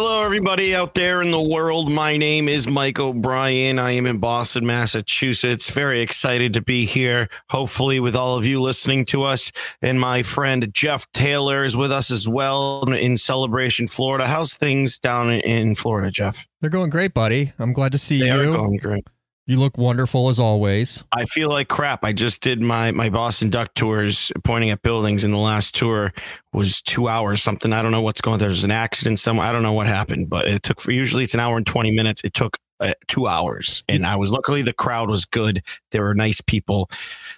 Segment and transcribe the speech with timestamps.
[0.00, 1.90] Hello, everybody out there in the world.
[1.90, 3.80] My name is Mike O'Brien.
[3.80, 5.68] I am in Boston, Massachusetts.
[5.70, 7.28] Very excited to be here.
[7.50, 9.50] Hopefully, with all of you listening to us.
[9.82, 14.28] And my friend Jeff Taylor is with us as well in Celebration, Florida.
[14.28, 16.46] How's things down in Florida, Jeff?
[16.60, 17.52] They're going great, buddy.
[17.58, 18.52] I'm glad to see They are you.
[18.52, 19.04] going great.
[19.48, 21.02] You look wonderful as always.
[21.10, 22.04] I feel like crap.
[22.04, 26.12] I just did my my Boston Duck tours, pointing at buildings, and the last tour
[26.52, 27.72] was two hours something.
[27.72, 28.38] I don't know what's going.
[28.40, 29.46] There was an accident somewhere.
[29.46, 31.90] I don't know what happened, but it took for usually it's an hour and twenty
[31.90, 32.20] minutes.
[32.24, 35.62] It took uh, two hours, and I was luckily the crowd was good.
[35.92, 36.90] There were nice people.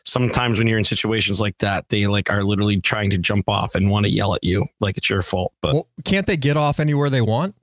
[0.05, 3.77] Sometimes when you're in situations like that, they like are literally trying to jump off
[3.77, 6.57] and want to yell at you like it's your fault, but Well, can't they get
[6.57, 7.55] off anywhere they want?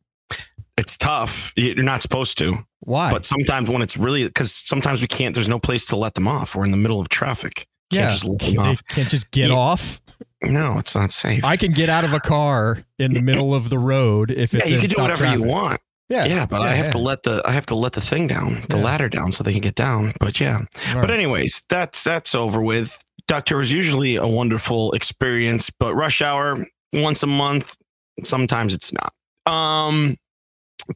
[0.78, 1.52] it's tough.
[1.58, 2.66] You're not supposed to.
[2.88, 3.12] Why?
[3.12, 5.36] But sometimes when it's really because sometimes we can't.
[5.36, 6.56] There's no place to let them off.
[6.56, 7.68] We're in the middle of traffic.
[7.92, 8.82] Can't yeah, just let them off.
[8.88, 9.56] can't just get Yeah.
[9.58, 10.00] off.
[10.42, 11.44] No, it's not safe.
[11.44, 14.70] I can get out of a car in the middle of the road if it's.
[14.70, 15.42] yeah, you can do whatever traffic.
[15.42, 15.82] you want.
[16.10, 18.28] Yeah, Yeah, but I yeah, have to let the I have to let the thing
[18.28, 18.84] down, the Yeah.
[18.84, 20.14] ladder down, so they can get down.
[20.22, 20.60] But yeah.
[20.96, 22.98] All But anyways, that's that's over with.
[23.28, 26.56] Duck tour is usually a wonderful experience, but rush hour
[26.94, 27.76] once a month,
[28.24, 29.12] sometimes it's not.
[29.54, 30.16] Um,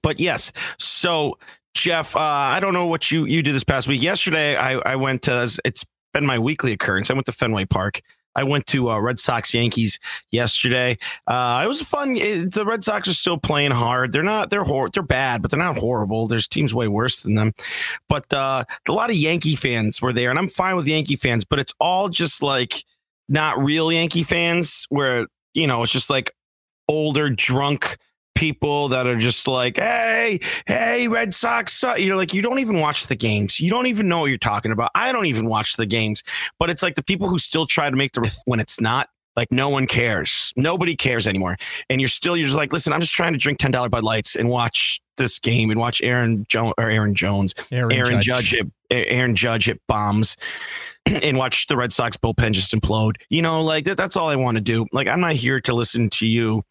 [0.01, 0.53] but yes.
[0.79, 1.37] So
[1.73, 4.01] Jeff, uh, I don't know what you you did this past week.
[4.01, 7.09] Yesterday, I I went to it's been my weekly occurrence.
[7.09, 8.01] I went to Fenway Park.
[8.35, 9.99] I went to uh, Red Sox Yankees
[10.31, 10.97] yesterday.
[11.27, 12.15] Uh, it was fun.
[12.15, 14.11] It, the Red Sox are still playing hard.
[14.13, 14.49] They're not.
[14.49, 16.27] They're hor- They're bad, but they're not horrible.
[16.27, 17.51] There's teams way worse than them.
[18.07, 21.43] But uh, a lot of Yankee fans were there, and I'm fine with Yankee fans.
[21.43, 22.83] But it's all just like
[23.27, 26.31] not real Yankee fans, where you know it's just like
[26.87, 27.97] older drunk
[28.41, 31.73] people that are just like, hey, hey, Red Sox.
[31.73, 33.59] suck." You're like, you don't even watch the games.
[33.59, 34.89] You don't even know what you're talking about.
[34.95, 36.23] I don't even watch the games.
[36.57, 39.09] But it's like the people who still try to make the when it's not.
[39.37, 40.51] Like no one cares.
[40.57, 41.55] Nobody cares anymore.
[41.89, 44.03] And you're still you're just like, listen, I'm just trying to drink ten dollar Bud
[44.03, 48.49] Lights and watch this game and watch Aaron Jones or Aaron Jones, Aaron, Aaron Judge.
[48.49, 48.49] Judge,
[48.89, 50.35] hit Aaron Judge hit bombs
[51.05, 53.15] and watch the Red Sox bullpen just implode.
[53.29, 54.85] You know, like that, that's all I want to do.
[54.91, 56.63] Like I'm not here to listen to you.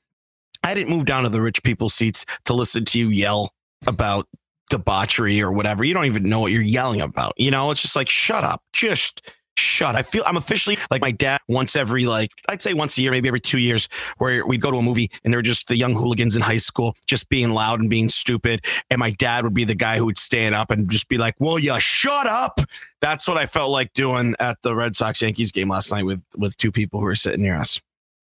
[0.62, 3.52] I didn't move down to the rich people seats to listen to you yell
[3.86, 4.26] about
[4.70, 5.84] debauchery or whatever.
[5.84, 7.34] You don't even know what you're yelling about.
[7.36, 8.62] You know, it's just like shut up.
[8.72, 9.22] Just
[9.56, 9.94] shut.
[9.94, 13.10] I feel I'm officially like my dad once every like I'd say once a year,
[13.10, 13.88] maybe every two years,
[14.18, 16.96] where we'd go to a movie and they're just the young hooligans in high school
[17.06, 18.64] just being loud and being stupid.
[18.90, 21.34] And my dad would be the guy who would stand up and just be like,
[21.38, 22.60] Well, you shut up.
[23.00, 26.22] That's what I felt like doing at the Red Sox Yankees game last night with
[26.36, 27.80] with two people who were sitting near us.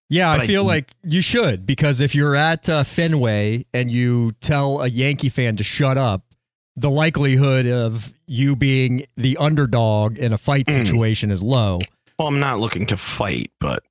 [0.10, 4.34] Yeah, I I feel like you should because if you're at uh, Fenway and you
[4.40, 6.24] tell a Yankee fan to shut up,
[6.76, 10.86] the likelihood of you being the underdog in a fight Mm.
[10.86, 11.80] situation is low.
[12.18, 13.84] Well, I'm not looking to fight, but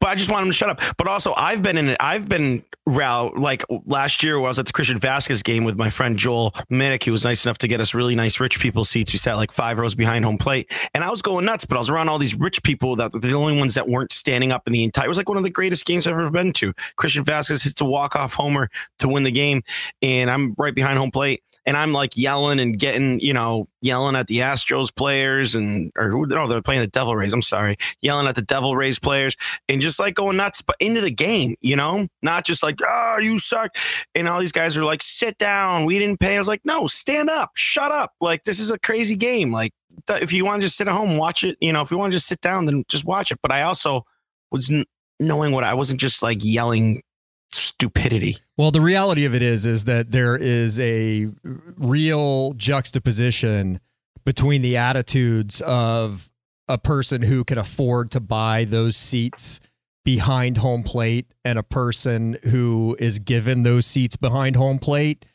[0.00, 0.80] but I just want him to shut up.
[0.96, 1.98] But also, I've been in it.
[2.00, 4.38] I've been row like last year.
[4.38, 7.02] I was at the Christian Vázquez game with my friend Joel Minnick.
[7.02, 9.12] He was nice enough to get us really nice rich people seats.
[9.12, 11.66] We sat like five rows behind home plate, and I was going nuts.
[11.66, 14.10] But I was around all these rich people that were the only ones that weren't
[14.10, 15.04] standing up in the entire.
[15.04, 16.72] It was like one of the greatest games I've ever been to.
[16.96, 18.70] Christian Vázquez hits a walk off homer
[19.00, 19.62] to win the game,
[20.00, 21.42] and I'm right behind home plate.
[21.66, 26.10] And I'm like yelling and getting, you know, yelling at the Astros players and or
[26.10, 27.32] who no, they're playing the Devil Rays.
[27.32, 29.36] I'm sorry, yelling at the Devil Rays players
[29.68, 33.18] and just like going nuts, but into the game, you know, not just like, oh,
[33.20, 33.76] you suck.
[34.14, 35.84] And all these guys are like, sit down.
[35.84, 36.36] We didn't pay.
[36.36, 38.12] I was like, no, stand up, shut up.
[38.20, 39.50] Like, this is a crazy game.
[39.50, 39.72] Like,
[40.08, 41.56] if you want to just sit at home, watch it.
[41.60, 43.38] You know, if you want to just sit down, then just watch it.
[43.42, 44.04] But I also
[44.50, 44.70] was
[45.18, 47.02] knowing what I wasn't just like yelling
[47.52, 48.36] stupidity.
[48.56, 51.28] Well, the reality of it is is that there is a
[51.76, 53.80] real juxtaposition
[54.24, 56.30] between the attitudes of
[56.68, 59.60] a person who can afford to buy those seats
[60.04, 65.26] behind home plate and a person who is given those seats behind home plate.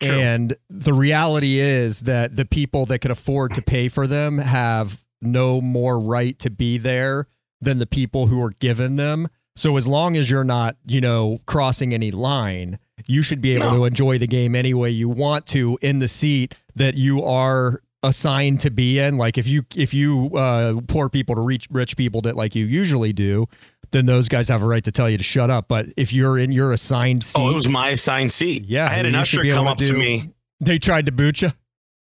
[0.00, 0.16] True.
[0.16, 5.04] And the reality is that the people that can afford to pay for them have
[5.20, 7.28] no more right to be there
[7.60, 9.28] than the people who are given them.
[9.56, 13.70] So as long as you're not, you know, crossing any line, you should be able
[13.70, 13.76] No.
[13.78, 17.82] to enjoy the game any way you want to in the seat that you are
[18.02, 19.18] assigned to be in.
[19.18, 22.64] Like if you if you uh, poor people to reach rich people that like you
[22.64, 23.46] usually do,
[23.90, 25.68] then those guys have a right to tell you to shut up.
[25.68, 28.64] But if you're in your assigned seat, Oh, it was my assigned seat.
[28.66, 30.30] Yeah, I had an usher come to up to do- me.
[30.60, 31.52] they tried to boot you.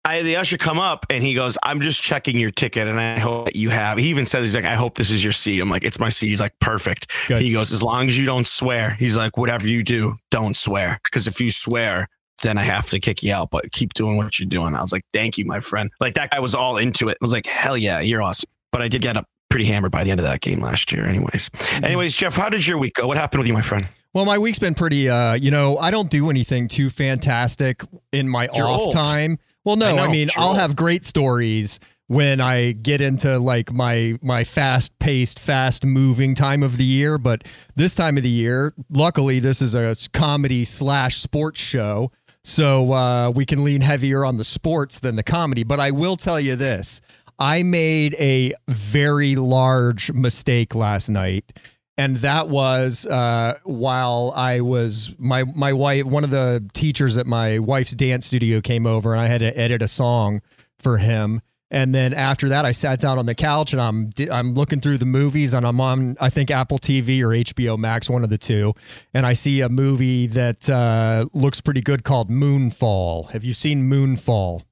[0.05, 3.21] I the usher come up and he goes, I'm just checking your ticket and I
[3.21, 3.99] hope that you have.
[3.99, 5.61] He even says, he's like, I hope this is your seat.
[5.61, 6.29] I'm like, it's my seat.
[6.29, 7.11] He's like, perfect.
[7.29, 7.41] Good.
[7.41, 8.91] He goes, as long as you don't swear.
[8.99, 10.99] He's like, whatever you do, don't swear.
[11.05, 12.09] Because if you swear,
[12.43, 14.75] then I have to kick you out, but keep doing what you're doing.
[14.75, 15.89] I was like, thank you, my friend.
[16.01, 17.17] Like that guy was all into it.
[17.21, 18.51] I was like, hell yeah, you're awesome.
[18.73, 21.05] But I did get up pretty hammered by the end of that game last year,
[21.07, 21.49] anyways.
[21.81, 23.07] Anyways, Jeff, how did your week go?
[23.07, 23.87] What happened with you, my friend?
[24.15, 25.09] Well, my week's been pretty.
[25.09, 28.93] Uh, you know, I don't do anything too fantastic in my You're off old.
[28.93, 29.39] time.
[29.65, 31.79] Well, no, I I, mean, you're I'll have great stories
[32.09, 37.17] when I get into like my my fast paced, fast moving time of the year.
[37.17, 37.45] But
[37.77, 42.11] this time of the year, luckily, this is a comedy slash sports show,
[42.45, 45.63] so uh, we can lean heavier on the sports than the comedy.
[45.63, 47.01] But I will tell you this:
[47.39, 51.53] I made a very large mistake last night
[51.99, 56.05] and that was uh, while I was my my wife.
[56.05, 59.57] One of the teachers at my wife's dance studio came over, and I had to
[59.59, 60.41] edit a song
[60.79, 61.43] for him.
[61.71, 64.99] And then after that, I sat down on the couch and I'm I'm looking through
[64.99, 68.39] the movies, and I'm on I think Apple TV or HBO Max, one of the
[68.39, 68.75] two.
[69.15, 73.31] And I see a movie that uh, looks pretty good called Moonfall.
[73.33, 74.63] Have you seen Moonfall?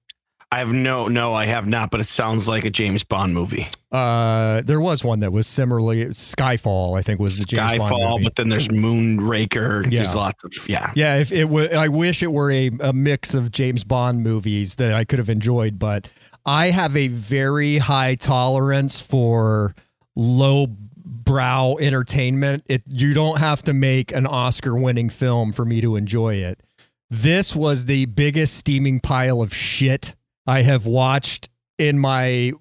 [0.52, 3.68] I have no, no, I have not, but it sounds like a James Bond movie.
[3.92, 6.98] Uh, there was one that was similarly Skyfall.
[6.98, 8.24] I think was the James Bond movie.
[8.24, 9.84] but then there's Moonraker.
[9.84, 10.02] Yeah.
[10.02, 10.90] There's lots of, yeah.
[10.96, 14.74] Yeah, if it was, I wish it were a, a mix of James Bond movies
[14.76, 16.08] that I could have enjoyed, but
[16.44, 19.76] I have a very high tolerance for
[20.16, 22.64] low brow entertainment.
[22.66, 26.60] It you don't have to make an Oscar winning film for me to enjoy it.
[27.08, 30.16] This was the biggest steaming pile of shit
[30.50, 31.48] I have watched
[31.78, 32.52] in my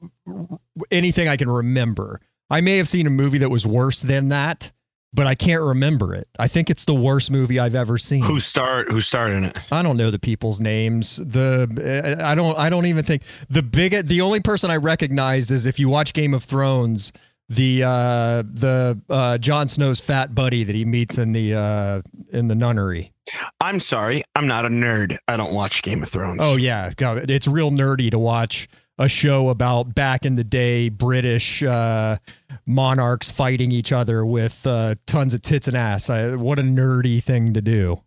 [0.91, 2.21] anything I can remember.
[2.47, 4.71] I may have seen a movie that was worse than that,
[5.12, 6.27] but I can't remember it.
[6.38, 8.21] I think it's the worst movie I've ever seen.
[8.21, 8.91] Who start?
[8.91, 9.59] Who starred in it?
[9.71, 11.18] I don't know the people's names.
[11.18, 15.65] The I don't I don't even think the big the only person I recognize is
[15.65, 17.12] if you watch Game of Thrones,
[17.50, 22.01] the uh the uh Jon Snow's fat buddy that he meets in the uh
[22.31, 23.12] in the nunnery.
[23.60, 25.18] I'm sorry, I'm not a nerd.
[25.28, 26.40] I don't watch Game of Thrones.
[26.42, 28.68] Oh yeah, God, it's real nerdy to watch
[28.98, 32.18] a show about back in the day British uh,
[32.66, 36.10] monarchs fighting each other with uh, tons of tits and ass.
[36.10, 38.01] I, what a nerdy thing to do.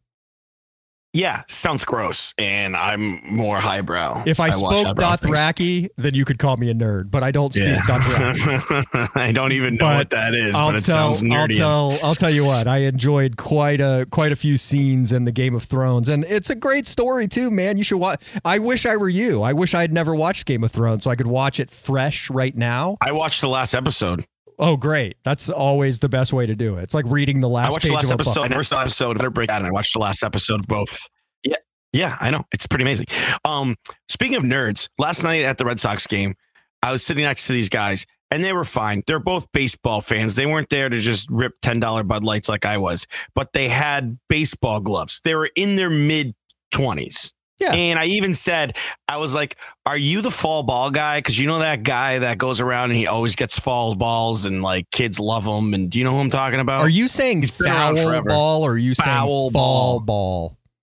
[1.12, 4.22] Yeah, sounds gross, and I'm more highbrow.
[4.26, 5.36] If I, watch spoke highbrow things.
[5.36, 9.10] Dothraki, then you could call me a nerd, but I don't speak Dothraki.
[9.14, 12.14] I don't even know But what that is, I'll but it tell, I'll tell, I'll
[12.14, 12.66] tell you what.
[12.66, 16.48] I enjoyed quite a quite a few scenes in the Game of Thrones, and it's
[16.48, 17.76] a great story too, man.
[17.76, 18.22] You should watch.
[18.44, 19.42] I wish I were you.
[19.42, 22.30] I wish I had never watched Game of Thrones, so I could watch it fresh
[22.30, 22.96] right now.
[23.02, 24.24] I watched the last episode.
[24.64, 25.16] Oh, great!
[25.24, 26.84] That's always the best way to do it.
[26.84, 28.40] It's like reading the last I watched page the last of episode.
[28.42, 29.18] I never episode.
[29.18, 31.10] Better break out, and I watched the last episode of both.
[31.42, 31.56] Yeah,
[31.92, 32.44] yeah, I know.
[32.52, 33.06] It's pretty amazing.
[33.44, 33.74] Um,
[34.08, 36.36] speaking of nerds, last night at the Red Sox game,
[36.80, 39.02] I was sitting next to these guys, and they were fine.
[39.08, 40.36] They're both baseball fans.
[40.36, 43.68] They weren't there to just rip ten dollar Bud Lights like I was, but they
[43.68, 45.20] had baseball gloves.
[45.24, 46.34] They were in their mid
[46.70, 47.32] twenties.
[47.62, 47.72] Yeah.
[47.72, 48.76] And I even said,
[49.08, 49.56] I was like,
[49.86, 51.18] Are you the fall ball guy?
[51.18, 54.62] Because you know that guy that goes around and he always gets fall balls and
[54.62, 55.74] like kids love him.
[55.74, 56.80] And do you know who I'm talking about?
[56.80, 60.00] Are you saying He's been around foul ball or are you saying Foul foul ball.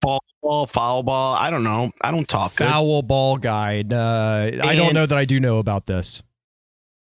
[0.01, 0.23] ball?
[0.41, 1.33] ball, foul ball?
[1.35, 1.91] I don't know.
[2.01, 2.67] I don't talk good.
[2.67, 3.93] Foul ball guide.
[3.93, 6.23] Uh, I don't know that I do know about this.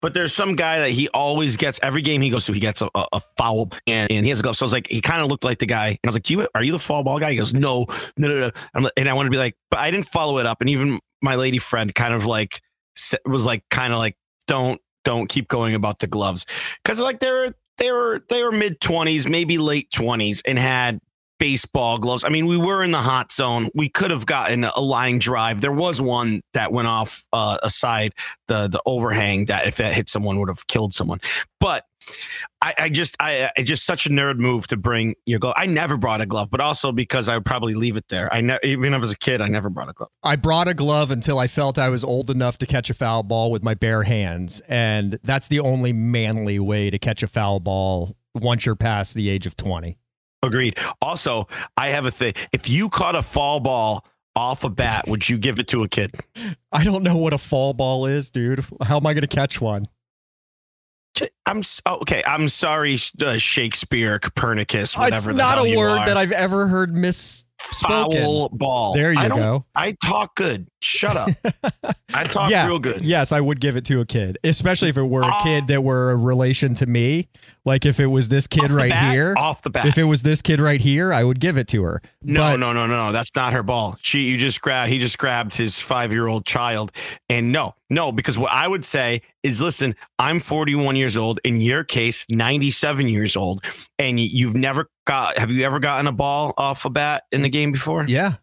[0.01, 2.81] But there's some guy that he always gets every game he goes to, he gets
[2.81, 4.57] a, a, foul and, and he has a glove.
[4.57, 5.89] So I was like, he kind of looked like the guy.
[5.89, 7.31] And I was like, you are you the foul ball guy?
[7.31, 7.85] He goes, no,
[8.17, 8.89] no, no, no.
[8.97, 10.61] And I want to be like, but I didn't follow it up.
[10.61, 12.61] And even my lady friend kind of like
[13.25, 14.17] was like, kind of like,
[14.47, 16.45] don't, don't keep going about the gloves.
[16.83, 20.99] Cause like they were, they were, they were mid twenties, maybe late twenties and had
[21.41, 22.23] baseball gloves.
[22.23, 23.67] I mean, we were in the hot zone.
[23.73, 25.59] We could have gotten a line drive.
[25.59, 28.13] There was one that went off uh, aside
[28.47, 31.19] the the overhang that if that hit someone would have killed someone.
[31.59, 31.83] But
[32.61, 35.55] I, I just I, I just such a nerd move to bring your glove.
[35.57, 38.31] I never brought a glove, but also because I would probably leave it there.
[38.31, 40.11] I ne- even as a kid, I never brought a glove.
[40.21, 43.23] I brought a glove until I felt I was old enough to catch a foul
[43.23, 44.61] ball with my bare hands.
[44.67, 49.27] And that's the only manly way to catch a foul ball once you're past the
[49.27, 49.97] age of 20.
[50.43, 50.77] Agreed.
[51.01, 52.33] Also, I have a thing.
[52.51, 54.05] If you caught a fall ball
[54.35, 56.15] off a bat, would you give it to a kid?
[56.71, 58.65] I don't know what a fall ball is, dude.
[58.81, 59.85] How am I going to catch one?
[61.45, 62.23] I'm oh, okay.
[62.25, 65.29] I'm sorry, uh, Shakespeare, Copernicus, whatever.
[65.31, 67.43] it's not a word that I've ever heard misspoken.
[67.59, 68.93] foul ball.
[68.93, 69.65] There I you don't- go.
[69.75, 70.67] I talk good.
[70.83, 71.29] Shut up.
[72.13, 72.67] I talk Yeah.
[72.67, 73.01] real good.
[73.01, 75.43] Yes, I would give it to a kid, especially if it were a Oh.
[75.43, 77.29] kid that were a relation to me.
[77.63, 79.35] Like if it was this kid right bat, here.
[79.37, 79.85] Off the bat.
[79.85, 82.01] If it was this kid right here, I would give it to her.
[82.23, 83.11] No, But- no, no, no, no.
[83.11, 83.95] That's not her ball.
[84.01, 84.89] She, you just grab.
[84.89, 86.91] He just grabbed his five-year-old child,
[87.29, 91.39] and no, no, because what I would say is, listen, I'm 41 years old.
[91.43, 93.63] In your case, 97 years old,
[93.99, 95.37] and you've never got.
[95.37, 97.53] Have you ever gotten a ball off a bat in the mm.
[97.53, 98.05] game before?
[98.07, 98.33] Yeah,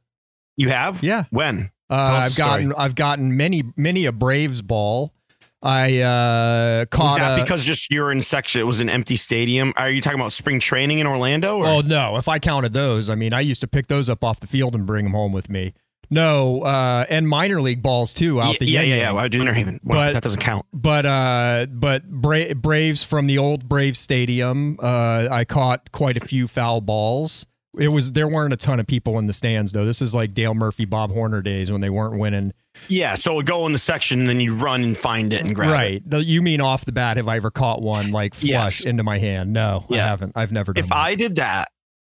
[0.57, 1.03] You have.
[1.03, 1.25] yeah.
[1.31, 1.71] When?
[1.91, 5.13] Uh, I've gotten I've gotten many many a Braves ball.
[5.61, 7.05] I uh, caught.
[7.05, 8.61] Was that a- because just you're in section?
[8.61, 9.73] It was an empty stadium.
[9.77, 11.57] Are you talking about spring training in Orlando?
[11.59, 11.67] Or?
[11.67, 12.17] Oh no!
[12.17, 14.75] If I counted those, I mean, I used to pick those up off the field
[14.75, 15.75] and bring them home with me.
[16.11, 19.11] No, uh, and minor league balls too out yeah, the yeah, yeah, yeah.
[19.13, 19.81] Well, I do Interhaven.
[19.83, 20.65] Well, But- that doesn't count.
[20.73, 26.21] But uh, but Bra- Braves from the old Braves Stadium, uh, I caught quite a
[26.21, 27.47] few foul balls.
[27.79, 29.85] It was there weren't a ton of people in the stands though.
[29.85, 32.53] This is like Dale Murphy, Bob Horner days when they weren't winning.
[32.89, 35.45] Yeah, so it would go in the section, and then you run and find it
[35.45, 35.73] and grab it.
[36.13, 36.25] right?
[36.25, 37.17] You mean off the bat?
[37.19, 38.81] Have I ever caught one like flush Yes.
[38.85, 39.53] into my hand?
[39.53, 40.05] No, yeah.
[40.05, 40.33] I haven't.
[40.37, 40.85] I've never done.
[40.85, 40.97] If that.
[40.97, 41.69] I did that,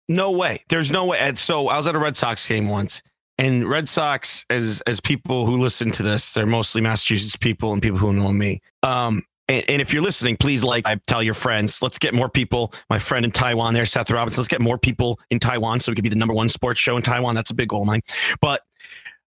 [0.10, 0.64] no way.
[0.70, 1.20] There's no way.
[1.20, 3.02] And so I was at a Red Sox game once,
[3.38, 7.82] and Red Sox, as as people who listen to this, they're mostly Massachusetts people and
[7.82, 8.62] people who know me.
[8.84, 11.82] Um, and, and if you're listening, please like, I tell your friends.
[11.82, 12.74] Let's get more people.
[12.90, 14.42] My friend in Taiwan, there, Seth Robinson.
[14.42, 16.98] Let's get more people in Taiwan so we could be the number one sports show
[16.98, 17.36] in Taiwan.
[17.36, 18.02] That's a big goal of mine.
[18.42, 18.62] But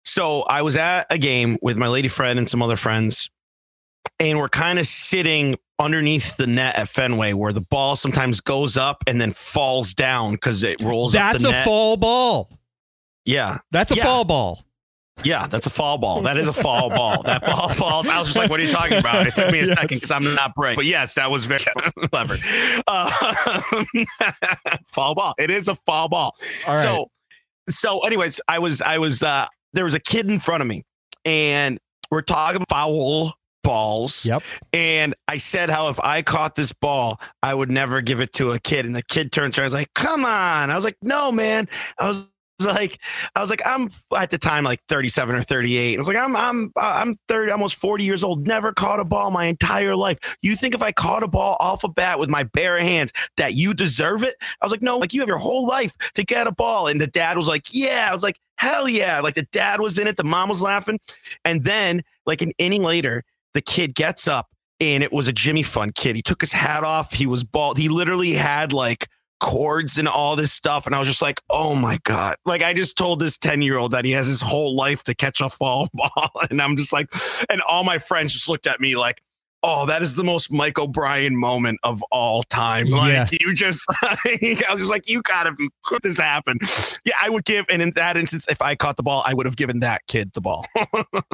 [0.03, 3.29] so I was at a game with my lady friend and some other friends,
[4.19, 8.77] and we're kind of sitting underneath the net at Fenway where the ball sometimes goes
[8.77, 11.65] up and then falls down because it rolls up That's a net.
[11.65, 12.49] fall ball.
[13.25, 13.57] Yeah.
[13.71, 14.03] That's a Yeah.
[14.05, 14.63] fall ball.
[15.23, 16.21] Yeah, that's a fall ball.
[16.21, 17.23] That is a fall ball.
[17.23, 18.07] That ball falls.
[18.07, 19.25] I was just like, what are you talking about?
[19.27, 19.69] It took me a Yes.
[19.69, 20.75] second because I'm not bright.
[20.75, 21.59] But yes, that was very
[22.11, 22.37] clever.
[22.87, 23.11] Uh,
[24.87, 25.33] fall ball.
[25.37, 26.35] It is a fall ball.
[26.67, 26.83] All right.
[26.83, 27.09] So,
[27.69, 30.83] so anyways, I was, I was, uh, there was a kid in front of me
[31.25, 31.79] and
[32.11, 33.33] we're talking foul
[33.63, 34.25] balls.
[34.25, 34.43] Yep.
[34.71, 38.51] And I said how if I caught this ball, I would never give it to
[38.51, 38.85] a kid.
[38.85, 40.69] And the kid turns around, I was like, come on.
[40.69, 41.67] I was like, no, man.
[41.99, 42.29] I was
[42.65, 42.99] like,
[43.35, 45.95] I was like, I'm at the time like 37 or 38.
[45.95, 48.47] I was like, I'm I'm I'm 30, almost 40 years old.
[48.47, 50.37] Never caught a ball my entire life.
[50.41, 53.53] You think if I caught a ball off a bat with my bare hands that
[53.53, 54.35] you deserve it?
[54.41, 56.87] I was like, no, like you have your whole life to get a ball.
[56.87, 58.07] And the dad was like, yeah.
[58.09, 59.19] I was like, hell yeah.
[59.19, 60.99] Like the dad was in it, the mom was laughing.
[61.45, 63.23] And then like an inning later,
[63.53, 64.49] the kid gets up
[64.79, 66.15] and it was a Jimmy Fund kid.
[66.15, 67.13] He took his hat off.
[67.13, 67.77] He was bald.
[67.77, 69.07] He literally had like
[69.39, 70.85] cords and all this stuff.
[70.85, 72.35] And I was just like, oh my God.
[72.45, 75.15] Like I just told this 10 year old that he has his whole life to
[75.15, 76.31] catch a fall ball.
[76.49, 77.09] And I'm just like,
[77.49, 79.21] and all my friends just looked at me like,
[79.63, 82.85] Oh, that is the most Mike O'Brien moment of all time.
[82.87, 83.27] Like Yeah.
[83.41, 84.37] you just, I
[84.71, 86.59] was just like, you gotta be, could this happen?
[87.05, 89.45] Yeah, I would give, and in that instance, if I caught the ball, I would
[89.47, 90.65] have given that kid the ball.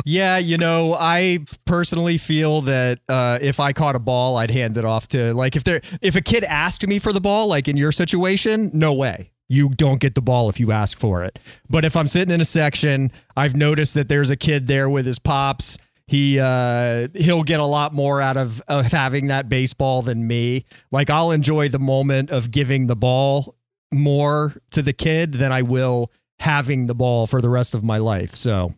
[0.05, 4.75] Yeah, you know, I personally feel that uh, if I caught a ball, I'd hand
[4.77, 7.67] it off to like if there if a kid asked me for the ball, like
[7.69, 9.31] in your situation, no way.
[9.47, 11.39] You don't get the ball if you ask for it.
[11.69, 15.05] But if I'm sitting in a section, I've noticed that there's a kid there with
[15.05, 15.77] his pops.
[16.13, 20.65] He uh, he'll get a lot more out of, of having that baseball than me.
[20.91, 23.55] Like I'll enjoy the moment of giving the ball
[23.91, 27.97] more to the kid than I will having the ball for the rest of my
[27.97, 28.35] life.
[28.35, 28.75] So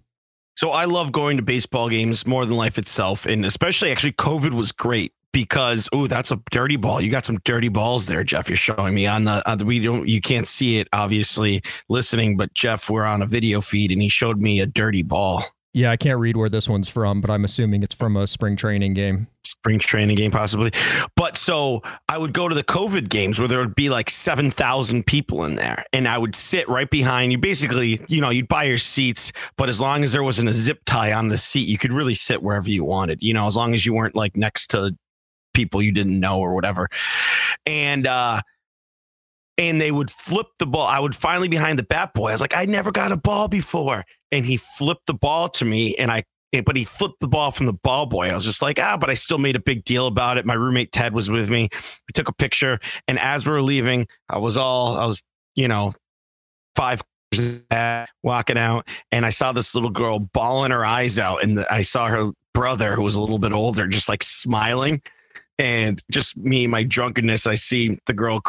[0.55, 4.51] So I love going to baseball games more than life itself, and especially actually COVID
[4.51, 7.01] was great because oh that's a dirty ball.
[7.01, 8.47] You got some dirty balls there, Jeff.
[8.47, 12.37] You're showing me on the, on the we don't you can't see it obviously listening,
[12.37, 15.43] but Jeff, we're on a video feed and he showed me a dirty ball.
[15.75, 18.55] Yeah, I can't read where this one's from, but I'm assuming it's from a spring
[18.55, 19.27] training game.
[19.43, 20.71] spring training game possibly.
[21.17, 25.05] But so I would go to the COVID games where there would be like 7,000
[25.05, 27.39] people in there and I would sit right behind you.
[27.39, 30.79] Basically, you know, you'd buy your seats, but as long as there wasn't a zip
[30.85, 33.73] tie on the seat, you could really sit wherever you wanted, you know, as long
[33.73, 34.95] as you weren't like next to
[35.53, 36.87] people you didn't know or whatever.
[37.65, 38.39] And, uh,
[39.57, 40.87] and they would flip the ball.
[40.87, 42.29] I would finally behind the bat boy.
[42.29, 44.03] I was like, I never got a ball before.
[44.31, 46.23] And he flipped the ball to me and I
[46.61, 48.29] but he flipped the ball from the ball boy.
[48.29, 50.45] I was just like, ah, but I still made a big deal about it.
[50.45, 51.69] My roommate Ted was with me.
[51.73, 55.23] We took a picture, and as we were leaving, I was all, I was,
[55.55, 55.91] you know,
[56.75, 57.01] five
[58.23, 62.07] walking out, and I saw this little girl bawling her eyes out, and I saw
[62.07, 65.01] her brother, who was a little bit older, just like smiling,
[65.59, 67.47] and just me, my drunkenness.
[67.47, 68.39] I see the girl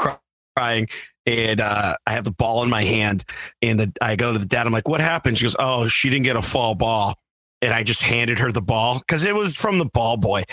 [0.56, 0.88] crying.
[1.26, 3.24] And uh, I have the ball in my hand,
[3.60, 4.64] and the, I go to the dad.
[4.66, 7.18] I'm like, "What happened?" She goes, "Oh, she didn't get a fall ball."
[7.62, 10.44] and I just handed her the ball because it was from the ball boy,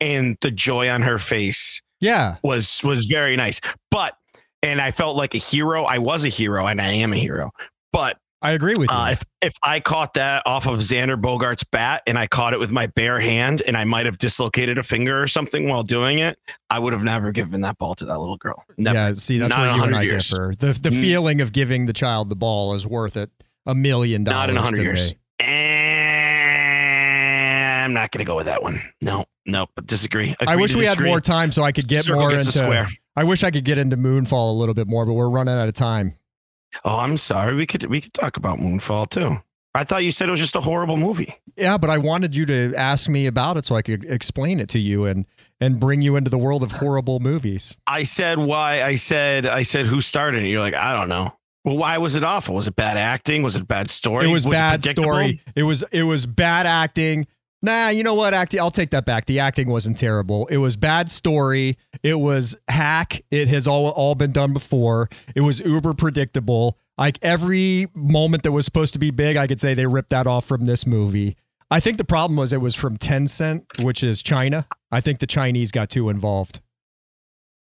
[0.00, 2.36] and the joy on her face Yeah.
[2.44, 3.60] was was very nice.
[3.90, 4.16] But
[4.62, 5.84] and I felt like a hero.
[5.84, 7.50] I was a hero, and I am a hero.
[7.92, 8.96] But I agree with you.
[8.96, 12.60] uh, if if I caught that off of Xander Bogaerts' bat and I caught it
[12.60, 16.18] with my bare hand and I might have dislocated a finger or something while doing
[16.18, 18.62] it, I would have never given that ball to that little girl.
[18.76, 18.94] Never.
[18.98, 20.28] yeah, see, that's Not where you and I years.
[20.28, 20.54] differ.
[20.58, 21.00] The the Mm.
[21.00, 23.30] feeling of giving the child the ball is worth it
[23.66, 24.36] a million dollars.
[24.36, 25.14] Not in a hundred years.
[26.52, 28.80] And I'm not going to go with that one.
[29.00, 30.34] No, no, but disagree.
[30.46, 32.86] I wish we had more time so I could get Circle more into.
[33.14, 35.68] I wish I could get into Moonfall a little bit more, but we're running out
[35.68, 36.14] of time.
[36.84, 37.54] Oh, I'm sorry.
[37.54, 39.38] We could we could talk about Moonfall too.
[39.74, 41.34] I thought you said it was just a horrible movie.
[41.56, 44.68] Yeah, but I wanted you to ask me about it so I could explain it
[44.70, 45.26] to you and
[45.60, 47.76] and bring you into the world of horrible movies.
[47.86, 48.82] I said why.
[48.82, 50.48] I said I said who started it.
[50.48, 51.36] You're like I don't know.
[51.64, 52.56] Well, why was it awful?
[52.56, 53.42] Was it bad acting?
[53.42, 54.28] Was it bad story?
[54.28, 55.40] It was, was bad it story.
[55.54, 57.26] It was it was bad acting.
[57.62, 58.34] Nah, you know what?
[58.34, 59.26] Acting, I'll take that back.
[59.26, 60.48] The acting wasn't terrible.
[60.48, 61.78] It was bad story.
[62.02, 63.22] It was hack.
[63.30, 65.08] It has all all been done before.
[65.36, 66.76] It was uber predictable.
[66.98, 70.26] Like every moment that was supposed to be big, I could say they ripped that
[70.26, 71.36] off from this movie.
[71.70, 74.66] I think the problem was it was from Tencent, which is China.
[74.90, 76.60] I think the Chinese got too involved.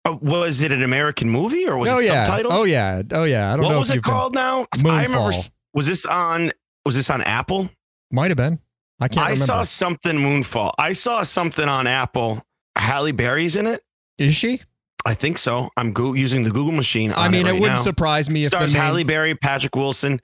[0.05, 2.25] Uh, was it an American movie or was oh, it yeah.
[2.25, 2.55] subtitles?
[2.57, 3.53] Oh yeah, oh yeah.
[3.53, 3.77] I don't what know.
[3.77, 4.43] What was it called been...
[4.43, 4.67] now?
[4.77, 4.91] Moonfall.
[4.91, 5.37] I remember.
[5.75, 6.51] Was this on?
[6.85, 7.71] Was this on Apple?
[8.11, 8.59] Might have been.
[9.02, 9.26] I can't.
[9.26, 9.44] I remember.
[9.47, 10.73] saw something Moonfall.
[10.78, 12.42] I saw something on Apple.
[12.76, 13.82] Halle Berry's in it.
[14.18, 14.61] Is she?
[15.04, 15.68] I think so.
[15.76, 17.12] I'm go- using the Google machine.
[17.12, 17.82] I mean, it, right it wouldn't now.
[17.82, 18.82] surprise me if stars main...
[18.82, 20.21] Halle Berry, Patrick Wilson.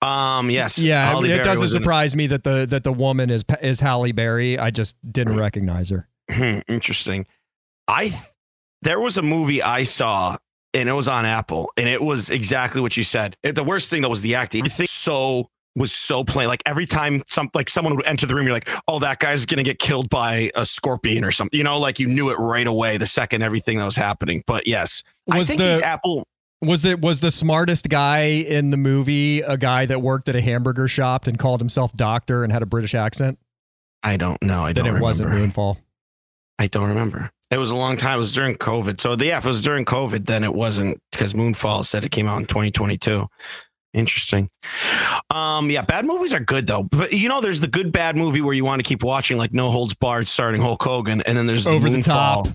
[0.00, 0.48] Um.
[0.50, 0.78] Yes.
[0.78, 1.04] Yeah.
[1.06, 4.58] Halle it Berry doesn't surprise me that the that the woman is is Halle Berry.
[4.58, 5.40] I just didn't Mm.
[5.40, 6.08] recognize her.
[6.30, 7.26] Hmm, Interesting.
[7.88, 8.22] I th-
[8.82, 10.36] there was a movie I saw
[10.72, 13.36] and it was on Apple and it was exactly what you said.
[13.42, 14.60] It- the worst thing though was the acting.
[14.60, 16.48] Everything so was so plain.
[16.48, 19.46] Like every time some like someone would enter the room, you're like, oh, that guy's
[19.46, 21.56] gonna get killed by a scorpion or something.
[21.56, 24.42] You know, like you knew it right away the second everything that was happening.
[24.46, 26.26] But yes, I Was think the- Apple.
[26.60, 30.40] Was it was the smartest guy in the movie a guy that worked at a
[30.40, 33.38] hamburger shop and called himself doctor and had a British accent?
[34.02, 34.64] I don't know.
[34.64, 34.84] I don't remember.
[34.84, 35.02] Then it remember.
[35.02, 35.76] wasn't Moonfall.
[36.58, 37.30] I don't remember.
[37.52, 38.16] It was a long time.
[38.16, 38.98] It was during COVID.
[38.98, 42.26] So yeah, if it was during COVID, then it wasn't because Moonfall said it came
[42.26, 43.28] out in 2022.
[43.94, 44.48] Interesting.
[45.30, 46.82] Um, yeah, bad movies are good though.
[46.82, 49.52] But you know, there's the good bad movie where you want to keep watching, like
[49.52, 52.48] No Holds Barred, starring Hulk Hogan, and then there's the Over the top.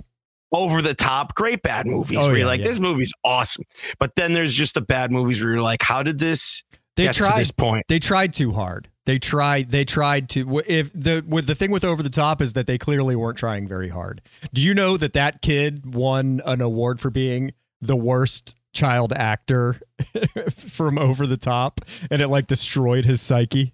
[0.51, 2.67] over the top, great bad movies Oh, where you're like, yeah.
[2.67, 3.63] this movie's awesome.
[3.99, 6.63] But then there's just the bad movies where you're like, how did this
[6.95, 7.85] They get to tried this point?
[7.89, 8.89] they tried too hard.
[9.05, 12.53] They tried they tried to if the with the thing with over the top is
[12.53, 14.21] that they clearly weren't trying very hard.
[14.53, 19.79] Do you know that that kid won an award for being the worst child actor
[20.55, 21.81] from over the top
[22.11, 23.73] and it like destroyed his psyche?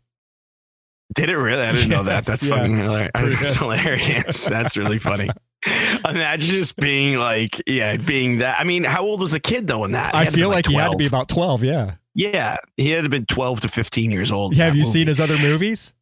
[1.16, 1.64] Did it really?
[1.64, 2.24] I didn't know that.
[2.26, 3.40] That's yeah, fucking hilarious.
[3.42, 4.46] That's hilarious.
[4.46, 5.30] That's really funny.
[6.08, 8.60] Imagine just being like, yeah, being that.
[8.60, 10.14] I mean, how old was the kid though in that?
[10.14, 11.96] I had to be feel like, he had to be about 12, yeah.
[12.14, 14.54] Yeah, he had to been 12 to 15 years old.
[14.54, 14.92] in Have you movie.
[14.92, 15.94] seen his other movies?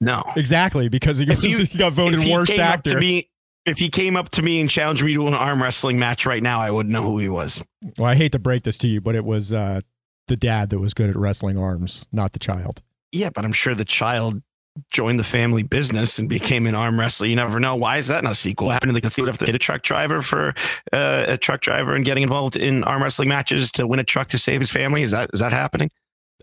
[0.00, 0.22] No.
[0.36, 2.90] Exactly, because he, If you- he got voted worst actor.
[2.90, 3.28] to me,
[3.66, 6.42] if he came up to me and challenged me to an arm wrestling match right
[6.42, 7.62] now, I wouldn't know who he was.
[7.98, 9.80] Well, I hate to break this to you, but it was uh,
[10.28, 12.80] the dad that was good at wrestling arms, not the child.
[13.12, 14.40] Yeah, but I'm sure the child
[14.90, 17.26] joined the family business and became an arm wrestler.
[17.26, 17.74] You never know.
[17.76, 18.70] Why is that not a sequel?
[18.70, 19.12] Happened?
[19.12, 20.54] See what if they hit a truck driver for
[20.92, 24.28] uh, a truck driver and getting involved in arm wrestling matches to win a truck
[24.28, 25.02] to save his family.
[25.02, 25.90] Is that is that happening?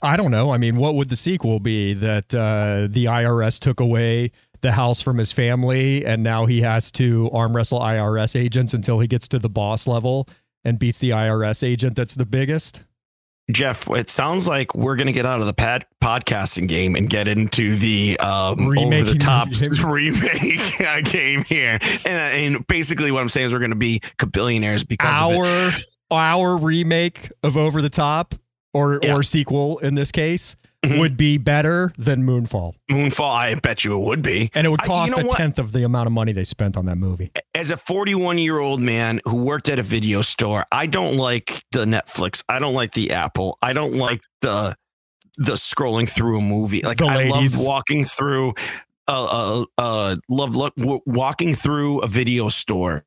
[0.02, 0.52] I don't know.
[0.52, 1.94] I mean, what would the sequel be?
[1.94, 4.32] That uh, the IRS took away
[4.64, 9.00] the house from his family, and now he has to arm wrestle IRS agents until
[9.00, 10.28] he gets to the boss level
[10.64, 12.84] and beats the IRS agent that's the biggest.
[13.52, 17.10] Jeff, it sounds like we're going to get out of the pad podcasting game and
[17.10, 19.50] get into the um, over the top
[19.86, 21.78] remake uh, game here.
[22.06, 25.38] And, and basically, what I'm saying is we're going to be billionaires because of.
[25.38, 25.72] Our
[26.12, 28.36] our remake of Over the Top
[28.74, 29.16] or Yeah.
[29.16, 31.00] or sequel in this case Mhm.
[31.00, 33.32] would be better than Moonfall, Moonfall.
[33.32, 34.52] I bet you it would be.
[34.54, 35.38] and it would I- you cost know a what?
[35.38, 37.32] tenth of the amount of money they spent on that movie.
[37.56, 41.64] as a 41 year old man who worked at a video store, I don't like
[41.72, 42.44] the Netflix.
[42.50, 43.58] I don't like the Apple.
[43.62, 44.76] I don't like the
[45.38, 46.82] the scrolling through a movie.
[46.84, 48.54] Like I love walking through
[49.08, 50.74] uh uh, uh love look
[51.06, 53.04] walking through a video store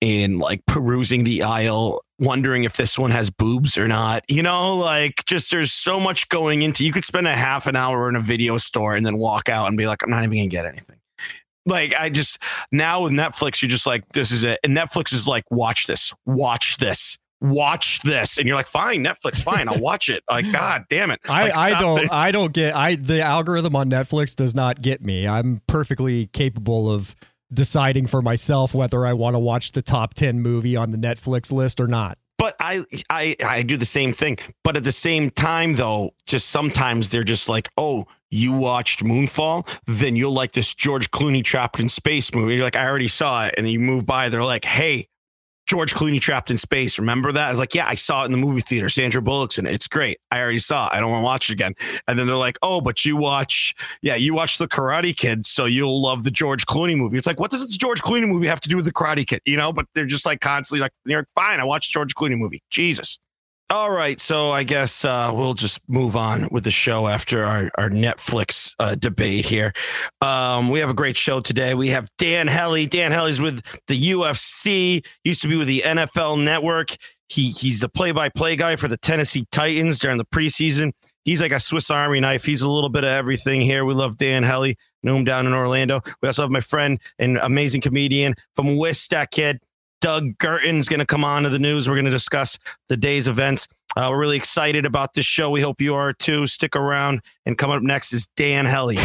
[0.00, 4.76] and like perusing the aisle wondering if this one has boobs or not you know
[4.76, 8.16] like just there's so much going into you could spend a half an hour in
[8.16, 10.64] a video store and then walk out and be like i'm not even gonna get
[10.66, 10.96] anything.
[11.66, 12.38] Like i just
[12.72, 14.58] now with netflix you're just like this is it.
[14.64, 18.38] And netflix is like watch this watch this watch this.
[18.38, 20.22] And you're like fine netflix fine i'll watch it.
[20.30, 21.20] Like god damn it.
[21.28, 24.54] I, Like, I stop don't the- I don't get I the algorithm on Netflix does
[24.54, 25.26] not get me.
[25.26, 27.14] I'm perfectly capable of
[27.52, 31.52] deciding for myself whether I want to watch the top 10 movie on the Netflix
[31.52, 32.18] list or not.
[32.38, 34.38] but I, I I do the same thing.
[34.64, 39.68] But at the same time, though, just sometimes they're just like, oh, you watched Moonfall,
[39.86, 42.54] then you'll like this George Clooney trapped in space movie.
[42.54, 44.28] You're like, I already saw it, and then you move by.
[44.28, 45.06] They're like, hey,
[45.72, 46.98] George Clooney trapped in space.
[46.98, 47.48] Remember that?
[47.48, 48.90] I was like, yeah, I saw it in the movie theater.
[48.90, 49.72] Sandra Bullock's in it.
[49.72, 50.18] It's great.
[50.30, 50.90] I already saw it.
[50.92, 51.72] I don't want to watch it again.
[52.06, 55.64] And then they're like, oh, but you watch, yeah, you watch the Karate Kid, so
[55.64, 57.16] you'll love the George Clooney movie.
[57.16, 59.40] It's like, what does the George Clooney movie have to do with the Karate Kid?
[59.46, 62.62] You know, but they're just like constantly like, you're fine, I watched George Clooney movie.
[62.68, 63.18] Jesus.
[63.72, 67.70] All right, so I guess uh, we'll just move on with the show after our,
[67.78, 69.72] our Netflix uh, debate here.
[70.20, 71.72] Um, we have a great show today.
[71.72, 72.84] We have Dan Hellie.
[72.84, 76.94] Dan Hellie's with the UFC, used to be with the NFL Network.
[77.30, 80.92] He he's the play-by-play guy for the Tennessee Titans during the preseason.
[81.24, 82.44] He's like a Swiss Army knife.
[82.44, 83.86] He's a little bit of everything here.
[83.86, 84.76] We love Dan Hellie.
[85.02, 86.02] Know him down in Orlando.
[86.20, 89.60] We also have my friend and amazing comedian from West Kid,
[90.02, 91.88] Doug Guertin's going to come on to the news.
[91.88, 93.68] We're going to discuss the day's events.
[93.96, 95.48] Uh, we're really excited about this show.
[95.48, 96.48] We hope you are too.
[96.48, 97.20] Stick around.
[97.46, 98.96] And coming up next is Dan Hellie.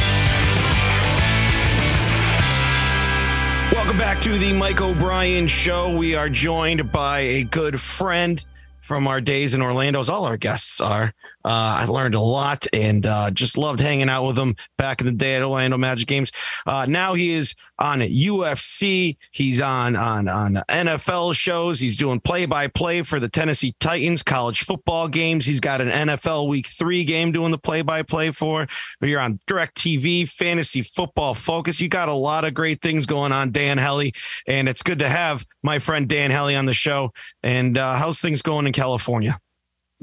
[3.71, 5.95] Welcome back to the Mike O'Brien Show.
[5.95, 8.43] We are joined by a good friend
[8.79, 11.13] from our days in Orlando, as all our guests are.
[11.47, 15.07] Uh, I learned a lot and uh, just loved hanging out with him back in
[15.07, 16.33] the day at Orlando Magic games.
[16.65, 19.15] Uh, now he is on UFC.
[19.31, 21.79] He's on on on NFL shows.
[21.79, 25.45] He's doing play by play for the Tennessee Titans college football games.
[25.45, 28.67] He's got an NFL Week Three game doing the play by play for.
[28.99, 31.79] But you're on DirecTV, Fantasy Football Focus.
[31.79, 34.13] You got a lot of great things going on, Dan Hellie,
[34.47, 37.13] and it's good to have my friend Dan Hellie on the show.
[37.41, 39.39] And uh, how's things going in California?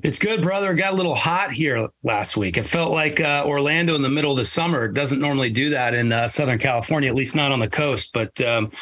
[0.03, 0.73] It's good, brother.
[0.73, 2.57] It got a little hot here last week.
[2.57, 4.87] It felt like uh, Orlando in the middle of the summer.
[4.87, 8.13] It doesn't normally do that in uh, Southern California, at least not on the coast.
[8.13, 8.73] But um,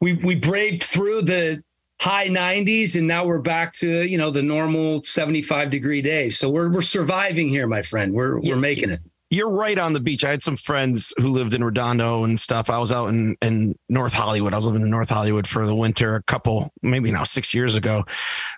[0.00, 1.62] we we braved through the
[2.00, 6.36] high 90s, and now we're back to you know the normal 75 degree days.
[6.36, 8.12] So we're we're surviving here, my friend.
[8.12, 10.24] We're we're making it you're right on the beach.
[10.24, 12.70] I had some friends who lived in Redondo and stuff.
[12.70, 14.52] I was out in, in North Hollywood.
[14.52, 17.74] I was living in North Hollywood for the winter a couple, maybe now six years
[17.74, 18.04] ago,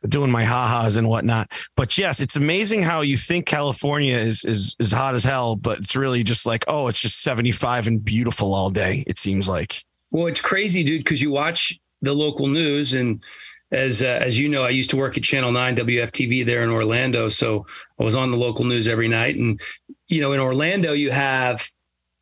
[0.07, 1.51] doing my ha-has and whatnot.
[1.77, 5.79] But yes, it's amazing how you think California is is is hot as hell, but
[5.79, 9.83] it's really just like, oh, it's just 75 and beautiful all day, it seems like.
[10.11, 13.23] Well, it's crazy, dude, because you watch the local news and
[13.71, 16.71] as uh, as you know, I used to work at Channel Nine WFTV there in
[16.71, 17.67] Orlando, so
[17.99, 19.37] I was on the local news every night.
[19.37, 19.61] And
[20.09, 21.71] you know, in Orlando, you have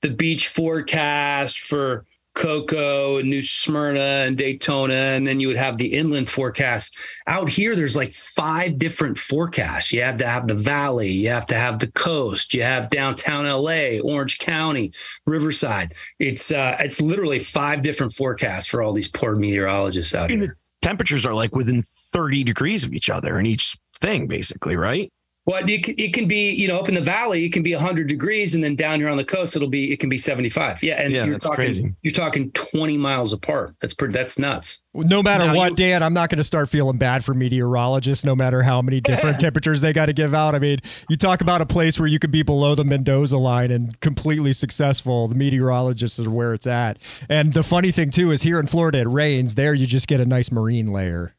[0.02, 5.78] the beach forecast for Cocoa and New Smyrna and Daytona, and then you would have
[5.78, 6.94] the inland forecast.
[7.26, 9.90] Out here, there's like five different forecasts.
[9.90, 13.46] You have to have the valley, you have to have the coast, you have downtown
[13.46, 14.92] LA, Orange County,
[15.26, 15.94] Riverside.
[16.18, 21.26] It's uh, it's literally five different forecasts for all these poor meteorologists out here temperatures
[21.26, 25.12] are like within 30 degrees of each other in each thing, basically, right?
[25.46, 28.08] Well, it, it can be, you know, up in the valley, it can be 100
[28.08, 30.82] degrees, and then down here on the coast, it'll be, it can be 75.
[30.82, 31.94] Yeah, and yeah, you're that's talking, crazy.
[32.02, 33.76] You're talking 20 miles apart.
[33.80, 34.82] That's pretty, that's nuts.
[34.92, 38.24] No matter now what, you, Dan, I'm not going to start feeling bad for meteorologists.
[38.24, 40.56] No matter how many different temperatures they got to give out.
[40.56, 43.70] I mean, you talk about a place where you could be below the Mendoza line
[43.70, 45.28] and completely successful.
[45.28, 46.98] The meteorologists are where it's at.
[47.28, 49.54] And the funny thing too is here in Florida, it rains.
[49.54, 51.35] There, you just get a nice marine layer.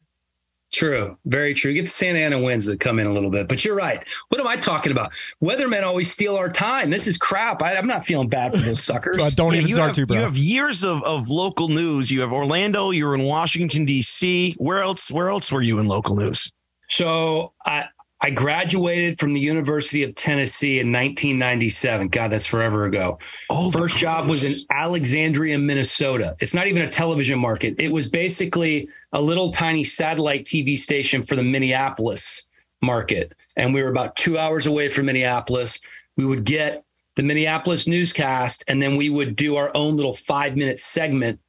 [0.70, 1.16] True.
[1.24, 1.72] Very true.
[1.72, 3.48] Get the Santa Ana winds that come in a little bit.
[3.48, 4.06] But you're right.
[4.28, 5.12] What am I talking about?
[5.42, 6.90] Weathermen always steal our time.
[6.90, 7.62] This is crap.
[7.62, 9.34] I, am not feeling bad for those suckers.
[9.34, 10.16] don't yeah, even start have, to, bro.
[10.16, 12.10] You have years of, of local news.
[12.10, 12.90] You have Orlando.
[12.90, 14.56] You were in Washington, D.C.
[14.58, 15.10] Where else?
[15.10, 16.52] Where else were you in local news?
[16.90, 17.86] So I,
[18.20, 22.08] I graduated from the University of Tennessee in 1997.
[22.08, 23.18] God, that's forever ago.
[23.48, 26.36] Oh, First job was in Alexandria, Minnesota.
[26.40, 27.76] It's not even a television market.
[27.78, 32.48] It was basically a little tiny satellite TV station for the Minneapolis
[32.82, 33.34] market.
[33.56, 35.78] And we were about two hours away from Minneapolis.
[36.16, 40.56] We would get the Minneapolis newscast, and then we would do our own little five
[40.56, 41.40] minute segment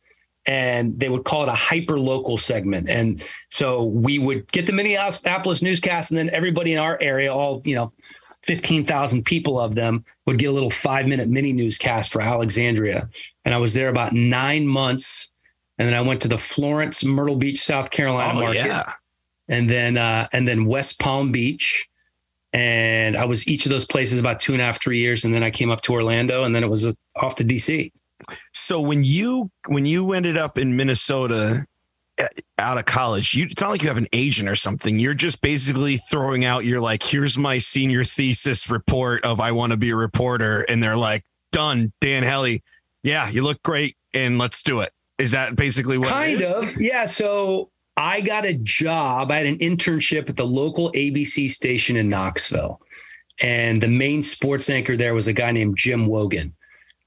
[0.50, 2.90] and they would call it a hyper local segment.
[2.90, 7.62] And so we would get the Minneapolis newscast, and then everybody in our area, all
[7.66, 7.94] you know,
[8.42, 13.08] fifteen thousand people of them, would get a little five minute mini newscast for Alexandria.
[13.46, 15.32] And I was there about nine months,
[15.78, 18.94] and then I went to the Florence, Myrtle Beach, South Carolina oh, market, yeah.
[19.48, 21.88] and then uh, and then West Palm Beach.
[22.54, 25.32] And I was each of those places about two and a half, three years, and
[25.32, 27.92] then I came up to Orlando, and then it was uh, off to DC.
[28.54, 31.66] So when you when you ended up in Minnesota
[32.18, 35.00] eh, out of college, you it's not like you have an agent or something.
[35.00, 39.72] You're just basically throwing out you're like, here's my senior thesis report of I want
[39.72, 42.64] to be a reporter, and they're like, done, Dan Hellie.
[43.04, 44.92] Yeah, you look great, and let's do it.
[45.18, 46.10] Is that basically what?
[46.10, 47.06] Kind of, yeah.
[47.06, 49.32] So I got a job.
[49.32, 52.82] I had an internship at the local ABC station in Knoxville,
[53.42, 56.54] and the main sports anchor there was a guy named Jim Wogan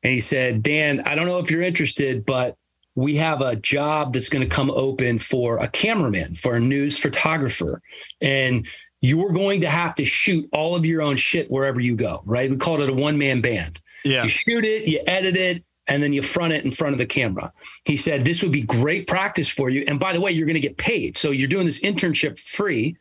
[0.03, 2.57] and he said, Dan, I don't know if you're interested, but
[2.95, 6.99] we have a job that's going to come open for a cameraman, for a news
[6.99, 7.81] photographer.
[8.21, 8.69] And
[9.01, 12.51] you're going to have to shoot all of your own shit wherever you go, right?
[12.51, 13.81] We called it a one man band.
[14.05, 14.25] Yeah.
[14.25, 17.07] You shoot it, you edit it, and then you front it in front of the
[17.07, 17.53] camera.
[17.85, 19.85] He said, This would be great practice for you.
[19.89, 21.17] And by the way, you're going to get paid.
[21.17, 22.97] So you're doing this internship free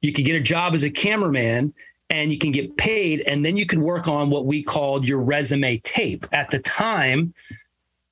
[0.00, 1.74] you could get a job as a cameraman
[2.10, 5.18] and you can get paid and then you could work on what we called your
[5.18, 6.26] resume tape.
[6.32, 7.34] At the time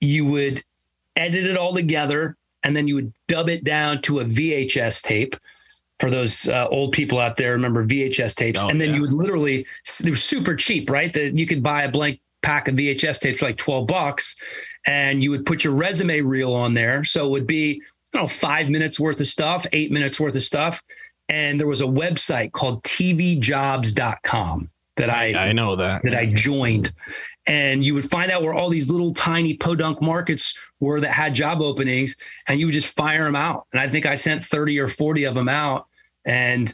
[0.01, 0.63] you would
[1.17, 5.37] edit it all together and then you would dub it down to a vhs tape.
[6.01, 8.61] For those uh, old people out there remember vhs tapes?
[8.61, 8.97] Oh, and then yeah.
[8.97, 9.67] you would literally
[10.03, 11.13] they were super cheap right?
[11.13, 14.37] That you could buy a blank pack of vhs tapes for like 12 bucks
[14.87, 17.05] and you would put your resume reel on there.
[17.05, 17.81] So it would be
[18.13, 20.83] you know five minutes worth of stuff eight minutes worth of stuff
[21.29, 26.93] and there was a website called tvjobs.com that I I know that that I joined
[27.47, 31.35] and you would find out where all these little tiny podunk markets were that had
[31.35, 32.17] job openings
[32.49, 35.25] and you would just fire them out and I think I sent 30 or 40
[35.25, 35.87] of them out
[36.25, 36.73] and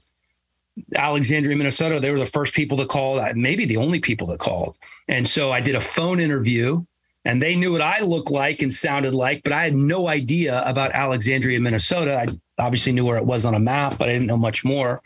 [0.95, 4.39] Alexandria, Minnesota, they were the first people to call, uh, maybe the only people that
[4.39, 4.79] called.
[5.09, 6.85] And so I did a phone interview
[7.25, 10.63] and they knew what I looked like and sounded like, but I had no idea
[10.65, 12.19] about Alexandria, Minnesota.
[12.19, 12.27] I
[12.61, 15.03] obviously knew where it was on a map, but I didn't know much more.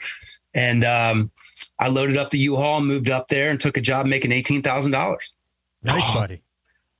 [0.52, 1.30] And um,
[1.78, 4.92] I loaded up the U-Haul, moved up there, and took a job making eighteen thousand
[4.92, 5.32] dollars.
[5.82, 6.42] Nice, oh, buddy.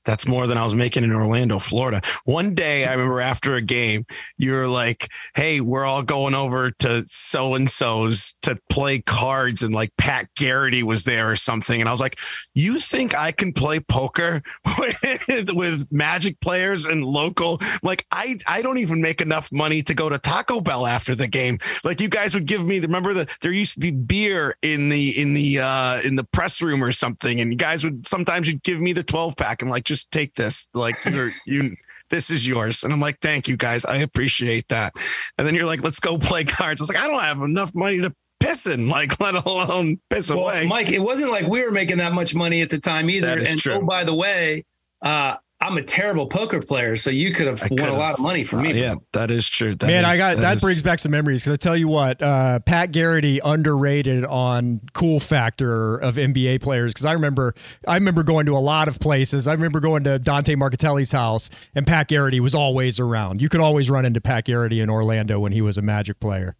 [0.05, 2.01] That's more than I was making in Orlando, Florida.
[2.25, 4.05] One day, I remember after a game,
[4.37, 9.63] you were like, "Hey, we're all going over to so and so's to play cards,"
[9.63, 12.19] and like Pat Garrity was there or something, and I was like,
[12.53, 14.43] "You think I can play poker
[14.79, 17.59] with, with Magic players and local?
[17.81, 21.27] Like, I I don't even make enough money to go to Taco Bell after the
[21.27, 21.57] game.
[21.83, 22.79] Like, you guys would give me.
[22.79, 26.61] Remember the there used to be beer in the in the uh in the press
[26.61, 29.71] room or something, and you guys would sometimes you'd give me the twelve pack and
[29.71, 30.67] like just just take this.
[30.73, 31.75] Like you're you
[32.09, 32.83] this is yours.
[32.83, 33.85] And I'm like, thank you guys.
[33.85, 34.93] I appreciate that.
[35.37, 36.81] And then you're like, let's go play cards.
[36.81, 40.29] I was like, I don't have enough money to piss in, like let alone piss
[40.29, 40.67] well, away.
[40.67, 43.39] Mike, it wasn't like we were making that much money at the time either.
[43.39, 43.73] and true.
[43.73, 44.65] oh, by the way,
[45.01, 48.19] uh, I'm a terrible poker player, so you could have I won a lot of
[48.19, 48.71] money for me.
[48.71, 49.73] Uh, yeah, that is true.
[49.73, 51.77] That Man, is, I got that, that is, brings back some memories because I tell
[51.77, 57.53] you what, uh, Pat Garrity underrated on cool factor of NBA players because I remember
[57.87, 59.47] I remember going to a lot of places.
[59.47, 63.41] I remember going to Dante Marchitelli's house, and Pat Garrity was always around.
[63.41, 66.57] You could always run into Pat Garrity in Orlando when he was a Magic player.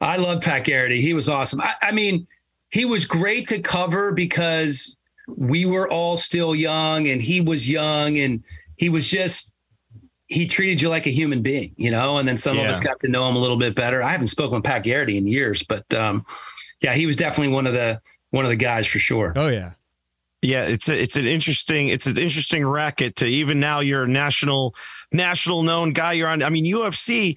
[0.00, 1.00] I love Pat Garrity.
[1.00, 1.60] He was awesome.
[1.60, 2.28] I, I mean,
[2.70, 4.97] he was great to cover because
[5.36, 8.42] we were all still young and he was young and
[8.76, 9.52] he was just
[10.26, 12.64] he treated you like a human being, you know, and then some yeah.
[12.64, 14.02] of us got to know him a little bit better.
[14.02, 16.26] I haven't spoken with Pat Garrity in years, but um,
[16.80, 19.32] yeah, he was definitely one of the one of the guys for sure.
[19.36, 19.72] Oh yeah.
[20.40, 24.08] Yeah, it's a, it's an interesting it's an interesting racket to even now you're a
[24.08, 24.74] national
[25.12, 26.12] national known guy.
[26.12, 26.42] You're on.
[26.42, 27.36] I mean, UFC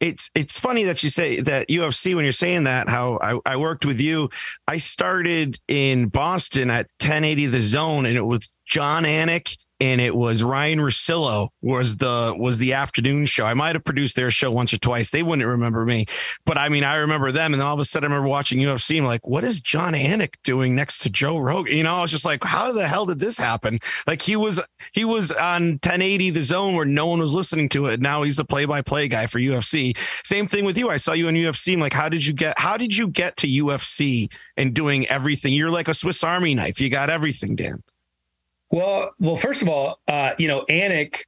[0.00, 3.56] it's it's funny that you say that UFC when you're saying that how I, I
[3.56, 4.30] worked with you.
[4.66, 10.14] I started in Boston at 1080 the zone and it was Jon Anik and it
[10.14, 13.46] was Ryan Russillo was the was the afternoon show.
[13.46, 15.10] I might have produced their show once or twice.
[15.10, 16.04] They wouldn't remember me,
[16.44, 17.54] but I mean I remember them.
[17.54, 18.98] And then all of a sudden I remember watching UFC.
[18.98, 21.76] I'm like, what is Jon Anik doing next to Joe Rogan?
[21.76, 23.78] You know, I was just like, how the hell did this happen?
[24.06, 24.60] Like he was
[24.92, 28.00] he was on 1080 the zone where no one was listening to it.
[28.00, 29.96] Now he's the play by play guy for UFC.
[30.24, 30.90] Same thing with you.
[30.90, 31.74] I saw you in UFC.
[31.74, 35.54] I'm like, how did you get how did you get to UFC and doing everything?
[35.54, 36.80] You're like a Swiss Army knife.
[36.80, 37.82] You got everything, Dan.
[38.70, 41.24] Well, well, first of all, uh, you know, Anik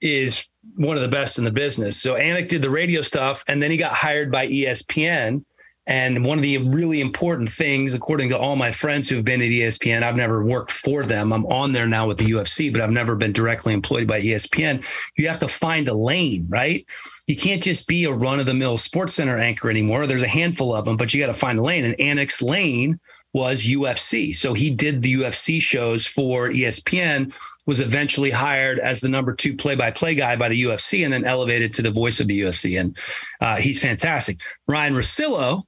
[0.00, 2.00] is one of the best in the business.
[2.00, 5.44] So Anik did the radio stuff, and then he got hired by ESPN.
[5.88, 9.48] And one of the really important things, according to all my friends who've been at
[9.48, 11.32] ESPN, I've never worked for them.
[11.32, 14.84] I'm on there now with the UFC, but I've never been directly employed by ESPN.
[15.16, 16.84] You have to find a lane, right?
[17.28, 20.08] You can't just be a run of the mill sports center anchor anymore.
[20.08, 21.84] There's a handful of them, but you got to find a lane.
[21.84, 22.98] And Anik's lane
[23.36, 24.34] was UFC.
[24.34, 27.34] So he did the UFC shows for ESPN,
[27.66, 31.12] was eventually hired as the number two play by play guy by the UFC, and
[31.12, 32.80] then elevated to the voice of the UFC.
[32.80, 32.96] And
[33.42, 34.38] uh, he's fantastic.
[34.66, 35.64] Ryan Russillo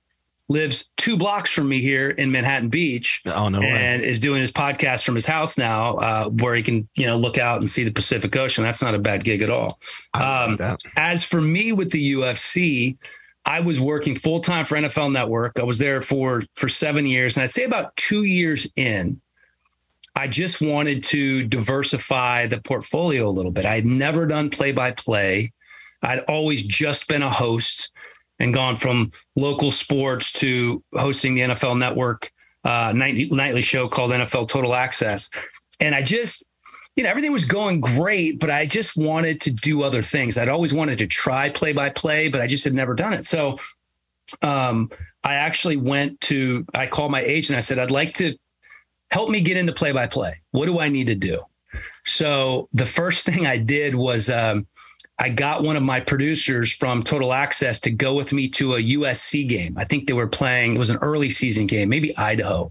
[0.48, 3.20] lives two blocks from me here in Manhattan Beach.
[3.26, 4.08] Oh, no And way.
[4.08, 7.36] is doing his podcast from his house now, uh, where he can, you know, look
[7.36, 8.64] out and see the Pacific Ocean.
[8.64, 9.78] That's not a bad gig at all.
[10.14, 10.58] Um,
[10.96, 12.96] as for me with the UFC,
[13.48, 15.58] I was working full time for NFL Network.
[15.58, 19.22] I was there for for seven years, and I'd say about two years in,
[20.14, 23.64] I just wanted to diversify the portfolio a little bit.
[23.64, 25.52] I had never done play by play.
[26.02, 27.90] I'd always just been a host
[28.38, 32.30] and gone from local sports to hosting the NFL Network
[32.64, 35.30] uh, nightly, nightly show called NFL Total Access.
[35.80, 36.47] And I just
[36.98, 40.36] you know, everything was going great, but I just wanted to do other things.
[40.36, 43.24] I'd always wanted to try play by play, but I just had never done it.
[43.24, 43.56] So
[44.42, 44.90] um,
[45.22, 47.56] I actually went to, I called my agent.
[47.56, 48.36] I said, I'd like to
[49.12, 50.40] help me get into play by play.
[50.50, 51.40] What do I need to do?
[52.04, 54.66] So the first thing I did was um,
[55.20, 58.82] I got one of my producers from Total Access to go with me to a
[58.82, 59.78] USC game.
[59.78, 62.70] I think they were playing, it was an early season game, maybe Idaho.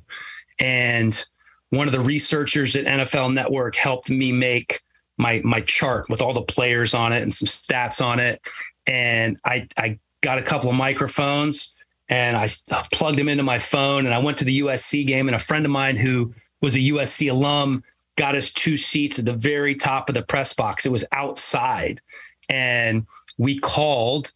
[0.59, 1.23] And
[1.69, 4.82] one of the researchers at NFL Network helped me make
[5.17, 8.41] my my chart with all the players on it and some stats on it.
[8.86, 11.75] And I I got a couple of microphones
[12.10, 12.47] and I
[12.91, 15.65] plugged them into my phone and I went to the USC game and a friend
[15.65, 17.84] of mine who was a USC alum
[18.15, 20.86] got us two seats at the very top of the press box.
[20.86, 22.01] It was outside
[22.49, 23.06] and
[23.38, 24.32] we called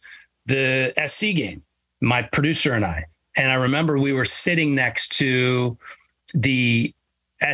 [0.46, 1.62] the SC game,
[2.00, 3.06] my producer and I.
[3.36, 5.76] And I remember we were sitting next to
[6.34, 6.94] the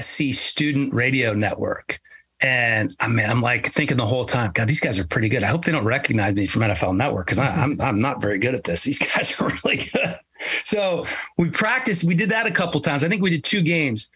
[0.00, 2.00] SC Student Radio Network.
[2.40, 5.42] And I mean, I'm like thinking the whole time, God, these guys are pretty good.
[5.42, 8.54] I hope they don't recognize me from NFL Network because I'm I'm not very good
[8.54, 8.84] at this.
[8.84, 10.18] These guys are really good.
[10.62, 11.04] So
[11.36, 12.04] we practiced.
[12.04, 13.02] We did that a couple times.
[13.02, 14.10] I think we did two games,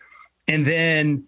[0.47, 1.25] and then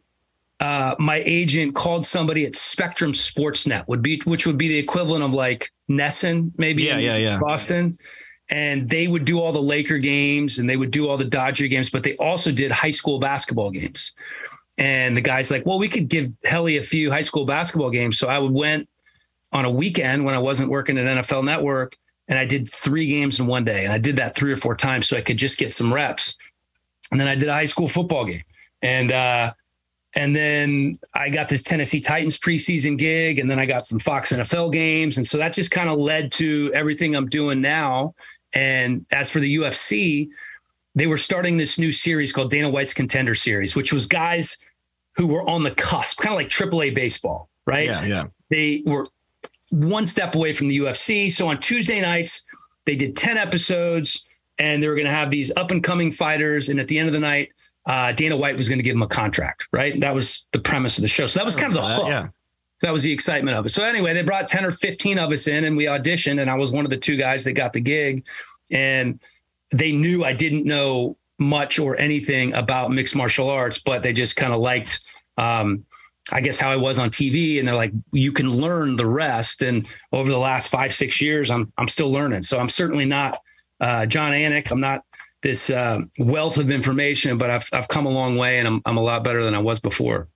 [0.61, 5.25] uh, my agent called somebody at Spectrum Sportsnet, would be which would be the equivalent
[5.25, 7.39] of like NESN, maybe yeah, yeah, yeah.
[7.39, 7.97] Boston.
[8.55, 11.67] And they would do all the Laker games and they would do all the Dodger
[11.67, 14.13] games, but they also did high school basketball games.
[14.79, 18.17] And the guy's like, well, we could give Hellie a few high school basketball games.
[18.17, 18.89] So I would went
[19.53, 21.97] on a weekend when I wasn't working at NFL Network,
[22.29, 23.85] and I did three games in one day.
[23.85, 26.37] And I did that three or four times so I could just get some reps.
[27.11, 28.45] And then I did a high school football game.
[28.83, 29.53] And uh,
[30.15, 34.33] and then I got this Tennessee Titans preseason gig, and then I got some Fox
[34.33, 35.17] NFL games.
[35.17, 38.15] And so that just kind of led to everything I'm doing now.
[38.55, 40.29] And as for the UFC,
[40.95, 44.57] they were starting this new series called Dana White's Contender Series, which was guys
[45.17, 47.87] who were on the cusp, kind of like AAA baseball, right?
[47.87, 48.25] Yeah, yeah.
[48.51, 49.07] They were
[49.71, 51.31] one step away from the UFC.
[51.31, 52.47] So on Tuesday nights,
[52.87, 54.25] they did 10 episodes
[54.59, 56.69] and they were going to have these up and coming fighters.
[56.69, 57.51] And at the end of the night,
[57.87, 60.01] uh, Dana White was going to give them a contract, right?
[60.01, 61.27] That was the premise of the show.
[61.27, 62.07] So that was kind of the hook.
[62.07, 62.29] Yeah.
[62.85, 63.71] That was the excitement of it.
[63.71, 66.55] So anyway, they brought 10 or 15 of us in and we auditioned and I
[66.55, 68.27] was one of the two guys that got the gig.
[68.71, 69.21] And
[69.71, 74.37] they knew I didn't know much or anything about mixed martial arts, but they just
[74.37, 75.01] kind of liked,
[75.39, 75.87] um,
[76.31, 77.59] I guess, how I was on TV.
[77.59, 79.63] And they're like, you can learn the rest.
[79.63, 82.43] And over the last five, six years, I'm, I'm still learning.
[82.43, 83.41] So I'm certainly not
[83.81, 84.71] uh, Jon Anik.
[84.71, 85.07] I'm not
[85.41, 88.99] this uh, wealth of information, but I've, I've come a long way and I'm, I'm
[88.99, 90.29] a lot better than I was before.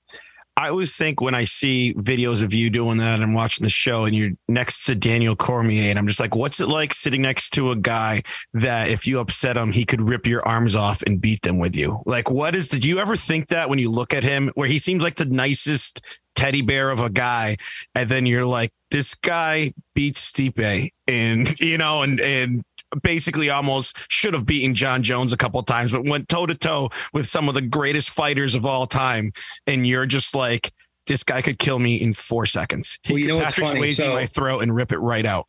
[0.58, 4.06] I always think when I see videos of you doing that and watching the show
[4.06, 7.50] and you're next to Daniel Cormier, and I'm just like, what's it like sitting next
[7.50, 11.20] to a guy that if you upset him, he could rip your arms off and
[11.20, 12.02] beat them with you?
[12.06, 14.80] Like, what is, did you ever think that when you look at him, where he
[14.80, 16.00] seems like the nicest
[16.34, 17.56] teddy bear of a guy,
[17.94, 22.64] and then you're like, this guy beats Stipe and, you know, and, and,
[23.02, 26.54] basically almost should have beaten Jon Jones a couple of times, but went toe to
[26.54, 29.32] toe with some of the greatest fighters of all time.
[29.66, 30.72] And you're just like,
[31.06, 32.98] this guy could kill me in four seconds.
[33.02, 35.46] He well, you could know Patrick Swayze so, my throat and rip it right out.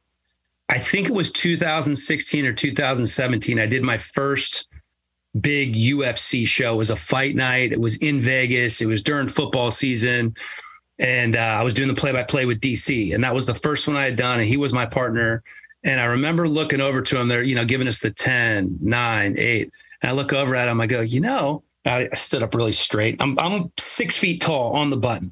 [0.69, 3.59] I think it was 2016 or 2017.
[3.59, 4.69] I did my first
[5.39, 6.75] big UFC show.
[6.75, 7.71] It was a fight night.
[7.71, 8.81] It was in Vegas.
[8.81, 10.35] It was during football season.
[10.99, 13.15] And uh, I was doing the play by play with DC.
[13.15, 14.39] And that was the first one I had done.
[14.39, 15.43] And he was my partner.
[15.83, 17.27] And I remember looking over to him.
[17.27, 19.71] They're, you know, giving us the 10, 9, 8.
[20.01, 20.81] And I look over at him.
[20.81, 23.17] I go, you know, I stood up really straight.
[23.19, 25.31] I'm, I'm six feet tall on the button,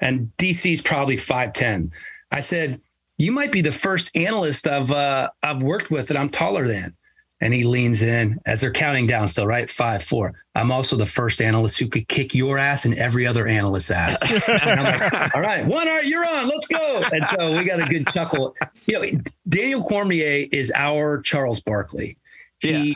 [0.00, 1.90] and DC's probably 5'10.
[2.30, 2.80] I said,
[3.18, 6.94] You might be the first analyst I've, uh, I've worked with that I'm taller than.
[7.40, 9.68] And he leans in as they're counting down still, right?
[9.68, 10.32] Five, four.
[10.54, 14.48] I'm also the first analyst who could kick your ass and every other analyst's ass.
[14.48, 17.02] and I'm like, all right, one art, you're on, let's go.
[17.12, 18.56] And so we got a good chuckle.
[18.86, 22.16] You know, Daniel Cormier is our Charles Barkley.
[22.58, 22.94] He yeah.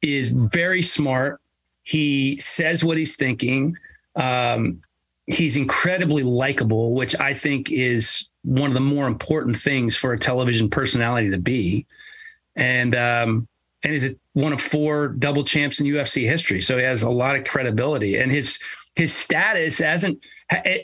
[0.00, 1.40] is very smart.
[1.82, 3.76] He says what he's thinking.
[4.16, 4.80] Um,
[5.26, 10.18] he's incredibly likable, which I think is one of the more important things for a
[10.18, 11.86] television personality to be
[12.56, 13.48] and um,
[13.82, 16.60] and he's one of four double champs in UFC history.
[16.60, 18.58] So he has a lot of credibility, and his
[18.94, 20.18] his status hasn't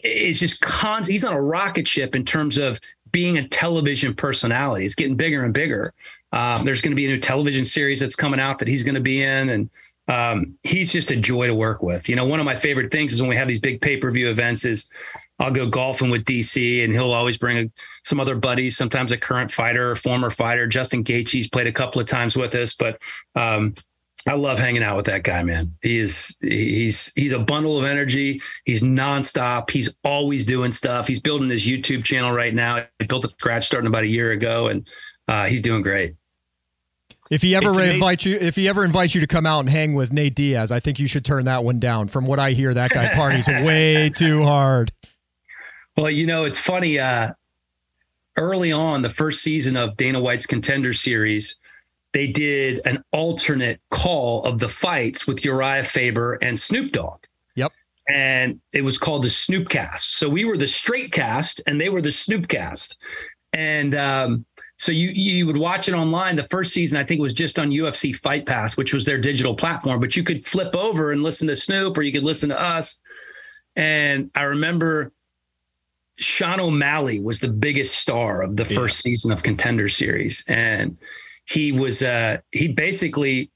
[0.02, 1.06] is just cons.
[1.06, 2.80] He's on a rocket ship in terms of
[3.12, 4.84] being a television personality.
[4.84, 5.94] It's getting bigger and bigger.
[6.32, 8.96] Um, there's going to be a new television series that's coming out that he's going
[8.96, 9.70] to be in, and
[10.08, 12.08] um, he's just a joy to work with.
[12.08, 14.10] You know, one of my favorite things is when we have these big pay per
[14.10, 14.64] view events.
[14.64, 14.88] Is
[15.38, 17.70] I'll go golfing with DC, and he'll always bring a,
[18.04, 18.76] some other buddies.
[18.76, 20.66] Sometimes a current fighter or former fighter.
[20.66, 23.00] Justin Gaethje's played a couple of times with us, but
[23.36, 23.74] um,
[24.26, 25.76] I love hanging out with that guy, man.
[25.80, 28.40] He is he's he's a bundle of energy.
[28.64, 29.70] He's nonstop.
[29.70, 31.06] He's always doing stuff.
[31.06, 32.84] He's building his YouTube channel right now.
[32.98, 34.86] He built it scratch starting about a year ago, and
[35.28, 36.16] uh, he's doing great.
[37.30, 39.94] If he ever invites you, if he ever invites you to come out and hang
[39.94, 42.08] with Nate Diaz, I think you should turn that one down.
[42.08, 44.92] From what I hear, that guy parties way too hard.
[45.98, 47.00] Well, you know, it's funny.
[47.00, 47.32] Uh,
[48.36, 51.56] early on, the first season of Dana White's Contender Series,
[52.12, 57.24] they did an alternate call of the fights with Urijah Faber and Snoop Dogg.
[57.56, 57.72] Yep.
[58.08, 59.98] And it was called the Snoopcast.
[59.98, 62.96] So we were the straight cast and they were the Snoopcast.
[63.52, 64.46] And um,
[64.76, 66.36] so you you would watch it online.
[66.36, 69.56] The first season, I think, was just on UFC Fight Pass, which was their digital
[69.56, 69.98] platform.
[69.98, 73.00] But you could flip over and listen to Snoop, or you could listen to us.
[73.74, 75.12] And I remember
[76.18, 79.10] Sean O'Malley was the biggest star of the first yeah.
[79.10, 80.96] season of Contender Series, and
[81.46, 83.50] he was uh, he basically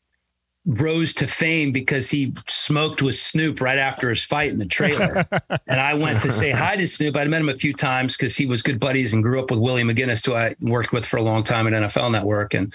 [0.64, 5.24] rose to fame because he smoked with Snoop right after his fight in the trailer.
[5.66, 7.16] and I went to say hi to Snoop.
[7.16, 9.58] I'd met him a few times because he was good buddies and grew up with
[9.58, 12.54] Willie McGinest, who I worked with for a long time at NFL Network.
[12.54, 12.72] And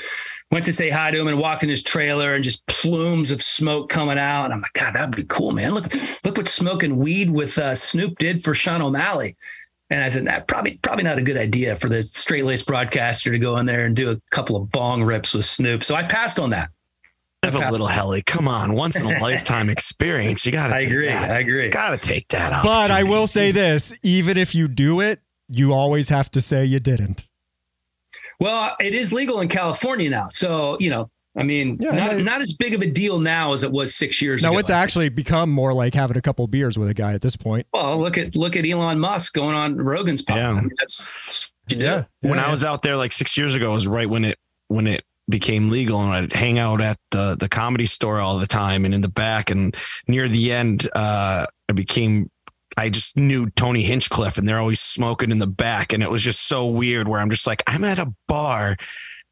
[0.51, 3.41] went to say hi to him and walked in his trailer and just plumes of
[3.41, 4.45] smoke coming out.
[4.45, 5.73] And I'm like, God, that'd be cool, man.
[5.73, 5.93] Look,
[6.25, 9.38] look what smoking weed with uh, Snoop did for Sean O'Malley.
[9.89, 13.31] And I said, that probably probably not a good idea for the straight laced broadcaster
[13.31, 15.83] to go in there and do a couple of bong rips with Snoop.
[15.83, 16.69] So I passed on that.
[17.43, 18.23] Have a little heli.
[18.23, 20.45] Come on, once in a lifetime experience.
[20.45, 20.75] You got to.
[20.75, 21.07] I agree.
[21.07, 21.31] That.
[21.31, 21.69] I agree.
[21.69, 22.63] Got to take that.
[22.63, 26.65] But I will say this: even if you do it, you always have to say
[26.65, 27.23] you didn't.
[28.39, 32.41] Well, it is legal in California now, so you know I mean, yeah, not, not
[32.41, 34.53] as big of a deal now as it was six years no, ago.
[34.53, 37.35] No, it's actually become more like having a couple beers with a guy at this
[37.35, 37.67] point.
[37.73, 40.35] Well, look at look at Elon Musk going on Rogan's podcast.
[40.35, 40.49] Yeah.
[40.49, 42.03] I mean, that's, that's yeah.
[42.21, 42.29] yeah.
[42.29, 45.03] When I was out there like six years ago, was right when it when it
[45.29, 48.93] became legal, and I'd hang out at the the comedy store all the time, and
[48.93, 49.75] in the back, and
[50.07, 52.31] near the end, uh, I became
[52.77, 55.93] I just knew Tony Hinchcliffe and they're always smoking in the back.
[55.93, 58.77] And it was just so weird where I'm just like, I'm at a bar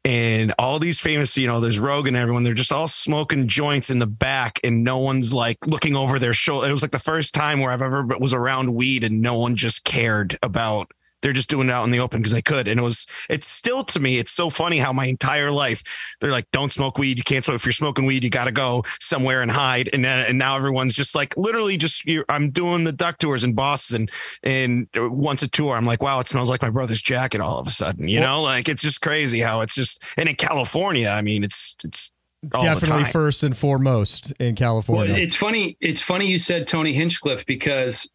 [0.06, 3.90] and all these famous, you know, there's Rogan, and everyone, they're just all smoking joints
[3.90, 6.68] in the back, and no one's like looking over their shoulder.
[6.68, 9.56] It was like the first time where I've ever was around weed, and no one
[9.56, 10.92] just cared about
[11.22, 12.68] they're just doing it out in the open because they could.
[12.68, 15.82] And it was, it's still to me, it's so funny how my entire life
[16.20, 17.18] they're like, don't smoke weed.
[17.18, 17.56] You can't smoke.
[17.56, 19.90] If you're smoking weed, you got to go somewhere and hide.
[19.92, 23.54] And then, and now everyone's just like, literally just, I'm doing the duck tours in
[23.54, 24.08] Boston
[24.42, 27.66] and once a tour, I'm like, wow, it smells like my brother's jacket all of
[27.66, 31.22] a sudden, you know, like it's just crazy how it's just, and in California, I
[31.22, 32.12] mean, it's, it's,
[32.60, 35.14] definitely first and foremost in California.
[35.14, 35.76] Well, it's funny.
[35.80, 38.08] It's funny you said Tony Hinchcliffe because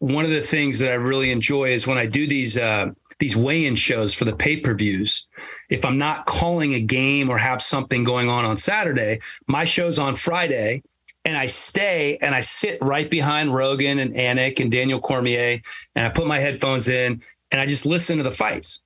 [0.00, 3.36] one of the things that I really enjoy is when I do these uh, these
[3.36, 5.26] weigh-in shows for the pay-per-views.
[5.68, 9.98] If I'm not calling a game or have something going on on Saturday, my show's
[9.98, 10.82] on Friday,
[11.26, 15.60] and I stay and I sit right behind Rogan and Anik and Daniel Cormier,
[15.94, 17.22] and I put my headphones in
[17.52, 18.82] and I just listen to the fights.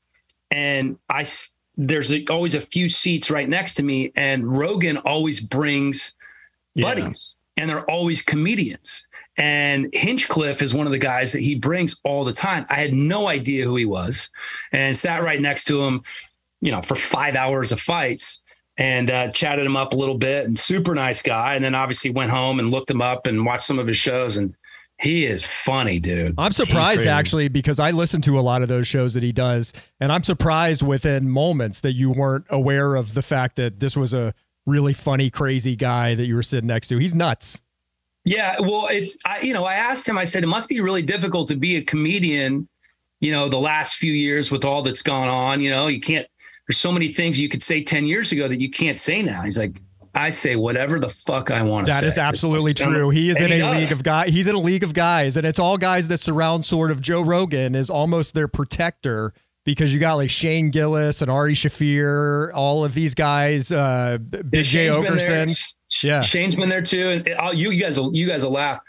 [0.51, 1.25] And I
[1.77, 6.17] there's always a few seats right next to me, and Rogan always brings
[6.77, 7.63] buddies, yeah.
[7.63, 9.09] and they're always comedians.
[9.37, 12.67] And Hinchcliffe is one of the guys that he brings all the time.
[12.69, 14.31] I had no idea who he was
[14.73, 16.03] and sat right next to him,
[16.61, 18.43] you know, for five hours of fights
[18.77, 21.55] and uh, chatted him up a little bit and super nice guy.
[21.55, 24.37] And then obviously went home and looked him up and watched some of his shows.
[24.37, 24.55] And
[25.01, 26.35] he is funny, dude.
[26.39, 29.73] I'm surprised actually because I listen to a lot of those shows that he does.
[30.01, 34.15] And I'm surprised within moments that you weren't aware of the fact that this was
[34.15, 34.33] a
[34.67, 36.99] really funny, crazy guy that you were sitting next to.
[36.99, 37.61] He's nuts.
[38.25, 40.17] Yeah, well, it's I, you know, I asked him.
[40.17, 42.69] I said it must be really difficult to be a comedian.
[43.21, 45.61] You know, the last few years with all that's gone on.
[45.61, 46.27] You know, you can't.
[46.67, 49.43] There's so many things you could say ten years ago that you can't say now.
[49.43, 49.81] He's like,
[50.15, 52.01] I say whatever the fuck I want to say.
[52.01, 53.11] That is absolutely true.
[53.11, 54.33] He is in a league of guys.
[54.33, 57.23] He's in a league of guys, and it's all guys that surround sort of Joe
[57.23, 62.85] Rogan is almost their protector because you got like Shane Gillis and Ari Shaffir, all
[62.85, 65.75] of these guys, uh, Big yeah, Jay Oakerson.
[66.03, 67.11] Yeah, Shane's been there too.
[67.11, 68.81] And uh, you, you guys, will, you guys will laugh.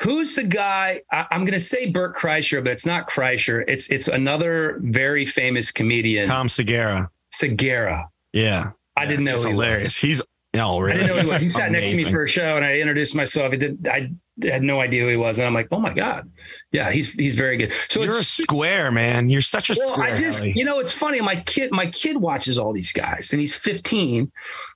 [0.00, 1.02] Who's the guy?
[1.10, 3.64] I, am going to say Bert Kreischer, but it's not Kreischer.
[3.66, 7.10] It's it's another very famous comedian, Tom Segura.
[7.32, 8.08] Segura.
[8.32, 9.32] Yeah, I didn't know.
[9.32, 9.96] He's hilarious.
[9.96, 10.22] He's
[10.54, 10.92] no, really.
[10.92, 11.42] I didn't know he was.
[11.42, 13.52] He sat next to me for a show, and I introduced myself.
[13.52, 13.86] I did.
[13.86, 14.10] I
[14.42, 16.30] had no idea who he was, and I'm like, oh my god,
[16.72, 17.72] yeah, he's he's very good.
[17.90, 19.28] So you're a square man.
[19.28, 20.14] You're such a well, square.
[20.14, 21.20] I just, you know, it's funny.
[21.20, 24.32] My kid, my kid watches all these guys, and he's 15,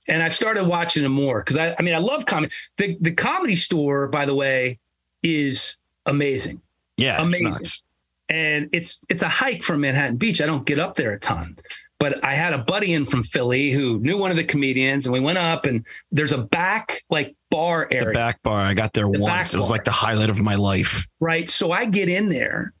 [0.07, 2.53] and I've started watching him more because I, I mean, I love comedy.
[2.77, 4.79] The the comedy store, by the way,
[5.23, 6.61] is amazing.
[6.97, 7.47] Yeah, amazing.
[7.47, 7.83] It's
[8.29, 10.41] and it's it's a hike from Manhattan Beach.
[10.41, 11.57] I don't get up there a ton,
[12.03, 15.13] but I had a buddy in from Philly who knew one of the comedians, and
[15.13, 18.07] we went up and there's a back like bar area.
[18.07, 18.59] The back bar.
[18.59, 19.53] I got there the once.
[19.53, 21.07] It was like the highlight of my life.
[21.21, 21.49] Right.
[21.49, 22.73] So I get in there,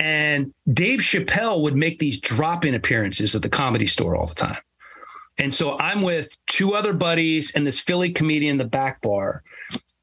[0.00, 4.58] and Dave Chappelle would make these drop-in appearances at the comedy store all the time.
[5.38, 9.44] And so I'm with two other buddies and this Philly comedian in the back bar,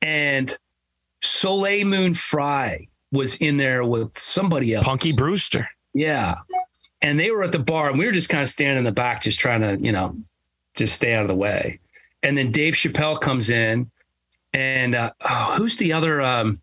[0.01, 0.57] and
[1.21, 4.85] Soleil Moon Frye was in there with somebody else.
[4.85, 5.67] Punky Brewster.
[5.93, 6.35] Yeah
[7.01, 8.91] and they were at the bar, and we were just kind of standing in the
[8.91, 10.15] back, just trying to, you know,
[10.75, 11.79] just stay out of the way.
[12.23, 13.91] And then Dave Chappelle comes in,
[14.53, 16.21] and uh, oh, who's the other?
[16.21, 16.61] Um,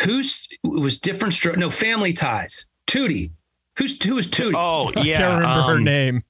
[0.00, 1.34] who's it was different?
[1.34, 2.68] Stro- no, Family Ties.
[2.86, 3.30] Tootie.
[3.76, 4.54] Who's who was Tootie?
[4.56, 6.22] Oh I yeah, can't remember her um, name.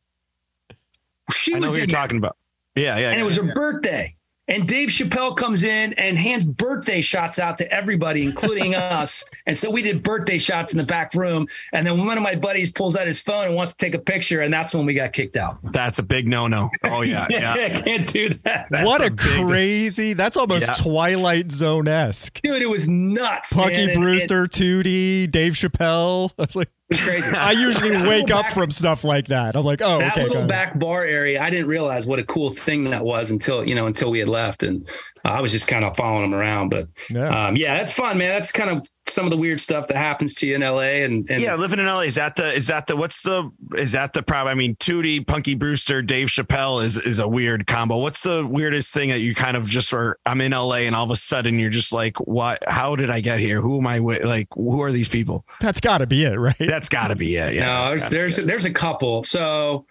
[1.31, 2.37] she I know was who you're in there, talking about.
[2.75, 3.11] Yeah, yeah.
[3.11, 3.45] and yeah, it was yeah.
[3.45, 4.17] her birthday.
[4.49, 9.25] And Dave Chappelle comes in and hands birthday shots out to everybody, including us.
[9.47, 11.49] And so we did birthday shots in the back room.
[11.73, 13.99] And then one of my buddies pulls out his phone and wants to take a
[13.99, 15.59] picture, and that's when we got kicked out.
[15.65, 16.71] That's a big no-no.
[16.85, 17.81] Oh yeah, yeah.
[17.83, 18.67] can't do that.
[18.71, 20.13] That's what a, a big crazy!
[20.13, 20.75] That's almost Yeah.
[20.75, 22.41] Twilight Zone esque.
[22.43, 23.53] Dude, it was nuts.
[23.53, 23.91] Pucky man.
[23.91, 26.31] And- Brewster, Tootie, Dave Chappelle.
[26.39, 27.33] I was like, Crazy.
[27.35, 29.57] I usually wake up back- from stuff like that.
[29.57, 30.27] I'm like, oh, that okay.
[30.29, 31.43] little back bar area.
[31.43, 34.29] I didn't realize what a cool thing that was until you know until we had
[34.29, 34.89] left, and
[35.25, 36.69] uh, I was just kind of following him around.
[36.69, 37.47] But Yeah.
[37.49, 38.29] um, yeah, that's fun, man.
[38.29, 40.81] That's kind of some of the weird stuff that happens to you in LA.
[41.05, 43.93] And, and yeah, living in LA is that the is that the what's the is
[43.93, 44.51] that the problem?
[44.53, 47.99] I mean, Tootie, Punky Brewster, Dave Chappelle is is a weird combo.
[47.99, 50.19] What's the weirdest thing that you kind of just are?
[50.27, 52.63] I'm in LA and all of a sudden you're just like, what?
[52.69, 53.61] How did I get here?
[53.61, 54.25] Who am I with?
[54.25, 55.47] Like, who are these people?
[55.61, 56.55] That's got to be it, right?
[56.59, 57.55] That's got to be it.
[57.55, 58.47] Yeah, no, that's there's gotta be there's, it.
[58.47, 59.25] there's a couple.
[59.25, 59.87] So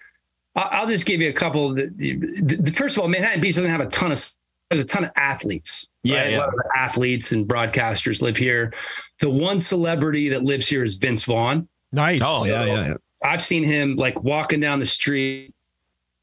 [0.56, 1.74] I- I'll just give you a couple.
[1.76, 4.24] that- the- the- First of all, Manhattan Beach doesn't have a ton of
[4.70, 5.90] there's a ton of athletes.
[6.04, 6.32] Yeah, right?
[6.32, 6.38] yeah.
[6.38, 8.74] A lot of athletes and broadcasters live here.
[9.20, 11.68] The one celebrity that lives here is Vince Vaughn.
[11.92, 12.22] Nice.
[12.24, 12.94] Oh yeah, yeah, yeah.
[13.24, 15.54] I've seen him like walking down the street,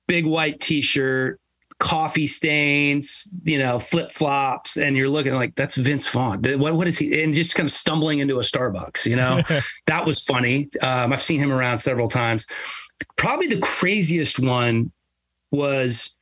[0.06, 1.40] big white t-shirt,
[1.78, 6.42] coffee stains, you know, flip flops, and you're looking like that's Vince Vaughn.
[6.58, 7.22] What what is he?
[7.22, 9.40] And just kind of stumbling into a Starbucks, you know,
[9.86, 10.68] that was funny.
[10.80, 12.46] Um, I've seen him around several times.
[13.16, 14.92] Probably the craziest one
[15.50, 16.14] was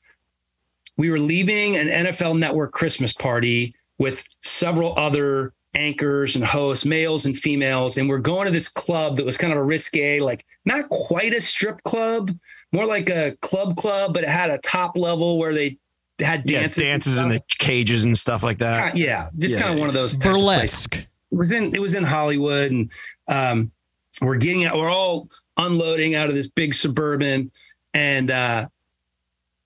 [1.01, 7.25] we were leaving an NFL Network Christmas party with several other anchors and hosts, males
[7.25, 10.45] and females, and we're going to this club that was kind of a risque, like
[10.67, 12.31] not quite a strip club,
[12.73, 15.79] more like a club club, but it had a top level where they
[16.19, 18.93] had dances, and dances in the cages and stuff like that.
[18.93, 20.97] Ki- yeah, just Yeah, kind of one of those types of Burlesque.
[20.97, 22.91] it was in it was in Hollywood, and
[23.27, 23.73] um,
[24.21, 24.77] we're getting out.
[24.77, 27.51] We're all unloading out of this big suburban,
[27.95, 28.69] and uh,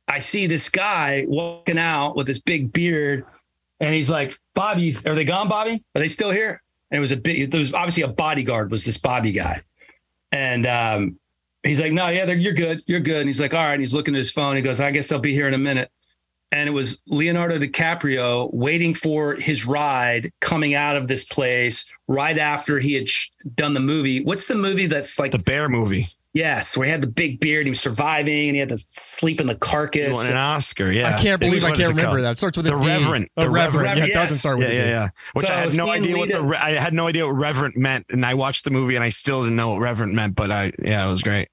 [0.08, 3.24] I see this guy walking out with this big beard,
[3.80, 5.82] and he's like, "Bobby, are they gone, Bobby?
[5.94, 7.50] Are they still here?" And it was a big.
[7.50, 8.70] There was obviously a bodyguard.
[8.70, 9.62] Was this Bobby guy?
[10.32, 11.18] And um,
[11.62, 13.94] he's like, "No, yeah, you're good, you're good." And he's like, "All right." And he's
[13.94, 14.56] looking at his phone.
[14.56, 15.90] He goes, "I guess I'll be here in a minute."
[16.54, 22.38] and it was Leonardo DiCaprio waiting for his ride coming out of this place right
[22.38, 23.08] after he had
[23.56, 24.22] done the movie.
[24.22, 26.10] What's the movie that's like The Bear movie.
[26.34, 29.40] Yes, where he had the big beard, he was surviving, and he had to sleep
[29.40, 30.16] in the carcass.
[30.16, 30.90] won an Oscar.
[30.90, 32.24] Yeah, I can't believe I can't remember called?
[32.24, 32.32] that.
[32.32, 32.86] It starts with The D.
[32.88, 33.30] Revenant.
[33.36, 33.82] A The Revenant.
[33.84, 35.08] Revenant, Yeah, it doesn't start with Yeah, a yeah, yeah.
[35.34, 37.76] Which So I had no idea what the re- I had no idea what Reverend
[37.76, 40.34] meant, and I watched the movie and I still didn't know what Reverend meant.
[40.34, 41.48] But I yeah, it was great.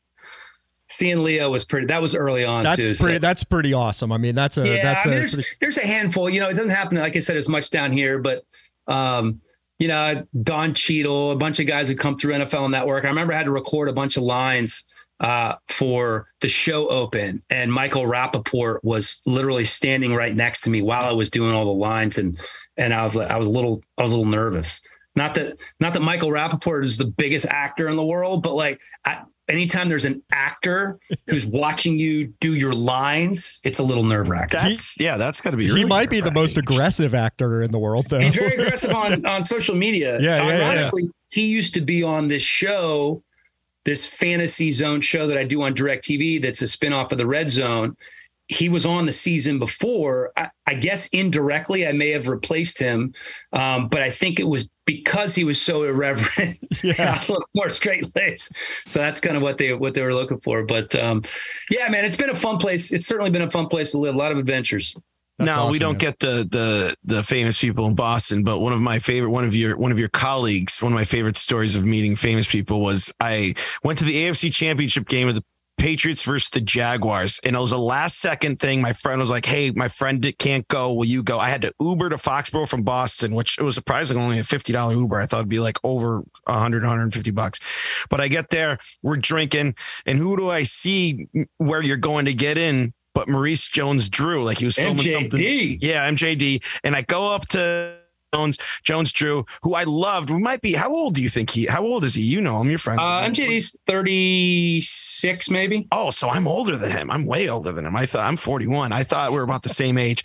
[0.90, 1.86] Seeing Leo was pretty.
[1.86, 2.96] That was early on That's too.
[2.96, 3.20] so- pretty.
[3.20, 4.12] That's pretty awesome.
[4.12, 4.68] I mean, that's a.
[4.68, 5.20] yeah, that's I mean, a.
[5.20, 6.28] there's, pretty- there's a handful.
[6.30, 8.44] You know, it doesn't happen, like I said, as much down here, but
[8.88, 9.42] um,
[9.82, 13.04] you know, Don Cheadle, a bunch of guys who come through NFL Network.
[13.04, 14.86] I remember I had to record a bunch of lines
[15.20, 20.84] uh, for the show open, and Michael Rapaport was literally standing right next to me
[20.84, 22.40] while I was doing all the lines, and
[22.78, 24.82] and I was I was a little, I was a little nervous.
[25.16, 28.80] Not that, not that Michael Rapaport is the biggest actor in the world, but like,
[29.04, 34.30] I, anytime there's an actor who's watching you do your lines, it's a little nerve
[34.30, 34.60] wracking.
[34.60, 35.68] That's yeah, that's got to be.
[35.68, 38.20] he might be the most aggressive actor in the world, though.
[38.20, 40.20] He's very aggressive on on social media.
[40.20, 40.70] Yeah, yeah, yeah.
[40.70, 43.24] Ironically, he used to be on this show,
[43.86, 47.50] this fantasy zone show that I do on DirecTV that's a spinoff of the Red
[47.50, 47.96] Zone.
[48.52, 50.34] He was on the season before.
[50.36, 53.14] I, I guess indirectly, I may have replaced him,
[53.54, 56.60] um, but I think it was because he was so irreverent.
[56.84, 57.12] Yeah.
[57.12, 58.56] I was a little more straight laced.
[58.88, 60.64] So that's kind of what they what they were looking for.
[60.64, 61.22] But um,
[61.70, 62.92] yeah, man, it's been a fun place.
[62.92, 64.16] It's certainly been a fun place to live.
[64.16, 64.96] A lot of adventures.
[65.38, 66.00] That's no, we don't man.
[66.00, 69.56] get the the the famous people in Boston, but one of my favorite one of
[69.56, 73.14] your one of your colleagues, one of my favorite stories of meeting famous people was
[73.20, 75.44] I went to the AFC Championship game of the
[75.82, 78.82] Patriots versus the Jaguars, and it was a last second thing.
[78.82, 80.94] My friend was like, "Hey, my friend can't go.
[80.94, 84.24] Will you go?" I had to Uber to Foxborough from Boston, which it was surprisingly
[84.24, 85.20] only a fifty dollar Uber.
[85.20, 87.60] I thought it'd be like over 100, 150 bucks.
[88.12, 89.74] But I get there, we're drinking,
[90.06, 91.28] and who do I see
[91.58, 92.94] where you're going to get in?
[93.16, 95.42] But Maurice Jones Drew, like he was filming something.
[95.42, 95.80] MJD.
[95.82, 96.64] Yeah, MJD.
[96.84, 98.01] And I go up to
[98.34, 100.30] Jones, Jones Drew, who I loved.
[100.30, 100.74] We might be.
[100.74, 101.66] How old do you think he?
[101.66, 102.22] How old is he?
[102.22, 102.70] You know him.
[102.70, 103.00] Your friend.
[103.00, 105.88] Uh, MJD's thirty six, maybe.
[105.92, 107.12] Oh, so I'm older than him.
[107.12, 107.96] I'm way older than him.
[107.96, 108.94] I thought I'm 41.
[108.94, 110.24] I thought we were about the same age,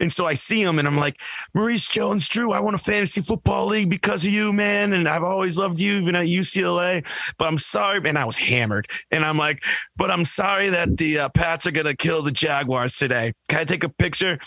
[0.00, 1.20] and so I see him, and I'm like,
[1.54, 2.52] Maurice Jones Drew.
[2.52, 5.94] I want a fantasy football league because of you, man, and I've always loved you,
[6.00, 7.06] even at UCLA.
[7.38, 9.62] But I'm sorry, and I was hammered, and I'm like,
[9.96, 13.32] but I'm sorry that the uh, Pats are gonna kill the Jaguars today.
[13.48, 14.40] Can I take a picture?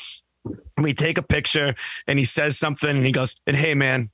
[0.84, 1.76] We take a picture
[2.08, 4.10] and he says something and he goes, and hey man,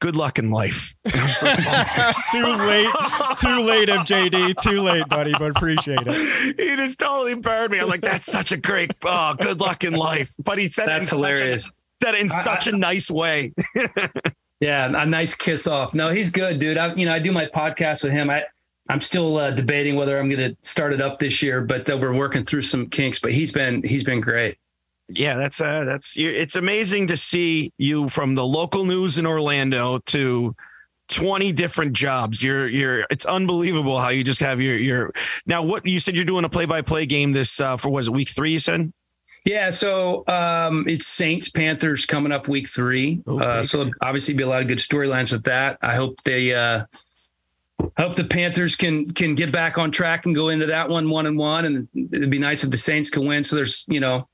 [0.00, 0.94] good luck in life.
[1.04, 2.12] Like, oh.
[2.32, 6.56] too late, too late, MJD, too late, buddy, but appreciate it.
[6.70, 7.78] He just totally burned me.
[7.78, 10.34] I'm like, that's such a great, oh, good luck in life.
[10.42, 11.66] But he said that's hilarious.
[11.66, 13.52] Such a, that in such a nice way.
[14.60, 15.94] yeah, a nice kiss off.
[15.94, 16.78] No, he's good, dude.
[16.78, 18.30] I, you know, I do my podcast with him.
[18.30, 18.44] I,
[18.88, 21.96] I'm still uh, debating whether I'm going to start it up this year, but uh,
[21.96, 23.18] we're working through some kinks.
[23.18, 24.58] But he's been he's been great
[25.12, 29.98] yeah, that's uh, that's it's amazing to see you from the local news in Orlando
[30.06, 30.54] to
[31.10, 32.42] 20 different jobs.
[32.42, 35.12] You're you're it's unbelievable how you just have your your
[35.44, 38.28] now what you said you're doing a play-by-play game this uh for was it week
[38.28, 38.92] 3 you said?
[39.44, 43.22] Yeah, so um it's Saints Panthers coming up week 3.
[43.26, 43.44] Okay.
[43.44, 45.78] Uh so obviously be a lot of good storylines with that.
[45.82, 46.84] I hope they uh
[47.96, 51.26] hope the Panthers can can get back on track and go into that one one
[51.26, 54.28] and one and it'd be nice if the Saints can win so there's, you know,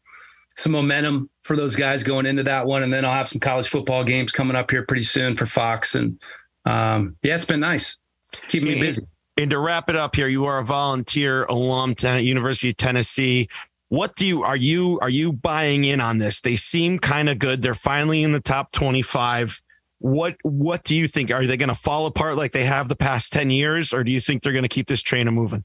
[0.57, 2.83] some momentum for those guys going into that one.
[2.83, 5.95] And then I'll have some college football games coming up here pretty soon for Fox.
[5.95, 6.21] And
[6.65, 7.99] um, yeah, it's been nice.
[8.49, 9.03] Keeping me busy.
[9.37, 13.49] And to wrap it up here, you are a volunteer alum at University of Tennessee.
[13.89, 16.41] What do you are you are you buying in on this?
[16.41, 17.63] They seem kind of good.
[17.63, 19.63] They're finally in the top 25.
[19.99, 21.31] What what do you think?
[21.31, 24.11] Are they going to fall apart like they have the past 10 years or do
[24.11, 25.65] you think they're going to keep this train moving?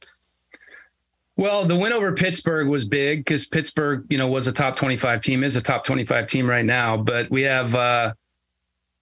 [1.41, 5.21] Well, the win over Pittsburgh was big because Pittsburgh, you know, was a top 25
[5.21, 6.97] team, is a top 25 team right now.
[6.97, 8.13] But we have, uh,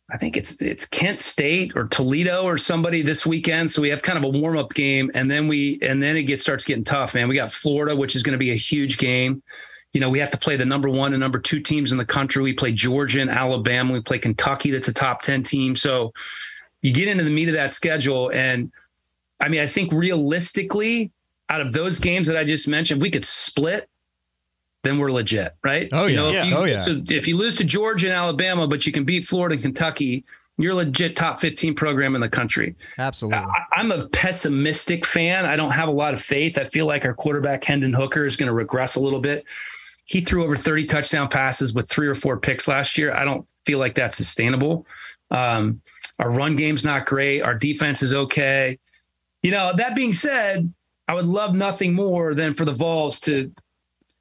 [0.10, 3.70] I think it's it's Kent State or Toledo or somebody this weekend.
[3.70, 6.24] So we have kind of a warm up game, and then we and then it
[6.24, 7.28] gets starts getting tough, man.
[7.28, 9.44] We got Florida, which is going to be a huge game.
[9.92, 12.06] You know, we have to play the number one and number two teams in the
[12.06, 12.42] country.
[12.42, 13.92] We play Georgia and Alabama.
[13.92, 15.76] We play Kentucky, that's a top 10 team.
[15.76, 16.14] So
[16.82, 18.32] you get into the meat of that schedule.
[18.32, 18.72] And
[19.42, 21.12] I mean, I think realistically,
[21.50, 23.90] out of those games that I just mentioned, we could split,
[24.84, 25.90] then we're legit, right?
[25.92, 26.44] Oh yeah, you know, yeah.
[26.44, 26.78] You, oh yeah.
[26.78, 30.24] So if you lose to Georgia and Alabama, but you can beat Florida and Kentucky,
[30.58, 32.76] you're a legit top 15 program in the country.
[32.98, 33.40] Absolutely.
[33.40, 35.46] I, am a pessimistic fan.
[35.46, 36.58] I don't have a lot of faith.
[36.58, 39.46] I feel like our quarterback Hendon Hooker is going to regress a little bit.
[40.04, 43.14] He threw over 30 touchdown passes with three or four picks last year.
[43.14, 44.86] I don't feel like that's sustainable.
[45.32, 45.82] Um,
[46.20, 47.42] our run game's not great.
[47.42, 48.80] Our defense is okay.
[49.42, 50.74] You know, that being said,
[51.10, 53.52] I would love nothing more than for the Vols to,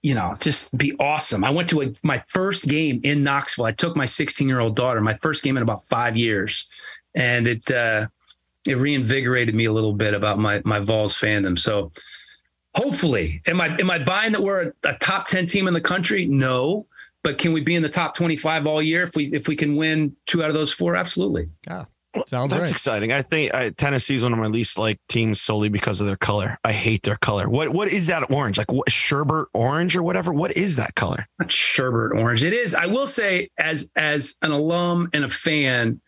[0.00, 1.44] you know, just be awesome.
[1.44, 3.66] I went to a, my first game in Knoxville.
[3.66, 6.66] I took my 16 year old daughter, my first game in about five years,
[7.14, 8.06] and it uh,
[8.66, 11.58] it reinvigorated me a little bit about my my Vols fandom.
[11.58, 11.92] So
[12.74, 15.82] hopefully, am I am I buying that we're a, a top 10 team in the
[15.82, 16.24] country?
[16.24, 16.86] No.
[17.22, 19.76] But can we be in the top 25 all year if we if we can
[19.76, 20.96] win two out of those four?
[20.96, 21.50] Absolutely.
[21.66, 21.84] Yeah.
[22.26, 22.70] Sounds That's right.
[22.70, 23.12] exciting.
[23.12, 26.16] I think I, Tennessee is one of my least like teams solely because of their
[26.16, 26.58] color.
[26.64, 27.48] I hate their color.
[27.48, 28.56] What what is that orange?
[28.56, 30.32] Like what sherbet orange or whatever?
[30.32, 31.28] What is that color?
[31.38, 32.44] Not sherbet orange.
[32.44, 32.74] It is.
[32.74, 36.00] I will say, as as an alum and a fan,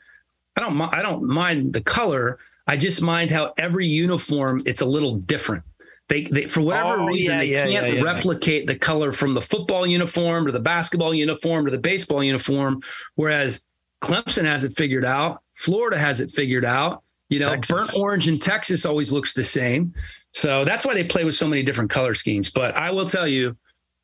[0.56, 2.38] I don't I don't mind the color.
[2.66, 5.64] I just mind how every uniform it's a little different.
[6.08, 9.34] They, they for whatever oh, reason yeah, they yeah, can't yeah, replicate the color from
[9.34, 12.82] the football uniform to the basketball uniform to the baseball uniform.
[13.14, 13.62] Whereas
[14.02, 15.42] Clemson has it figured out.
[15.54, 17.02] Florida has it figured out.
[17.28, 17.76] You know, Texas.
[17.76, 19.94] burnt orange in Texas always looks the same.
[20.32, 22.50] So that's why they play with so many different color schemes.
[22.50, 23.56] But I will tell you,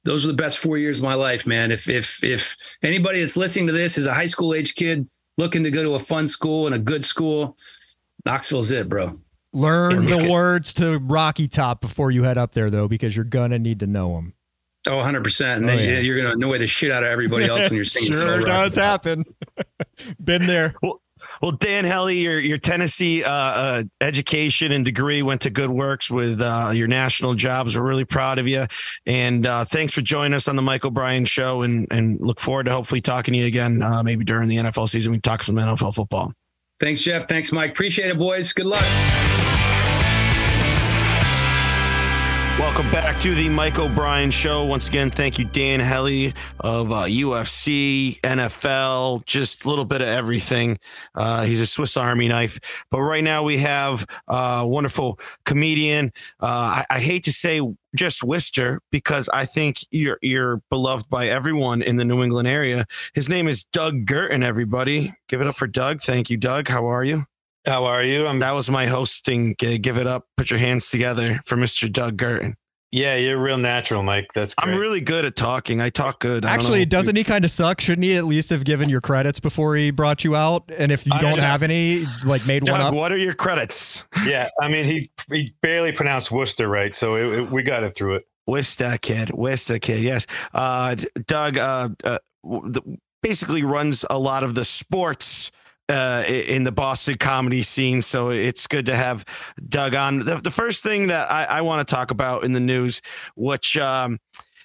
[0.05, 1.73] those are the best four years of my life, man.
[1.73, 5.65] If if if anybody that's listening to this is a high school age kid looking
[5.65, 7.57] to go to a fun school and a good school,
[8.25, 9.19] Knoxville's it, bro.
[9.53, 13.59] Learn the words to Rocky Top before you head up there, though, because you're gonna
[13.59, 14.35] need to know them.
[14.87, 15.57] Oh, 100%.
[15.57, 15.99] And oh, then yeah.
[15.99, 18.13] you're going to annoy the shit out of everybody else when you're singing.
[18.13, 19.25] sure does happen.
[20.23, 20.75] Been there.
[20.83, 21.01] Well,
[21.43, 26.11] well, Dan Hellie, your your Tennessee uh, uh, education and degree went to Good Works
[26.11, 27.77] with uh, your national jobs.
[27.77, 28.67] We're really proud of you,
[29.05, 31.63] and uh, thanks for joining us on the Mike O'Brien Show.
[31.63, 34.89] And and look forward to hopefully talking to you again, uh, maybe during the NFL
[34.89, 35.13] season.
[35.13, 36.33] We can talk some NFL football.
[36.81, 37.29] Thanks, Jeff.
[37.29, 37.71] Thanks, Mike.
[37.71, 38.53] Appreciate it, boys.
[38.53, 38.85] Good luck.
[42.59, 44.65] Welcome back to the Mike O'Brien Show.
[44.65, 50.09] Once again, thank you, Dan Hellie of uh, UFC, NFL, just a little bit of
[50.09, 50.79] everything.
[51.15, 52.59] Uh, he's a Swiss Army knife.
[52.91, 56.13] But right now we have a wonderful comedian.
[56.41, 56.47] Uh,
[56.81, 57.61] I, I, hate to say
[57.95, 62.87] just Worcester because I think you're you're beloved by everyone in the New England area.
[63.13, 64.43] His name is Doug Guertin.
[64.43, 66.01] Everybody, give it up for Doug.
[66.01, 66.69] Thank you, Doug.
[66.69, 67.27] How are you?
[67.67, 68.27] How are you?
[68.27, 69.55] I'm, that was my hosting.
[69.55, 70.27] Give it up.
[70.37, 71.91] Put your hands together for Mr.
[71.91, 72.55] Doug Guertin.
[72.93, 74.29] Yeah, you're real natural, Mike.
[74.33, 74.73] That's great.
[74.73, 75.81] I'm really good at talking.
[75.81, 76.45] I talk good.
[76.45, 77.81] Actually, doesn't he kind of suck?
[77.81, 80.71] Shouldn't he at least have given your credits before he brought you out?
[80.79, 82.95] And if you I don't have any, like made Doug, one up.
[82.95, 84.05] What are your credits?
[84.27, 87.95] Yeah, I mean he he barely pronounced Worcester right, so it, it, we got it
[87.95, 88.25] through it.
[88.47, 90.03] Worcester kid, Worcester kid.
[90.03, 90.97] Yes, uh,
[91.27, 92.19] Doug uh, uh,
[93.23, 95.53] basically runs a lot of the sports
[95.89, 98.03] uh, in the Boston comedy scene.
[98.03, 99.25] So it's good to have
[99.69, 100.21] Doug on.
[100.21, 103.01] The, the first thing that I, I want to talk about in the news,
[103.35, 104.19] which um,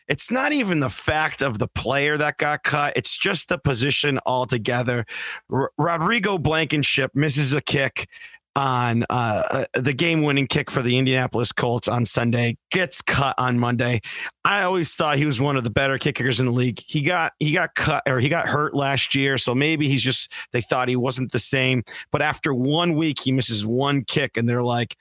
[0.07, 4.19] it's not even the fact of the player that got cut, it's just the position
[4.26, 5.05] altogether.
[5.51, 8.07] R- Rodrigo Blankenship misses a kick
[8.55, 13.35] on uh, uh the game winning kick for the Indianapolis Colts on Sunday, gets cut
[13.37, 14.01] on Monday.
[14.43, 16.81] I always thought he was one of the better kickers in the league.
[16.85, 20.31] He got he got cut or he got hurt last year, so maybe he's just
[20.51, 21.83] they thought he wasn't the same.
[22.11, 24.95] But after one week, he misses one kick, and they're like,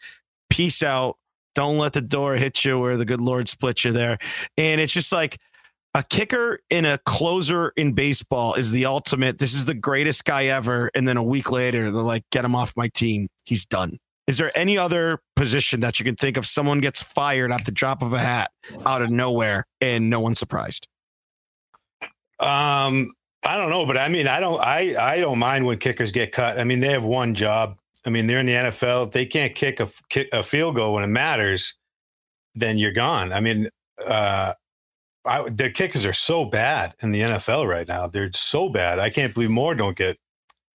[0.49, 1.17] "Peace out."
[1.57, 4.19] Don't let the door hit you where the good Lord split you there.
[4.57, 5.37] And it's just like
[5.95, 9.39] a kicker and a closer in baseball is the ultimate.
[9.39, 10.91] This is the greatest guy ever.
[10.95, 13.29] And then a week later, they're like, get him off my team.
[13.45, 13.99] He's done.
[14.27, 17.73] Is there any other position that you can think of someone gets fired at the
[17.73, 18.53] drop of a hat
[18.87, 20.87] out of nowhere and no one's surprised?
[22.39, 23.13] Um,
[23.43, 26.31] I don't know, but I mean, I don't, I, I don't mind when kickers get
[26.31, 26.61] cut.
[26.61, 27.77] I mean, they have one job.
[28.07, 29.11] I mean, they're in the NFL.
[29.11, 31.75] They can't kick a, kick a field goal when it matters,
[32.55, 33.33] then you're gone.
[33.33, 33.69] I mean,
[34.07, 34.55] uh,
[35.25, 38.07] I, the kickers are so bad in the NFL right now.
[38.07, 38.99] They're so bad.
[38.99, 40.19] I can't believe more don't get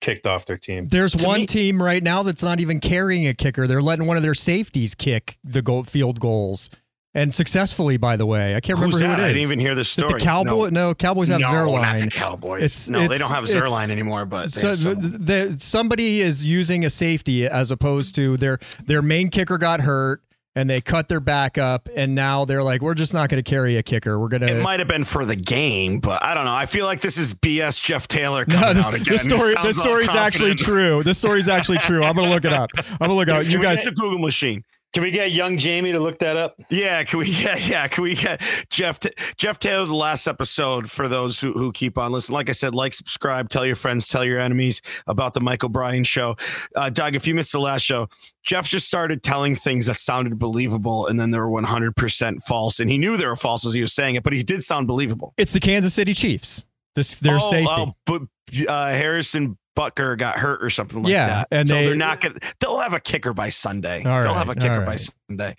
[0.00, 0.88] kicked off their team.
[0.88, 3.66] There's to one me, team right now that's not even carrying a kicker.
[3.66, 6.70] They're letting one of their safeties kick the goal, field goals.
[7.14, 9.18] And successfully, by the way, I can't remember who that?
[9.18, 9.24] it is.
[9.24, 10.14] I didn't even hear the story.
[10.14, 10.68] The Cowboy?
[10.70, 11.82] No, no Cowboys have no, Zuerlein.
[11.82, 12.62] Not the Cowboys.
[12.62, 14.24] It's, no, it's, they don't have Zuerlein anymore.
[14.24, 19.58] But so the, somebody is using a safety as opposed to their their main kicker
[19.58, 20.22] got hurt
[20.54, 23.48] and they cut their back up and now they're like we're just not going to
[23.48, 24.18] carry a kicker.
[24.18, 26.54] We're going to it might have been for the game but i don't know.
[26.54, 29.06] I feel like this is bs jeff taylor coming no, this, out again.
[29.08, 31.02] this story this story's actually true.
[31.02, 32.02] This story's actually true.
[32.02, 32.70] I'm going to look it up.
[32.76, 33.46] I'm going to look it up.
[33.46, 36.60] You guys a google machine can we get young Jamie to look that up?
[36.68, 39.00] Yeah, can we get yeah, can we get Jeff
[39.36, 42.34] Jeff Taylor the last episode for those who, who keep on listening.
[42.34, 46.04] Like I said, like, subscribe, tell your friends, tell your enemies about the Mike O'Brien
[46.04, 46.36] show.
[46.76, 48.08] Uh, Doug, if you missed the last show,
[48.42, 52.80] Jeff just started telling things that sounded believable and then they were 100% false.
[52.80, 54.86] And he knew they were false as he was saying it, but he did sound
[54.86, 55.32] believable.
[55.38, 56.64] It's the Kansas City Chiefs.
[56.94, 57.72] This their oh, safety.
[57.74, 58.22] Oh, but
[58.68, 61.48] uh, Harrison Butker got hurt or something like yeah, that.
[61.50, 64.02] And so they, are not gonna they'll have a kicker by Sunday.
[64.02, 64.86] They'll right, have a kicker right.
[64.86, 65.56] by Sunday.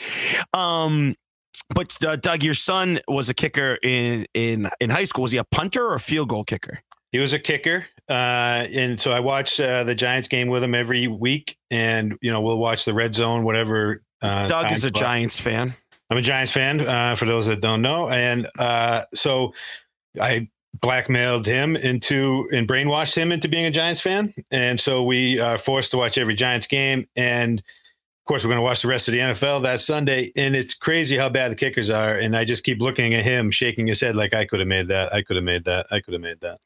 [0.54, 1.16] Um
[1.74, 5.24] but uh, Doug, your son was a kicker in in in high school.
[5.24, 6.80] Was he a punter or a field goal kicker?
[7.12, 10.74] He was a kicker, uh, and so I watch uh, the Giants game with him
[10.74, 14.02] every week, and you know we'll watch the red zone, whatever.
[14.22, 15.76] Uh, Doug is a Giants fan.
[16.10, 16.82] I'm a Giants fan.
[16.82, 19.54] Uh, for those that don't know, and uh, so
[20.20, 20.50] I
[20.82, 24.34] blackmailed him into and brainwashed him into being a Giants fan.
[24.52, 27.08] And so we are forced to watch every Giants game.
[27.16, 30.32] And of course, we're going to watch the rest of the NFL that Sunday.
[30.36, 32.16] And it's crazy how bad the kickers are.
[32.16, 34.88] And I just keep looking at him, shaking his head like, I could have made
[34.88, 35.14] that.
[35.14, 35.88] I could have made that.
[35.92, 36.60] I could have made that.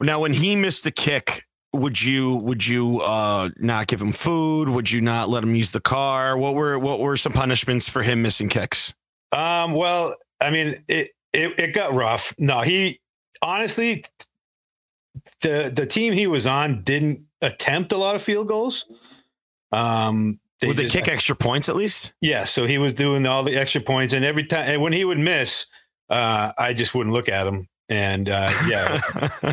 [0.00, 4.68] Now, when he missed the kick, would you would you uh, not give him food?
[4.68, 6.36] Would you not let him use the car?
[6.36, 8.94] What were what were some punishments for him missing kicks?
[9.32, 12.34] Um, well, I mean, it, it, it got rough.
[12.38, 13.00] No, he
[13.42, 14.04] honestly,
[15.42, 18.86] the the team he was on didn't attempt a lot of field goals.
[19.72, 22.12] Um, they would they kick extra points at least?
[22.20, 25.04] Yeah, so he was doing all the extra points, and every time and when he
[25.04, 25.66] would miss,
[26.10, 29.00] uh, I just wouldn't look at him, and uh, yeah,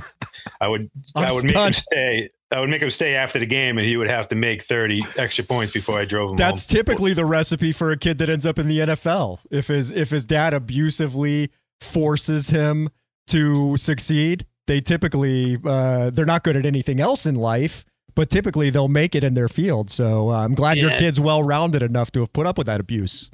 [0.62, 1.54] I would I'm I would stunned.
[1.54, 2.30] make him stay.
[2.50, 5.02] I would make him stay after the game, and he would have to make thirty
[5.18, 6.38] extra points before I drove him.
[6.38, 6.78] That's home.
[6.78, 9.40] typically the recipe for a kid that ends up in the NFL.
[9.50, 12.90] If his if his dad abusively forces him
[13.28, 18.70] to succeed, they typically uh, they're not good at anything else in life, but typically
[18.70, 19.90] they'll make it in their field.
[19.90, 20.88] So uh, I'm glad yeah.
[20.88, 23.30] your kid's well rounded enough to have put up with that abuse.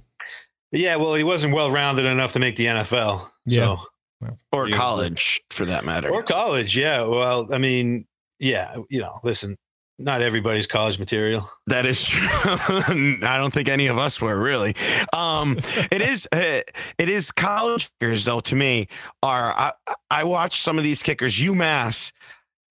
[0.71, 3.29] Yeah, well, he wasn't well rounded enough to make the NFL.
[3.45, 3.77] Yeah.
[4.21, 6.09] So, or college, for that matter.
[6.09, 7.05] Or college, yeah.
[7.05, 8.05] Well, I mean,
[8.39, 9.55] yeah, you know, listen,
[10.03, 11.49] not everybody's college material.
[11.67, 12.27] That is true.
[12.33, 14.75] I don't think any of us were really.
[15.13, 15.57] Um,
[15.91, 18.41] it is it is college kickers though.
[18.41, 18.87] To me,
[19.21, 19.71] are I,
[20.11, 21.39] I watch some of these kickers.
[21.39, 22.11] UMass.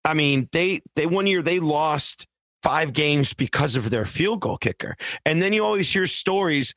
[0.04, 2.26] I mean, they they one year they lost
[2.62, 6.74] five games because of their field goal kicker, and then you always hear stories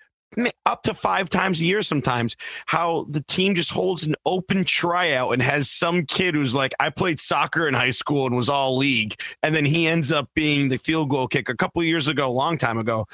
[0.66, 5.34] up to five times a year sometimes how the team just holds an open tryout
[5.34, 8.78] and has some kid who's like i played soccer in high school and was all
[8.78, 11.52] league and then he ends up being the field goal kicker.
[11.52, 13.06] A couple years ago a long time ago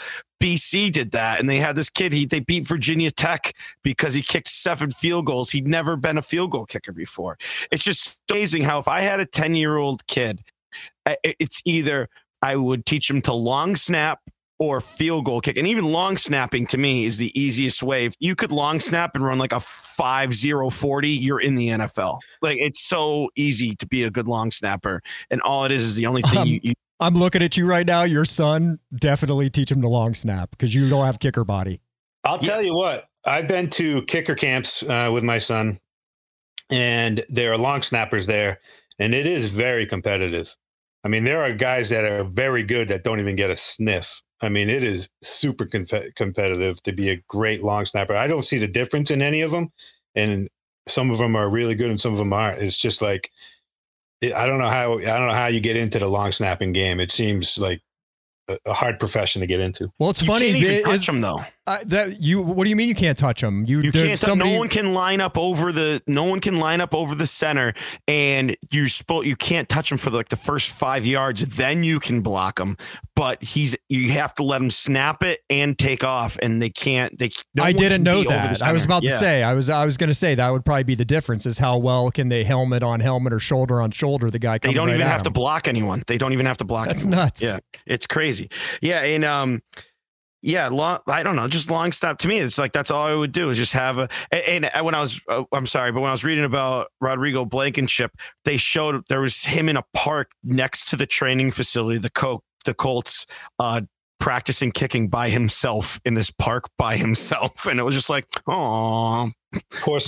[0.42, 3.54] bc did that and they had this kid he they beat virginia tech
[3.84, 5.52] because he kicked seven field goals.
[5.52, 7.38] He'd never been a field goal kicker before.
[7.72, 10.40] It's just amazing how if i had a 10 year old kid
[11.24, 12.10] it's either
[12.42, 14.20] i would teach him to long snap
[14.62, 15.58] or field goal kick.
[15.58, 18.06] And even long snapping to me is the easiest way.
[18.06, 21.70] If you could long snap and run like a 5 0 40, you're in the
[21.70, 22.20] NFL.
[22.44, 25.02] Like it's so easy to be a good long snapper.
[25.32, 26.74] And all it is is the only thing um, you, you.
[27.00, 28.04] I'm looking at you right now.
[28.04, 31.82] Your son, definitely teach him to long snap because you don't have kicker body.
[32.24, 35.80] I'll tell you what, I've been to kicker camps uh, with my son,
[36.70, 38.60] and there are long snappers there,
[39.00, 40.56] and it is very competitive.
[41.04, 44.22] I mean, there are guys that are very good that don't even get a sniff.
[44.42, 48.16] I mean, it is super competitive to be a great long snapper.
[48.16, 49.72] I don't see the difference in any of them,
[50.16, 50.50] and
[50.88, 52.62] some of them are really good and some of them aren't.
[52.62, 53.32] It's just like
[54.24, 57.00] I don't know how I don't know how you get into the long snapping game.
[57.00, 57.82] It seems like
[58.66, 59.92] a, hard profession to get into.
[60.00, 60.52] Well, it's you funny.
[60.52, 61.44] Can't even touch them though.
[61.72, 62.42] Uh, that you.
[62.42, 63.64] What do you mean you can't touch them?
[63.66, 64.20] You, you can't.
[64.20, 66.02] Somebody, no one can line up over the.
[66.06, 67.74] No one can line up over the center,
[68.10, 71.46] and you spo- You can't touch them for like the first five yards.
[71.56, 72.76] Then you can block them.
[73.16, 73.78] But he's.
[73.88, 77.18] You have to let him snap it and take off, and they can't.
[77.18, 77.32] They.
[77.56, 78.62] No I didn't know that.
[78.62, 79.12] I was about yeah.
[79.12, 79.44] to say.
[79.44, 79.70] I was.
[79.70, 81.46] I was going to say that would probably be the difference.
[81.46, 84.58] Is how well can they helmet on helmet or shoulder on shoulder the guy.
[84.58, 85.26] They don't right even have him.
[85.26, 86.04] to block anyone.
[86.06, 86.90] They don't even have to block.
[86.90, 87.26] That's anyone.
[87.26, 87.42] nuts.
[87.42, 88.50] Yeah, it's crazy.
[88.82, 89.62] Yeah, and um
[90.42, 92.40] yeah, long, I don't know, just long stop to me.
[92.40, 94.10] It's like that's all I would do is just have a.
[94.32, 97.46] And, and when I was, uh, I'm sorry, but when I was reading about Rodrigo
[97.46, 98.12] Blankenship,
[98.44, 102.44] they showed there was him in a park next to the training facility, the Coke,
[102.66, 103.28] the Colts,
[103.60, 103.82] uh,
[104.22, 109.32] practicing kicking by himself in this park by himself, and it was just like, oh,
[109.82, 110.00] poor,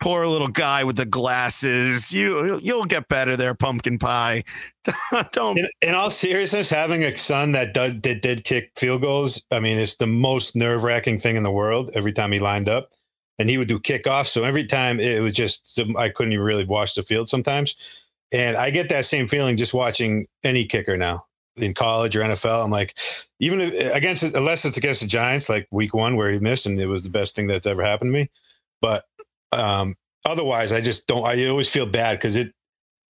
[0.00, 2.14] poor, little guy with the glasses.
[2.14, 4.44] You you'll get better there, pumpkin pie.
[5.32, 5.58] Don't.
[5.58, 9.60] In, in, all seriousness, having a son that did, did did kick field goals, I
[9.60, 11.90] mean, it's the most nerve wracking thing in the world.
[11.94, 12.90] Every time he lined up,
[13.38, 16.44] and he would do kickoffs, so every time it was just um, I couldn't even
[16.44, 17.74] really watch the field sometimes.
[18.32, 21.26] And I get that same feeling just watching any kicker now
[21.56, 22.64] in college or NFL.
[22.64, 22.98] I'm like,
[23.38, 26.80] even if, against unless it's against the Giants, like Week One where he missed, and
[26.80, 28.30] it was the best thing that's ever happened to me.
[28.80, 29.04] But
[29.52, 29.94] um,
[30.24, 31.24] otherwise, I just don't.
[31.24, 32.52] I always feel bad because it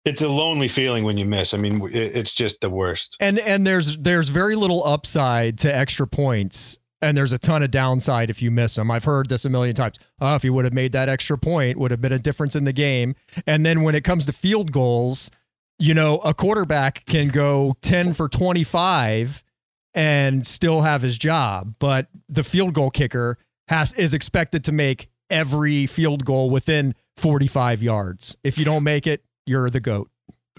[0.06, 1.54] it's a lonely feeling when you miss.
[1.54, 3.18] I mean, it, it's just the worst.
[3.20, 6.78] And and there's there's very little upside to extra points.
[7.02, 8.92] And there's a ton of downside if you miss them.
[8.92, 9.98] I've heard this a million times.
[10.20, 12.66] Oh, if you would have made that extra point, would have been a difference in
[12.66, 13.16] the game.
[13.48, 15.32] And then when it comes to field goals,
[15.80, 19.44] you know, a quarterback can go 10 for 25
[19.94, 23.38] and still have his job, but the field goal kicker
[23.70, 28.38] has is expected to make every field goal within 45 yards.
[28.44, 30.10] If you don't make it, you're the goat.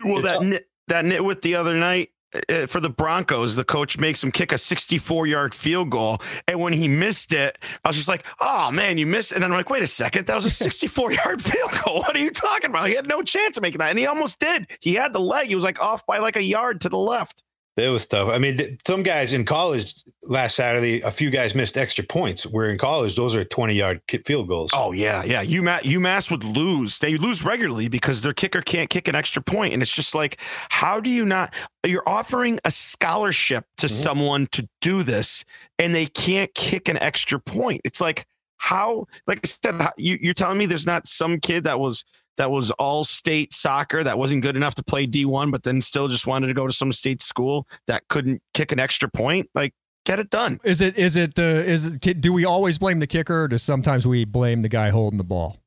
[0.05, 2.11] Well, that nit, that nitwit the other night
[2.49, 6.19] Uh, for the Broncos, the coach makes him kick a 64 yard field goal.
[6.47, 9.33] And when he missed it, I was just like, oh man, you missed.
[9.33, 12.01] And then I'm like, wait a second, that was a 64 yard field goal.
[12.01, 12.89] What are you talking about?
[12.89, 13.91] He had no chance of making that.
[13.91, 14.69] And he almost did.
[14.81, 15.49] He had the leg.
[15.49, 17.43] He was like off by like a yard to the left.
[17.81, 18.29] It was tough.
[18.29, 22.47] I mean, th- some guys in college last Saturday, a few guys missed extra points.
[22.47, 24.71] Where in college, those are twenty-yard field goals.
[24.75, 25.45] Oh yeah, yeah.
[25.45, 26.99] UMass, UMass would lose.
[26.99, 30.41] They lose regularly because their kicker can't kick an extra point, and it's just like,
[30.69, 31.53] how do you not?
[31.85, 34.03] You're offering a scholarship to mm-hmm.
[34.03, 35.45] someone to do this,
[35.79, 37.81] and they can't kick an extra point.
[37.85, 38.27] It's like
[38.59, 42.05] how, like I said, how, you, you're telling me there's not some kid that was
[42.41, 46.09] that was all state soccer that wasn't good enough to play D1, but then still
[46.09, 49.51] just wanted to go to some state school that couldn't kick an extra point.
[49.55, 49.75] Like,
[50.07, 50.59] get it done.
[50.65, 53.59] Is it, is it the, is it, do we always blame the kicker or do
[53.59, 55.59] sometimes we blame the guy holding the ball?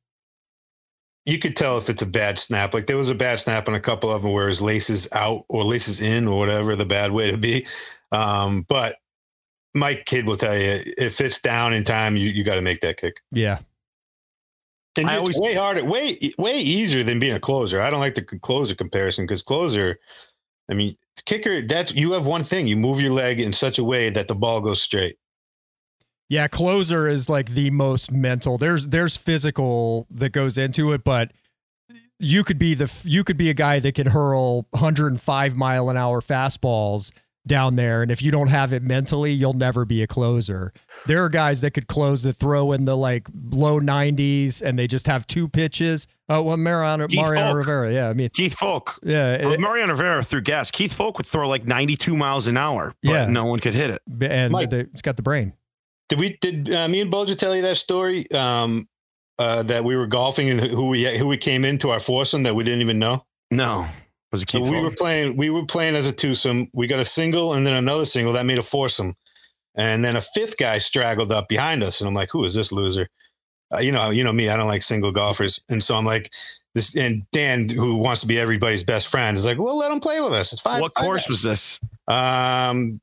[1.25, 2.73] You could tell if it's a bad snap.
[2.73, 5.45] Like there was a bad snap on a couple of them where his laces out
[5.49, 7.67] or laces in or whatever the bad way to be.
[8.11, 8.95] Um, but
[9.75, 12.81] my kid will tell you if it's down in time, you, you got to make
[12.81, 13.21] that kick.
[13.31, 13.59] Yeah.
[14.97, 17.81] And I always way harder, way way easier than being a closer.
[17.81, 19.99] I don't like the closer comparison because closer,
[20.69, 21.65] I mean, kicker.
[21.65, 24.35] That's you have one thing: you move your leg in such a way that the
[24.35, 25.17] ball goes straight.
[26.29, 28.57] Yeah, closer is like the most mental.
[28.57, 31.31] There's there's physical that goes into it, but
[32.19, 35.97] you could be the you could be a guy that can hurl 105 mile an
[35.97, 37.11] hour fastballs
[37.45, 40.71] down there and if you don't have it mentally you'll never be a closer.
[41.05, 44.87] There are guys that could close the throw in the like low 90s and they
[44.87, 46.07] just have two pitches.
[46.29, 50.41] Oh well mariano, mariano rivera yeah i mean keith foulke yeah it, mariano rivera threw
[50.41, 50.71] gas.
[50.71, 53.25] Keith foulke would throw like 92 miles an hour but yeah.
[53.25, 54.01] no one could hit it.
[54.21, 55.53] And Mike, they, it's got the brain.
[56.09, 58.87] Did we did uh, me and Bulger tell you that story um
[59.39, 62.55] uh, that we were golfing and who we who we came into our foursome that
[62.55, 63.25] we didn't even know?
[63.51, 63.87] No
[64.33, 65.37] was it so we were playing.
[65.37, 66.67] We were playing as a twosome.
[66.73, 69.15] We got a single and then another single that made a foursome,
[69.75, 72.71] and then a fifth guy straggled up behind us, and I'm like, "Who is this
[72.71, 73.09] loser?"
[73.73, 74.49] Uh, you know, you know me.
[74.49, 76.33] I don't like single golfers, and so I'm like,
[76.73, 79.99] "This." And Dan, who wants to be everybody's best friend, is like, "Well, let him
[79.99, 80.51] play with us.
[80.51, 81.79] It's fine." What fine course was this?
[82.07, 83.01] Um,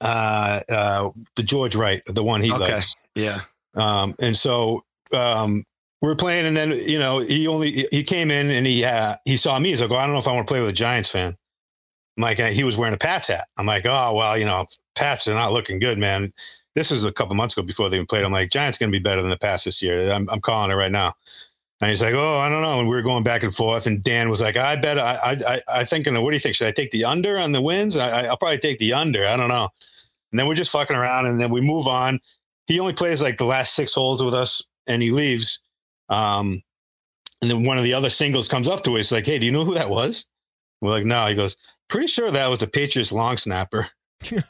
[0.00, 2.72] uh, uh, the George Wright, the one he okay.
[2.72, 2.94] likes.
[3.14, 3.42] Yeah.
[3.74, 5.64] Um, and so um,
[6.00, 9.16] we are playing, and then you know he only he came in and he uh,
[9.24, 9.70] he saw me.
[9.70, 11.36] He's like, well, I don't know if I want to play with a Giants fan.
[12.16, 13.48] I'm like, he was wearing a Pats hat.
[13.56, 16.32] I'm like, oh well, you know, Pats are not looking good, man.
[16.74, 18.24] This was a couple months ago before they even played.
[18.24, 20.10] I'm like, Giants going to be better than the Pats this year.
[20.12, 21.14] I'm, I'm calling it right now.
[21.80, 22.80] And he's like, oh, I don't know.
[22.80, 23.86] And we were going back and forth.
[23.86, 26.06] And Dan was like, I bet I I I think.
[26.06, 26.56] What do you think?
[26.56, 27.96] Should I take the under on the wins?
[27.96, 29.26] I, I'll probably take the under.
[29.26, 29.68] I don't know.
[30.32, 32.20] And then we're just fucking around, and then we move on.
[32.66, 35.60] He only plays like the last six holes with us, and he leaves.
[36.08, 36.60] Um,
[37.40, 39.52] and then one of the other singles comes up to us like, "Hey, do you
[39.52, 40.26] know who that was?"
[40.80, 41.56] We're like, "No." He goes,
[41.88, 43.88] "Pretty sure that was a Patriots long snapper."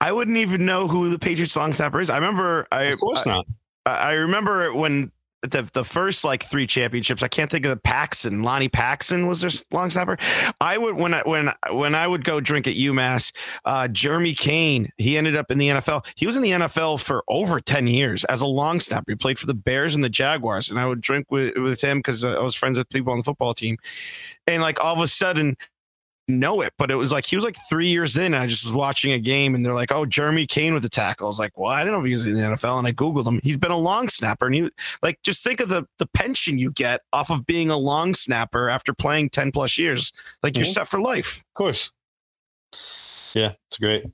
[0.00, 2.10] I wouldn't even know who the Patriots long snapper is.
[2.10, 2.66] I remember.
[2.72, 3.46] I, of course not.
[3.84, 5.12] I, I remember when
[5.42, 7.22] the the first like three championships.
[7.22, 8.42] I can't think of the Paxton.
[8.42, 10.16] Lonie Paxton was their long snapper.
[10.60, 13.32] I would when I when when I would go drink at UMass.
[13.64, 14.90] Uh, Jeremy Cain.
[14.98, 16.06] He ended up in the NFL.
[16.14, 19.10] He was in the NFL for over ten years as a long snapper.
[19.10, 20.70] He played for the Bears and the Jaguars.
[20.70, 23.24] And I would drink with with him because I was friends with people on the
[23.24, 23.78] football team.
[24.46, 25.56] And like all of a sudden,
[26.28, 28.34] know it, but it was like he was like three years in.
[28.34, 31.26] I just was watching a game and they're like, "Oh, Jeremy Cain with the tackle."
[31.26, 32.92] I was like, "Well, I didn't know if he was in the NFL." And I
[32.92, 33.40] googled him.
[33.42, 34.70] He's been a long snapper, and he
[35.02, 38.68] like just think of the the pension you get off of being a long snapper
[38.68, 40.12] after playing ten plus years.
[40.42, 40.60] Like mm-hmm.
[40.60, 41.38] you're set for life.
[41.38, 41.90] Of course.
[43.34, 44.04] Yeah, it's great.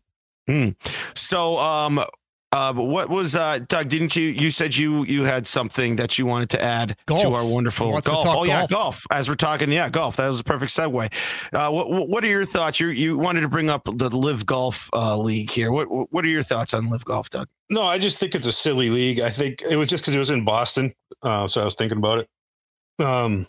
[0.48, 0.76] Mm.
[1.14, 2.02] So, um,
[2.50, 3.90] uh, but what was uh, Doug?
[3.90, 4.28] Didn't you?
[4.28, 7.20] You said you you had something that you wanted to add golf.
[7.20, 8.26] to our wonderful golf.
[8.26, 8.48] Oh golf.
[8.48, 9.06] yeah, golf.
[9.10, 10.16] As we're talking, yeah, golf.
[10.16, 11.12] That was a perfect segue.
[11.52, 12.80] Uh, what what are your thoughts?
[12.80, 15.70] You you wanted to bring up the LIV Golf uh, League here.
[15.70, 17.48] What what are your thoughts on LIV Golf, Doug?
[17.68, 19.20] No, I just think it's a silly league.
[19.20, 21.98] I think it was just because it was in Boston, uh, so I was thinking
[21.98, 23.04] about it.
[23.04, 23.46] Um,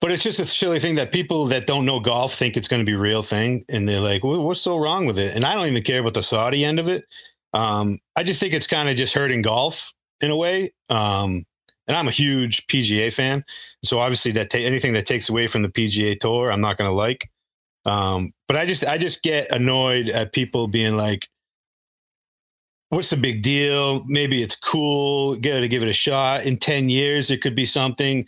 [0.00, 2.80] but it's just a silly thing that people that don't know golf think it's going
[2.80, 5.54] to be a real thing, and they're like, "What's so wrong with it?" And I
[5.54, 7.04] don't even care about the Saudi end of it
[7.54, 10.74] um, I just think it's kind of just hurting golf in a way.
[10.90, 11.46] Um,
[11.86, 13.42] and I'm a huge PGA fan,
[13.84, 16.88] so obviously that ta- anything that takes away from the PGA Tour, I'm not going
[16.88, 17.30] to like.
[17.84, 21.28] Um, but I just I just get annoyed at people being like,
[22.88, 24.02] "What's the big deal?
[24.06, 25.36] Maybe it's cool.
[25.36, 26.46] Get to give it a shot.
[26.46, 28.26] In ten years, it could be something."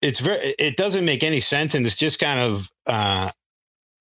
[0.00, 0.54] It's very.
[0.58, 3.30] It doesn't make any sense, and it's just kind of uh,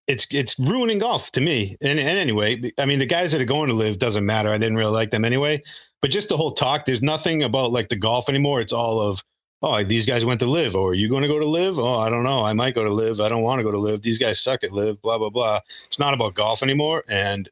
[0.08, 1.76] it's it's ruining golf to me.
[1.82, 4.50] And, and anyway, I mean, the guys that are going to live doesn't matter.
[4.50, 5.62] I didn't really like them anyway.
[6.02, 8.62] But just the whole talk, there's nothing about like the golf anymore.
[8.62, 9.24] It's all of,
[9.62, 11.80] oh, these guys went to live, Or are you going to go to live?
[11.80, 12.46] Oh, I don't know.
[12.46, 13.20] I might go to live.
[13.20, 14.02] I don't want to go to live.
[14.02, 15.02] These guys suck at live.
[15.02, 15.60] Blah blah blah.
[15.88, 17.04] It's not about golf anymore.
[17.10, 17.50] And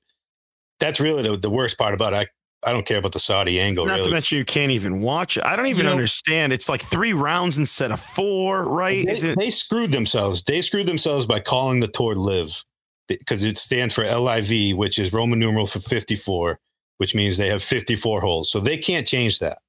[0.80, 2.18] that's really the, the worst part about it.
[2.18, 2.28] I
[2.72, 3.86] don't care about the Saudi angle.
[3.86, 4.10] Not really.
[4.10, 5.46] to mention you can't even watch it.
[5.46, 6.52] I don't even you know, understand.
[6.52, 9.06] It's like three rounds instead of four, right?
[9.06, 10.44] They, they, screwed themselves.
[10.44, 12.64] They screwed themselves by calling the tour live
[13.08, 16.60] because it stands for LIV, which is Roman numeral for 54,
[16.98, 18.52] which means they have 54 holes.
[18.52, 19.60] So they can't change that.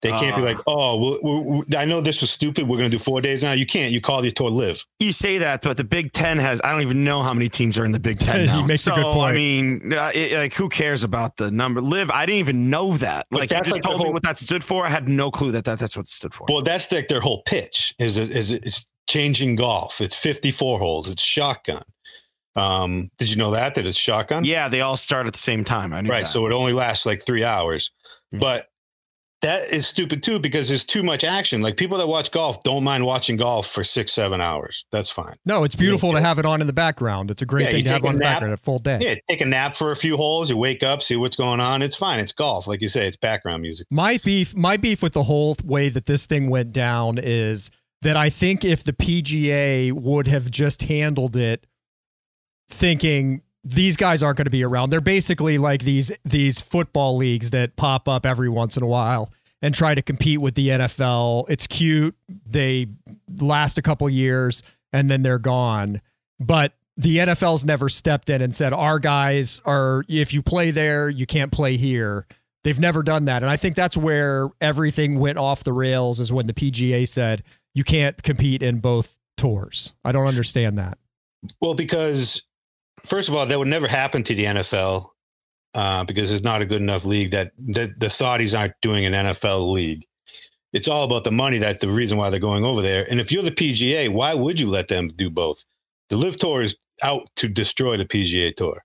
[0.00, 2.68] They can't uh, be like, oh, we we I know this was stupid.
[2.68, 3.52] We're going to do four days now.
[3.52, 3.90] You can't.
[3.90, 4.84] You call the tour LIV.
[5.00, 6.60] You say that, but the Big Ten has.
[6.62, 8.64] I don't even know how many teams are in the Big Ten now.
[8.64, 9.32] makes so, a good point.
[9.32, 11.80] I mean, uh, it, like, who cares about the number?
[11.80, 13.26] Live, I didn't even know that.
[13.32, 14.86] Like, you just like told whole, me what that stood for.
[14.86, 16.46] I had no clue that, that that's what it stood for.
[16.48, 17.94] Well, that's like their whole pitch.
[17.98, 18.30] Is it?
[18.30, 18.64] Is it?
[18.64, 20.00] It's changing golf.
[20.00, 21.10] It's 54 holes.
[21.10, 21.82] It's shotgun.
[22.54, 24.44] Um, did you know that that it's shotgun?
[24.44, 25.92] Yeah, they all start at the same time.
[25.92, 26.30] I knew right, that.
[26.30, 27.90] so it only lasts like three hours.
[28.32, 28.40] Mm-hmm.
[28.40, 28.68] But
[29.42, 31.60] that is stupid too because there's too much action.
[31.60, 34.84] Like people that watch golf don't mind watching golf for six, seven hours.
[34.90, 35.36] That's fine.
[35.46, 37.30] No, it's beautiful to have it on in the background.
[37.30, 38.98] It's a great yeah, thing to have on the background a full day.
[39.00, 40.50] Yeah, take a nap for a few holes.
[40.50, 41.82] You wake up, see what's going on.
[41.82, 42.18] It's fine.
[42.18, 43.06] It's golf, like you say.
[43.06, 43.86] It's background music.
[43.90, 47.70] My beef, my beef with the whole way that this thing went down is
[48.02, 51.64] that I think if the PGA would have just handled it
[52.70, 53.42] thinking
[53.74, 54.90] these guys aren't going to be around.
[54.90, 59.30] They're basically like these these football leagues that pop up every once in a while.
[59.60, 61.44] and try to compete with the NFL.
[61.48, 62.14] It's cute.
[62.46, 62.86] They
[63.40, 64.62] last a couple years
[64.92, 66.00] and then they're gone.
[66.38, 71.08] But the NFL's never stepped in and said, our guys are, if you play there,
[71.08, 72.26] you can't play here.
[72.64, 73.42] They've never done that.
[73.42, 77.42] And I think that's where everything went off the rails is when the PGA said,
[77.74, 79.92] you can't compete in both tours.
[80.04, 80.98] I don't understand that.
[81.60, 82.42] Well, because
[83.04, 85.10] first of all, that would never happen to the NFL
[85.74, 89.72] uh, because it's not a good enough league that, the Saudis aren't doing an NFL
[89.72, 90.06] league.
[90.72, 91.58] It's all about the money.
[91.58, 93.06] That's the reason why they're going over there.
[93.10, 95.64] And if you're the PGA, why would you let them do both?
[96.10, 98.84] The LIV Tour is out to destroy the PGA Tour.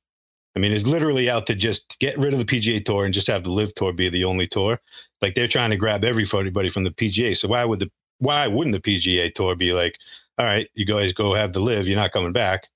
[0.56, 3.28] I mean, it's literally out to just get rid of the PGA Tour and just
[3.28, 4.80] have the LIV Tour be the only tour.
[5.22, 7.36] Like they're trying to grab everybody from the PGA.
[7.36, 9.98] So why would the why wouldn't the PGA Tour be like,
[10.38, 12.70] all right, you guys go have the Live, you're not coming back?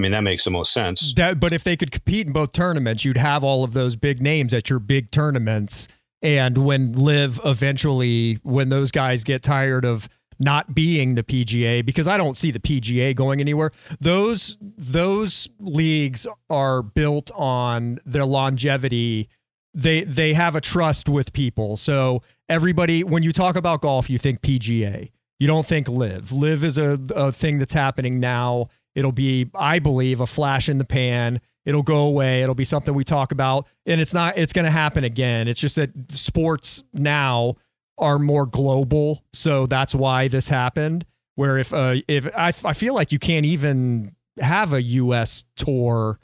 [0.00, 1.12] I mean, that makes the most sense.
[1.12, 4.22] That, but if they could compete in both tournaments, you'd have all of those big
[4.22, 5.88] names at your big tournaments.
[6.22, 12.08] And when LIV eventually, when those guys get tired of not being the PGA, because
[12.08, 13.72] I don't see the PGA going anywhere.
[14.00, 19.28] Those those leagues are built on their longevity.
[19.74, 21.76] They they have a trust with people.
[21.76, 25.10] So everybody, when you talk about golf, you think PGA.
[25.38, 26.32] You don't think LIV.
[26.32, 28.68] LIV is a, a thing that's happening now.
[29.00, 31.40] It'll be, I believe, a flash in the pan.
[31.64, 32.42] It'll go away.
[32.42, 34.36] It'll be something we talk about, and it's not.
[34.38, 35.48] It's going to happen again.
[35.48, 37.56] It's just that sports now
[37.98, 41.06] are more global, so that's why this happened.
[41.34, 45.44] Where if uh, if I, I feel like you can't even have a U.S.
[45.56, 46.18] tour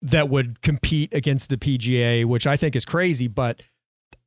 [0.00, 3.62] that would compete against the PGA, which I think is crazy, but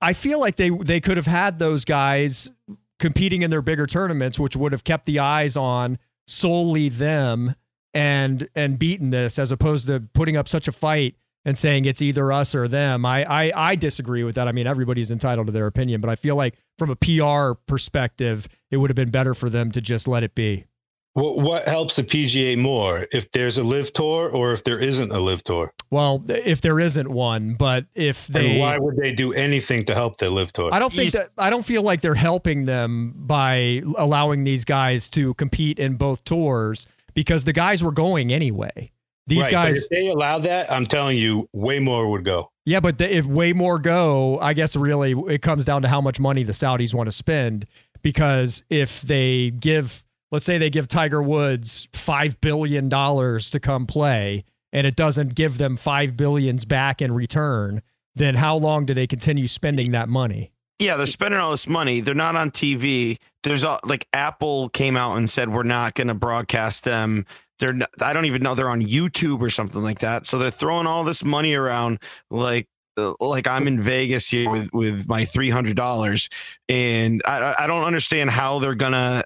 [0.01, 2.51] I feel like they they could have had those guys
[2.99, 5.97] competing in their bigger tournaments, which would have kept the eyes on
[6.27, 7.55] solely them
[7.95, 11.15] and and beaten this as opposed to putting up such a fight
[11.45, 13.05] and saying it's either us or them.
[13.05, 14.47] I, I I disagree with that.
[14.47, 18.47] I mean, everybody's entitled to their opinion, but I feel like from a PR perspective,
[18.69, 20.65] it would have been better for them to just let it be.
[21.13, 25.13] What what helps the PGA more if there's a live tour or if there isn't
[25.13, 25.71] a live tour?
[25.89, 29.95] Well, if there isn't one, but if they, and why would they do anything to
[29.95, 30.71] help the live tour?
[30.73, 35.09] I don't think that I don't feel like they're helping them by allowing these guys
[35.11, 36.85] to compete in both tours
[37.15, 38.91] because the guys were going anyway.
[39.27, 42.51] These right, guys, if they allow that, I'm telling you, way more would go.
[42.65, 46.01] Yeah, but the, if way more go, I guess really it comes down to how
[46.01, 47.65] much money the Saudis want to spend.
[48.03, 53.87] Because if they give, let's say they give Tiger Woods five billion dollars to come
[53.87, 57.81] play, and it doesn't give them five billions back in return,
[58.13, 60.51] then how long do they continue spending that money?
[60.79, 62.01] Yeah, they're spending all this money.
[62.01, 63.17] They're not on TV.
[63.43, 67.25] There's a, like Apple came out and said we're not going to broadcast them
[67.59, 70.25] they're not, I don't even know they're on YouTube or something like that.
[70.25, 71.99] So they're throwing all this money around
[72.29, 72.67] like
[72.97, 76.29] uh, like I'm in Vegas here with with my three hundred dollars,
[76.69, 79.23] and I I don't understand how they're gonna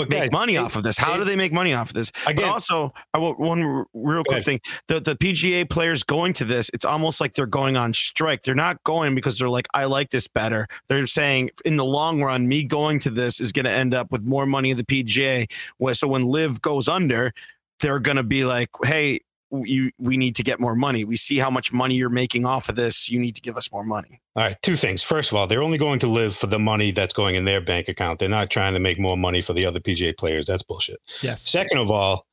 [0.00, 0.98] but make guys, money off of this.
[0.98, 2.10] How do they make money off of this?
[2.26, 6.44] Again, but also, I want one real quick thing: the the PGA players going to
[6.44, 8.42] this, it's almost like they're going on strike.
[8.42, 10.66] They're not going because they're like, I like this better.
[10.88, 14.10] They're saying, in the long run, me going to this is going to end up
[14.10, 15.50] with more money in the PGA.
[15.94, 17.32] So when Live goes under,
[17.80, 19.20] they're going to be like, hey,
[19.52, 21.04] you we need to get more money.
[21.04, 23.08] We see how much money you're making off of this.
[23.08, 24.20] You need to give us more money.
[24.36, 25.02] All right, two things.
[25.02, 27.60] First of all, they're only going to live for the money that's going in their
[27.60, 28.18] bank account.
[28.18, 30.46] They're not trying to make more money for the other PGA players.
[30.46, 31.00] That's bullshit.
[31.22, 31.42] Yes.
[31.48, 32.26] Second of all,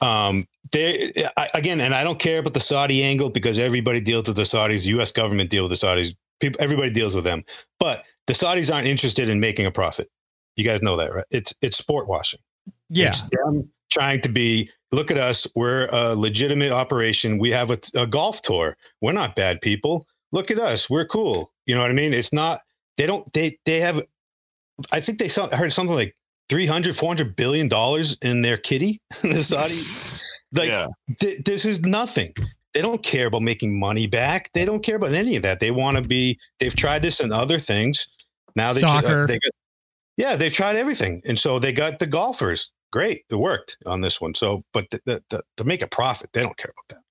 [0.00, 1.12] um, they
[1.54, 4.84] again, and I don't care about the Saudi angle because everybody deals with the Saudis.
[4.84, 5.12] The U.S.
[5.12, 6.14] government deals with the Saudis.
[6.38, 7.44] People, everybody deals with them.
[7.78, 10.08] But the Saudis aren't interested in making a profit.
[10.56, 11.24] You guys know that, right?
[11.30, 12.40] It's it's sport washing.
[12.88, 13.08] Yeah.
[13.08, 15.46] It's them trying to be look at us.
[15.54, 17.38] We're a legitimate operation.
[17.38, 18.76] We have a, a, golf tour.
[19.00, 20.06] We're not bad people.
[20.32, 20.90] Look at us.
[20.90, 21.52] We're cool.
[21.66, 22.12] You know what I mean?
[22.12, 22.60] It's not,
[22.96, 24.04] they don't, they, they have,
[24.90, 26.16] I think they saw, heard something like
[26.48, 29.74] 300, 400 billion dollars in their kitty, the Saudi.
[30.52, 30.88] like, yeah.
[31.20, 32.34] th- this is nothing.
[32.74, 34.50] They don't care about making money back.
[34.52, 35.60] They don't care about any of that.
[35.60, 38.08] They want to be, they've tried this and other things.
[38.54, 39.24] Now they, Soccer.
[39.24, 39.52] Uh, they got,
[40.16, 41.22] yeah, they've tried everything.
[41.24, 44.34] And so they got the golfers great, it worked on this one.
[44.34, 47.04] So, but the, the, the, to make a profit, they don't care about that.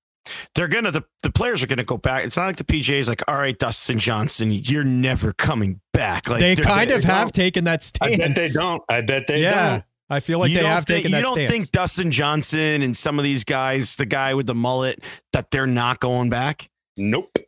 [0.54, 2.24] They're gonna the, the players are gonna go back.
[2.24, 6.28] It's not like the PGA is like, all right, Dustin Johnson, you're never coming back.
[6.28, 8.14] Like they kind of have taken that stance.
[8.14, 8.82] I bet they don't.
[8.88, 9.70] I bet they yeah.
[9.70, 9.84] don't.
[10.10, 11.50] I feel like you they have think, taken that You don't stance.
[11.50, 15.02] think Dustin Johnson and some of these guys, the guy with the mullet,
[15.32, 16.68] that they're not going back?
[16.96, 17.38] Nope.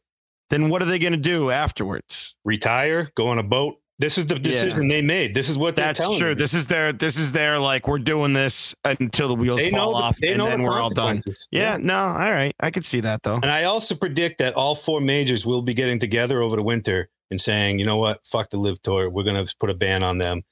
[0.49, 2.37] Then what are they going to do afterwards?
[2.45, 5.35] Retire, go on a boat, This is the decision they made.
[5.35, 6.29] This is what they're That's telling true.
[6.31, 6.35] you.
[6.35, 9.93] This is their this is their like we're doing this until the wheels They fall
[9.93, 11.17] the- off and know the then we're all done.
[11.17, 11.47] consequences.
[11.53, 12.55] Yeah, no, all right.
[12.59, 13.37] I could see that though.
[13.37, 17.11] And I also predict that all four majors will be getting together over the winter
[17.31, 19.09] and saying, you know what, fuck the live tour.
[19.09, 20.43] We're going to put a ban on them.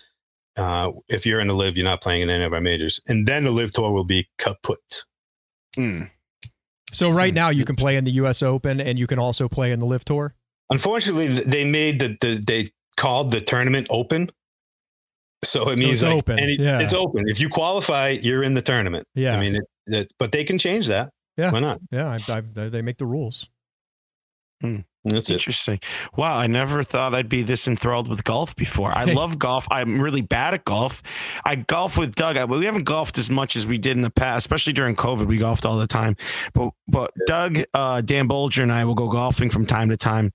[0.57, 3.01] Uh, if you're in the live, you're not playing in any of our majors.
[3.09, 5.05] And then the live tour will be kaput.
[5.75, 6.05] Hmm.
[6.93, 8.43] So right now you can play in the U.S.
[8.43, 10.35] Open and you can also play in the LIV Tour.
[10.71, 14.31] Unfortunately, they made the, the they called the tournament open.
[15.45, 16.81] So it So means it's like open, any- yeah.
[16.81, 17.25] it's open.
[17.29, 19.07] If you qualify, you're in the tournament.
[19.15, 21.11] Yeah, I mean, it, that, but they can change that.
[21.37, 21.51] Yeah.
[21.51, 21.81] Why not?
[21.91, 22.09] yeah.
[22.29, 23.49] I, I, they make the rules.
[24.61, 24.81] Hmm.
[25.05, 25.35] That's it.
[25.35, 25.81] Interesting.
[26.15, 28.93] Wow, I never thought I'd be this enthralled with golf before.
[28.93, 29.67] I love golf.
[29.71, 31.03] I'm really bad at golf.
[31.45, 32.37] I golf with Doug.
[32.37, 35.27] I, we haven't golfed as much as we did in the past, especially during COVID.
[35.27, 36.17] We golfed all the time.
[36.53, 40.33] But but Doug, uh, Dan Bolger, and I will go golfing from time to time.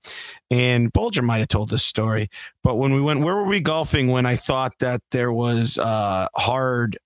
[0.50, 2.28] And Bolger might have told this story,
[2.64, 6.26] but when we went, where were we golfing when I thought that there was uh,
[6.36, 6.98] hard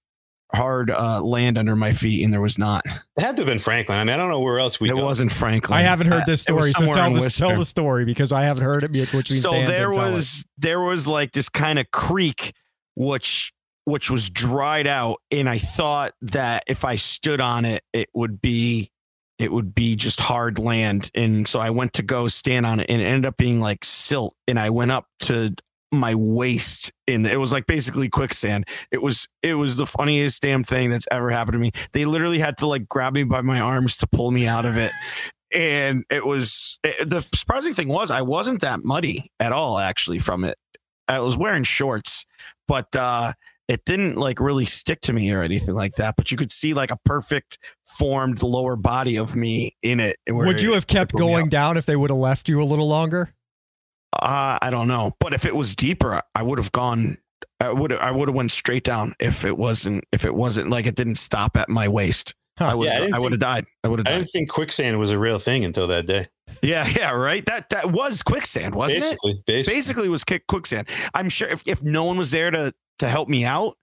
[0.54, 2.84] hard uh, land under my feet, and there was not.
[2.86, 3.98] It had to have been Franklin.
[3.98, 5.04] I mean, I don't know where else we it go.
[5.04, 5.78] wasn't Franklin.
[5.78, 8.42] I haven't heard Uh, this story, so tell in this, tell the story because I
[8.44, 10.12] haven't heard it, which means so Dan there didn't tell it.
[10.12, 12.52] was there was like this kind of creek
[12.96, 13.52] which
[13.84, 18.40] which was dried out and i thought that if i stood on it it would
[18.42, 18.90] be
[19.38, 22.86] it would be just hard land and so i went to go stand on it
[22.90, 25.54] and it ended up being like silt and i went up to
[25.92, 30.62] my waist and it was like basically quicksand it was it was the funniest damn
[30.62, 33.58] thing that's ever happened to me they literally had to like grab me by my
[33.58, 34.92] arms to pull me out of it
[35.52, 40.18] and it was it, the surprising thing was I wasn't that muddy at all actually
[40.18, 40.56] from it.
[41.08, 42.24] I was wearing shorts,
[42.68, 43.32] but uh
[43.68, 46.16] it didn't like really stick to me or anything like that.
[46.16, 50.16] But you could see like a perfect formed lower body of me in it.
[50.28, 52.60] Would you have kept it pulled me going down if they would have left you
[52.60, 53.32] a little longer?
[54.12, 57.18] Uh, I don't know, but if it was deeper, I would have gone.
[57.60, 60.86] I would I would have went straight down if it wasn't if it wasn't like
[60.86, 62.34] it didn't stop at my waist.
[62.58, 62.66] Huh.
[62.66, 63.66] I would Yeah, I I would have died.
[63.84, 66.28] I would have I didn't think quicksand was a real thing until that day.
[66.62, 67.44] Yeah, yeah, right.
[67.46, 69.02] That that was quicksand, wasn't it?
[69.02, 69.74] basically, basically.
[69.74, 70.88] basically was kick quicksand.
[71.14, 73.76] I'm sure if, if no one was there to to help me out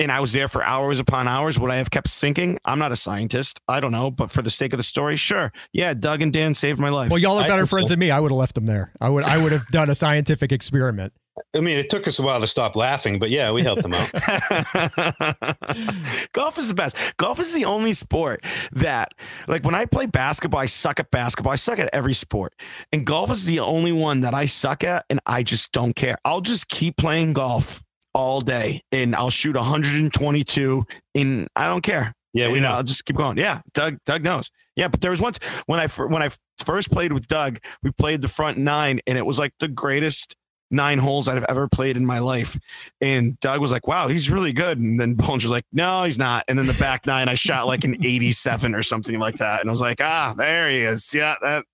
[0.00, 2.58] and I was there for hours upon hours, would I have kept sinking?
[2.64, 3.60] I'm not a scientist.
[3.68, 5.52] I don't know, but for the sake of the story, sure.
[5.72, 7.10] Yeah, Doug and Dan saved my life.
[7.10, 7.92] Well, y'all are better think friends so.
[7.92, 8.10] than me.
[8.10, 8.92] I would have left them there.
[9.00, 9.24] I would.
[9.24, 11.12] I would have done a scientific experiment.
[11.54, 13.94] I mean, it took us a while to stop laughing, but yeah, we helped them
[13.94, 14.12] out.
[16.32, 16.96] Golf is the best.
[17.16, 19.14] Golf is the only sport that,
[19.48, 21.52] like, when I play basketball, I suck at basketball.
[21.52, 22.54] I suck at every sport.
[22.92, 26.18] And golf is the only one that I suck at, and I just don't care.
[26.24, 27.82] I'll just keep playing golf
[28.14, 30.84] all day, and I'll shoot 122,
[31.14, 32.14] and I don't care.
[32.32, 32.70] Yeah, we know.
[32.70, 33.38] I'll just keep going.
[33.38, 33.98] Yeah, Doug.
[34.06, 34.50] Doug knows.
[34.76, 36.30] Yeah, but there was once when I when I
[36.64, 40.36] first played with Doug, we played the front nine, and it was like the greatest
[40.70, 42.56] nine holes I've ever played in my life.
[43.00, 46.18] And Doug was like, "Wow, he's really good." And then Bones was like, "No, he's
[46.18, 49.60] not." And then the back nine, I shot like an eighty-seven or something like that,
[49.60, 51.64] and I was like, "Ah, there he is." Yeah, that.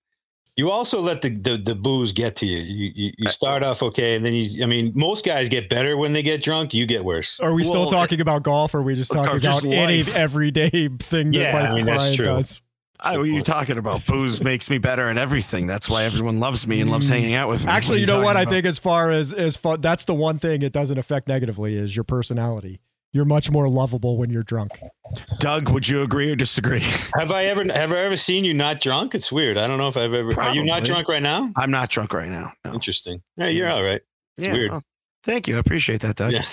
[0.56, 2.58] You also let the, the, the booze get to you.
[2.58, 3.12] You, you.
[3.18, 4.62] you start off okay, and then you.
[4.62, 6.72] I mean, most guys get better when they get drunk.
[6.72, 7.38] You get worse.
[7.40, 9.74] Are we still Well, talking about golf, or are we just Or talking just about
[9.74, 10.16] any life.
[10.16, 12.24] everyday thing that Yeah, Mike I mean, that's true.
[12.24, 12.62] does?
[12.98, 14.06] I, what are you talking about?
[14.06, 15.66] Booze makes me better at everything.
[15.66, 17.12] That's why everyone loves me and loves mm.
[17.12, 17.70] hanging out with me.
[17.70, 18.32] Actually, are you know what?
[18.32, 21.28] talking I think as far as as far, that's the one thing it doesn't affect
[21.28, 22.80] negatively is your personality.
[23.16, 24.78] You're much more lovable when you're drunk.
[25.38, 26.80] Doug, would you agree or disagree?
[27.14, 29.14] Have I ever have I ever seen you not drunk?
[29.14, 29.56] It's weird.
[29.56, 30.38] I don't know if I've ever.
[30.38, 31.50] Are you not drunk right now?
[31.56, 32.52] I'm not drunk right now.
[32.62, 32.74] No.
[32.74, 33.22] Interesting.
[33.38, 34.02] Yeah, you're all right.
[34.36, 34.70] It's weird.
[34.70, 34.82] well,
[35.24, 35.56] thank you.
[35.56, 36.34] I appreciate that, Doug.
[36.34, 36.44] Yeah.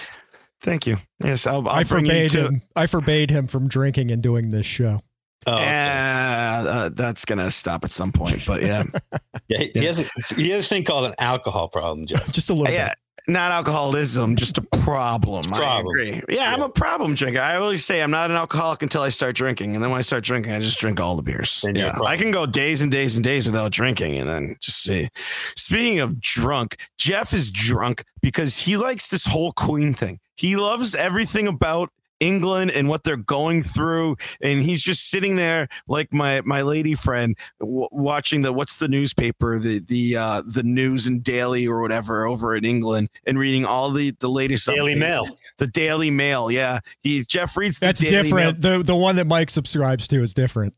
[0.61, 0.95] Thank you.
[1.21, 2.61] Yes, I'll, I'll I forbade to, him.
[2.77, 5.01] I forbade him from drinking and doing this show.
[5.45, 5.65] Oh, okay.
[5.65, 8.83] Yeah, uh, that's gonna stop at some point, but yeah,
[9.49, 9.57] yeah.
[9.57, 10.05] He, he has a,
[10.37, 12.31] he has a thing called an alcohol problem, Jeff.
[12.31, 12.93] Just a little yeah.
[13.25, 15.53] Not alcoholism, just a problem.
[15.53, 15.87] I Problem.
[15.97, 16.21] agree.
[16.27, 17.39] Yeah, I'm a problem drinker.
[17.39, 20.01] I always say I'm not an alcoholic until I start drinking, and then when I
[20.01, 21.61] start drinking, I just drink all the beers.
[21.63, 21.97] Then Yeah.
[22.05, 25.07] I can go days and days and days without drinking, and then just see.
[25.55, 30.19] Speaking of drunk, Jeff is drunk because he likes this whole Queen thing.
[30.35, 31.91] He loves everything about
[32.23, 36.95] England and what they're going through, and he's just sitting there like my my lady
[36.95, 41.81] friend w- watching the what's the newspaper the the uh the news and daily or
[41.81, 44.99] whatever over in England and reading all the the latest Daily updates.
[44.99, 45.37] Mail.
[45.57, 48.61] the Daily Mail yeah he Jeff reads the That's Daily different.
[48.61, 50.73] The the one that Mike subscribes to is different.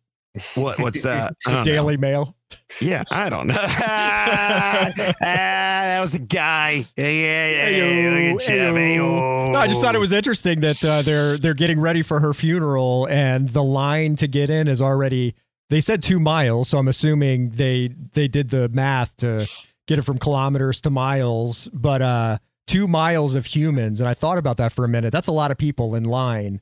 [0.55, 1.71] What what's that I The don't know.
[1.73, 2.34] Daily Mail.
[2.81, 8.31] Yeah I don't know ah, that was a guy yeah yeah yeah.
[8.33, 8.47] Look at.
[8.49, 8.73] Ayo.
[8.75, 9.51] Ayo.
[9.53, 12.33] No, I just thought it was interesting that uh, they're they're getting ready for her
[12.33, 15.35] funeral, and the line to get in is already.
[15.69, 19.47] They said two miles, so I'm assuming they they did the math to
[19.87, 23.99] get it from kilometers to miles, but uh, two miles of humans.
[23.99, 25.11] And I thought about that for a minute.
[25.11, 26.61] That's a lot of people in line.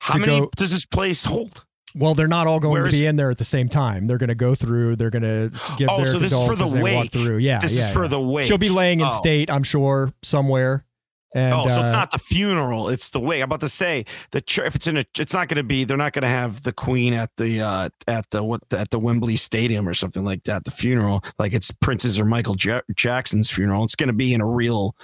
[0.00, 1.64] How many go- does this place hold?
[1.96, 4.06] Well, they're not all going Where to be is- in there at the same time.
[4.06, 4.96] They're going to go through.
[4.96, 7.12] They're going to give Oh, their so this is for the condolences and walk wake.
[7.12, 7.36] through.
[7.38, 8.08] Yeah, This yeah, is for yeah.
[8.08, 8.46] the wake.
[8.46, 9.10] She'll be laying in Oh.
[9.10, 10.84] state, I'm sure, somewhere.
[11.34, 13.40] And oh, so it's uh, not the funeral; it's the wake.
[13.40, 14.66] I'm about to say the church.
[14.66, 15.84] If it's in a, it's not going to be.
[15.84, 18.98] They're not going to have the Queen at the uh at the what at the
[18.98, 20.64] Wembley Stadium or something like that.
[20.66, 23.82] The funeral, like it's Prince's or Michael ja- Jackson's funeral.
[23.82, 24.94] It's going to be in a real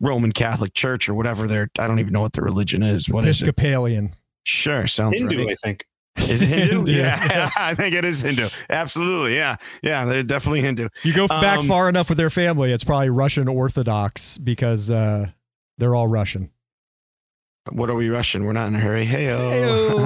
[0.00, 1.46] Roman Catholic church or whatever.
[1.46, 3.08] They're I don't even know what the religion is.
[3.08, 3.48] What is it?
[3.48, 4.12] Episcopalian.
[4.44, 5.52] Sure, sounds Hindu, right.
[5.52, 5.86] I think.
[6.28, 6.76] Is it Hindu?
[6.78, 7.56] Hindu, yeah, yes.
[7.58, 8.48] I think it is Hindu.
[8.68, 10.04] Absolutely, yeah, yeah.
[10.04, 10.88] They're definitely Hindu.
[11.02, 15.30] You go back Um, far enough with their family, it's probably Russian Orthodox because uh,
[15.78, 16.50] they're all Russian.
[17.72, 18.44] What are we rushing?
[18.44, 19.04] We're not in a hurry.
[19.10, 20.00] Hey, Heyo.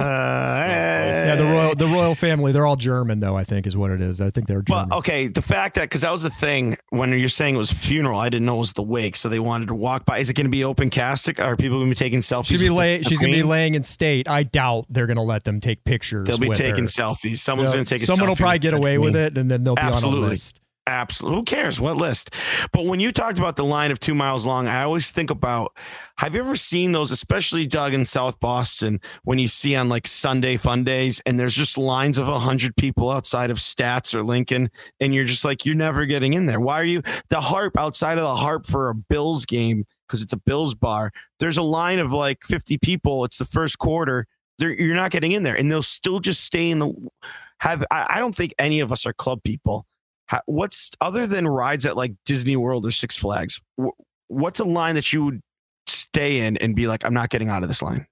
[1.25, 3.35] Yeah, the royal the royal family, they're all German though.
[3.35, 4.19] I think is what it is.
[4.21, 4.89] I think they're German.
[4.89, 7.71] Well, okay, the fact that because that was the thing when you're saying it was
[7.71, 10.19] funeral, I didn't know it was the wake, so they wanted to walk by.
[10.19, 11.39] Is it going to be open castic?
[11.43, 12.47] Are people going to be taking selfies?
[12.47, 14.29] She'll be lay, she's going to be laying in state.
[14.29, 16.27] I doubt they're going to let them take pictures.
[16.27, 16.89] They'll be taking her.
[16.89, 17.37] selfies.
[17.37, 18.01] Someone's going to take.
[18.01, 20.61] A Someone will probably get away with it, and then they'll be on a list.
[20.87, 21.39] Absolutely.
[21.39, 22.29] Who cares what list?
[22.71, 25.75] But when you talked about the line of two miles long, I always think about
[26.17, 30.05] have you ever seen those, especially Doug in South Boston, when you see on like
[30.05, 34.69] Sunday fun days and there's just lines of 100 people outside of Stats or Lincoln,
[34.99, 36.59] and you're just like, you're never getting in there.
[36.59, 39.85] Why are you the harp outside of the harp for a Bills game?
[40.07, 41.11] Because it's a Bills bar.
[41.39, 43.25] There's a line of like 50 people.
[43.25, 44.27] It's the first quarter.
[44.59, 46.93] They're, you're not getting in there, and they'll still just stay in the.
[47.59, 49.87] Have I, I don't think any of us are club people.
[50.27, 53.61] How, what's other than rides at like Disney World or Six Flags?
[53.79, 53.89] wh-
[54.27, 55.41] What's a line that you would
[55.85, 58.07] stay in and be like, I'm not getting out of this line?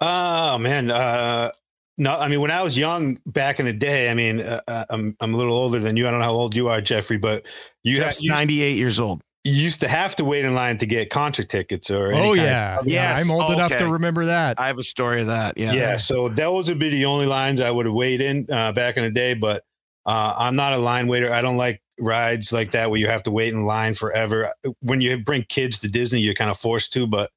[0.00, 1.50] Oh man, uh,
[1.96, 2.18] no.
[2.18, 5.16] I mean, when I was young back in the day, I mean, uh, uh, I'm
[5.20, 6.06] I'm a little older than you.
[6.06, 7.46] I don't know how old you are, Jeffrey, but
[7.82, 9.22] you, ha- Jeff's you, 98 years old.
[9.44, 12.10] you used to have to wait in line to get concert tickets or.
[12.12, 13.14] any Oh kind of- yeah, yeah.
[13.16, 14.60] I'm old enough to remember that.
[14.60, 15.56] I have a story of that.
[15.56, 15.72] Yeah.
[15.72, 15.96] yeah.
[15.96, 19.04] So those would be the only lines I would have waited in uh, back in
[19.04, 19.32] the day.
[19.34, 19.64] But
[20.06, 21.32] uh, I'm not a line waiter.
[21.32, 24.52] I don't like rides like that where you have to wait in line forever.
[24.80, 27.06] When you bring kids to Disney, you're kind of forced to.
[27.06, 27.30] But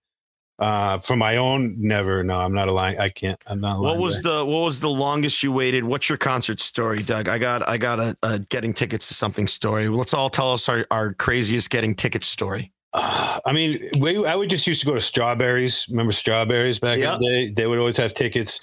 [0.60, 2.24] uh, for my own, never.
[2.24, 2.98] No, I'm not a line.
[3.00, 3.40] I can't.
[3.46, 3.78] I'm not.
[3.78, 4.38] A What line was waiter.
[4.40, 5.84] the what was the longest you waited?
[5.84, 7.30] What's your concert story, Doug?
[7.30, 9.88] I got I got a, a getting tickets to something story.
[9.88, 12.72] Let's all tell us our, our craziest getting tickets story.
[12.94, 15.86] Uh, I mean, we, I would just used to go to Strawberries.
[15.92, 17.16] Remember Strawberries back Yeah.
[17.18, 17.50] in the day?
[17.52, 18.60] They would always have tickets.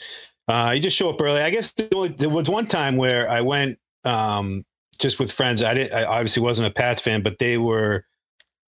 [0.48, 1.40] Uh, you just show up early.
[1.40, 1.88] I guess there
[2.28, 4.64] was one time where I went um,
[4.98, 5.62] just with friends.
[5.62, 5.92] I didn't.
[5.92, 8.04] I obviously wasn't a Pats fan, but they were.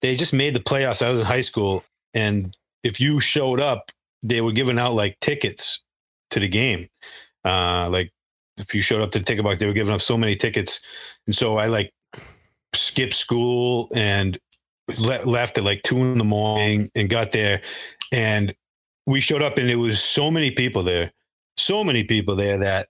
[0.02, 1.04] They just made the playoffs.
[1.04, 1.82] I was in high school,
[2.14, 3.90] and if you showed up,
[4.22, 5.82] they were giving out like tickets
[6.30, 6.88] to the game.
[7.44, 8.12] Uh, like
[8.58, 10.80] if you showed up to the ticket box, they were giving up so many tickets,
[11.26, 11.92] and so I like
[12.74, 14.38] skipped school and
[14.98, 17.62] le- left at like two in the morning and got there
[18.12, 18.54] and
[19.06, 21.12] we showed up and there was so many people there
[21.56, 22.88] so many people there that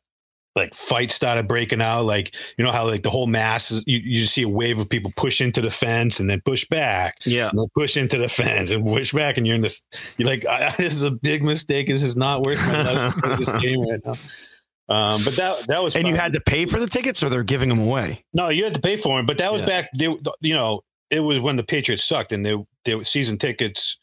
[0.57, 3.99] like fights started breaking out like you know how like the whole mass is, you,
[3.99, 7.17] you just see a wave of people push into the fence and then push back
[7.25, 7.51] Yeah.
[7.53, 9.85] and push into the fence and push back and you're in this
[10.17, 13.21] you're like I, this is a big mistake this is not worth my life to
[13.21, 14.15] play this game right now
[14.89, 17.43] um, but that that was And you had to pay for the tickets or they're
[17.43, 18.25] giving them away?
[18.33, 19.67] No, you had to pay for them, but that was Yeah.
[19.67, 19.91] back.
[19.99, 20.05] They,
[20.41, 22.55] you know, it was when the Patriots sucked, and they
[22.85, 23.99] they were season tickets.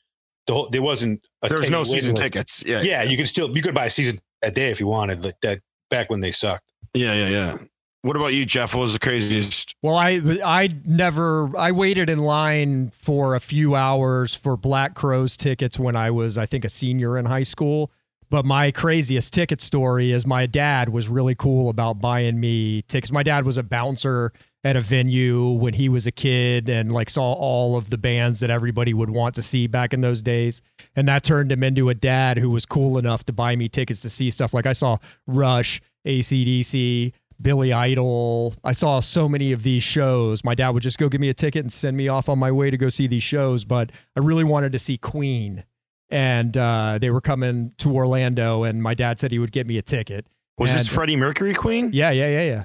[0.46, 1.26] The whole, there wasn't.
[1.42, 2.24] A There was no season list.
[2.24, 2.64] tickets.
[2.68, 2.82] Yeah.
[2.82, 5.24] Yeah, you could still you could buy a season a day if you wanted.
[5.24, 5.62] Like that
[5.94, 6.72] back when they sucked.
[6.94, 7.14] Yeah.
[7.14, 7.30] Yeah.
[7.30, 7.58] Yeah.
[8.02, 8.76] What about you, Jeff?
[8.76, 9.76] What was the craziest?
[9.82, 15.38] Well, I I never I waited in line for a few hours for Black Crowes
[15.38, 17.92] tickets when I was I think a senior in high school.
[18.30, 23.12] But my craziest ticket story is my dad was really cool about buying me tickets.
[23.12, 24.34] My dad was a bouncer
[24.64, 28.40] at a venue when he was a kid and like saw all of the bands
[28.40, 30.62] that everybody would want to see back in those days.
[30.96, 34.00] And that turned him into a dad who was cool enough to buy me tickets
[34.02, 34.54] to see stuff.
[34.54, 37.12] Like I saw Rush, ACDC,
[37.42, 38.54] Billy Idol.
[38.64, 40.46] I saw so many of these shows.
[40.46, 42.52] My dad would just go give me a ticket and send me off on my
[42.52, 43.66] way to go see these shows.
[43.66, 45.66] But I really wanted to see Queen.
[46.10, 49.80] And uh, they were coming to Orlando, and my dad said he would get me
[49.80, 50.28] a ticket.
[50.60, 51.90] Was this Freddie Mercury Queen?
[51.92, 52.64] Yeah, yeah, yeah, yeah.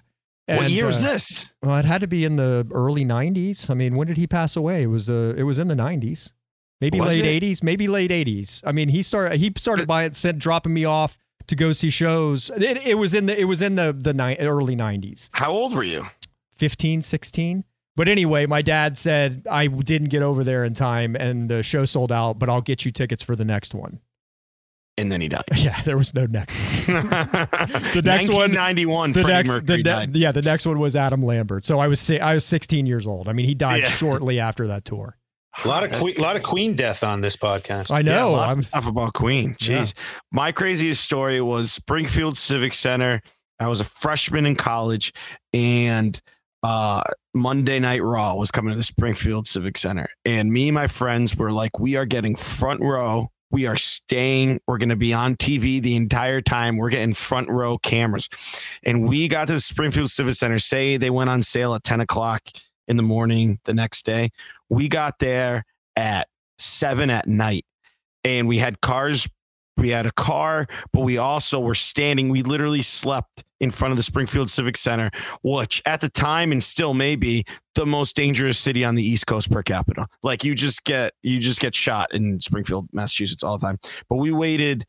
[0.56, 1.52] What year was uh, this?
[1.62, 3.68] Well, it had to be in the early '90s.
[3.70, 4.82] I mean, when did he pass away?
[4.82, 6.32] It was uh, it was in the '90s,
[6.80, 7.42] maybe Was late it?
[7.42, 8.62] '80s, maybe late '80s.
[8.66, 12.50] I mean, he started he started buying, said dropping me off to go see shows.
[12.56, 15.74] It, it was in the it was in the the ni- early '90s, How old
[15.74, 16.06] were you?
[16.56, 17.64] 15, 16.
[17.94, 21.84] But anyway, my dad said I didn't get over there in time, and the show
[21.84, 22.38] sold out.
[22.38, 24.00] But I'll get you tickets for the next one.
[24.98, 25.44] And then he died.
[25.56, 26.54] Yeah, there was no next.
[26.88, 26.96] One.
[27.08, 29.12] the next one- 91.
[29.12, 30.16] The Freddie next, Mercury the ne- died.
[30.16, 31.64] yeah, the next one was Adam Lambert.
[31.64, 33.28] So I was si- I was 16 years old.
[33.28, 33.88] I mean, he died Yeah.
[33.88, 35.16] shortly after that tour.
[35.64, 37.90] A lot of que- lot of Queen death on this podcast.
[37.90, 38.32] I Yeah, know.
[38.32, 39.56] lots I'm of stuff about Queen.
[39.60, 39.78] Yeah.
[39.82, 39.94] Jeez.
[40.30, 43.22] My craziest story was Springfield Civic Center.
[43.58, 45.12] I was a freshman in college
[45.52, 46.20] and
[46.62, 47.02] uh
[47.34, 50.08] Monday Night Raw was coming to the Springfield Civic Center.
[50.24, 53.28] And me and my friends were like, we are getting front row.
[53.50, 54.60] We are staying.
[54.66, 56.76] We're going to be on TV the entire time.
[56.76, 58.28] We're getting front row cameras.
[58.82, 60.58] And we got to the Springfield Civic Center.
[60.58, 62.42] Say they went on sale at 10 o'clock
[62.86, 64.30] in the morning the next day.
[64.68, 65.64] We got there
[65.96, 67.64] at seven at night
[68.24, 69.28] and we had cars.
[69.76, 72.28] We had a car, but we also were standing.
[72.28, 75.10] We literally slept in front of the Springfield Civic Center,
[75.42, 77.44] which at the time and still may be
[77.74, 80.06] the most dangerous city on the East Coast per capita.
[80.22, 83.78] Like you just get you just get shot in Springfield, Massachusetts all the time.
[84.08, 84.86] But we waited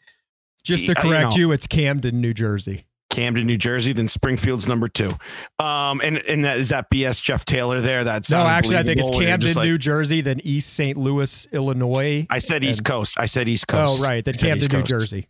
[0.63, 2.85] just to correct you, it's Camden, New Jersey.
[3.09, 5.09] Camden, New Jersey, then Springfield's number two.
[5.57, 8.03] Um, and and that is that BS Jeff Taylor there.
[8.03, 10.95] That's No, actually, I think it's Camden, like- New Jersey, then East St.
[10.95, 12.27] Louis, Illinois.
[12.29, 13.15] I said East and- Coast.
[13.19, 13.99] I said East Coast.
[13.99, 15.27] Oh, right, then Camden, New Jersey.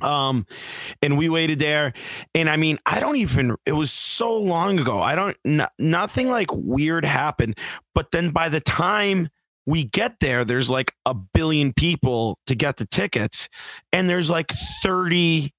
[0.00, 0.46] Um,
[1.00, 1.92] and we waited there,
[2.34, 3.56] and I mean, I don't even.
[3.66, 5.00] It was so long ago.
[5.00, 5.36] I don't.
[5.44, 7.58] No, nothing like weird happened.
[7.94, 9.28] But then by the time
[9.66, 13.48] we get there, there's like a billion people to get the tickets,
[13.92, 14.52] and there's like
[14.82, 15.52] thirty.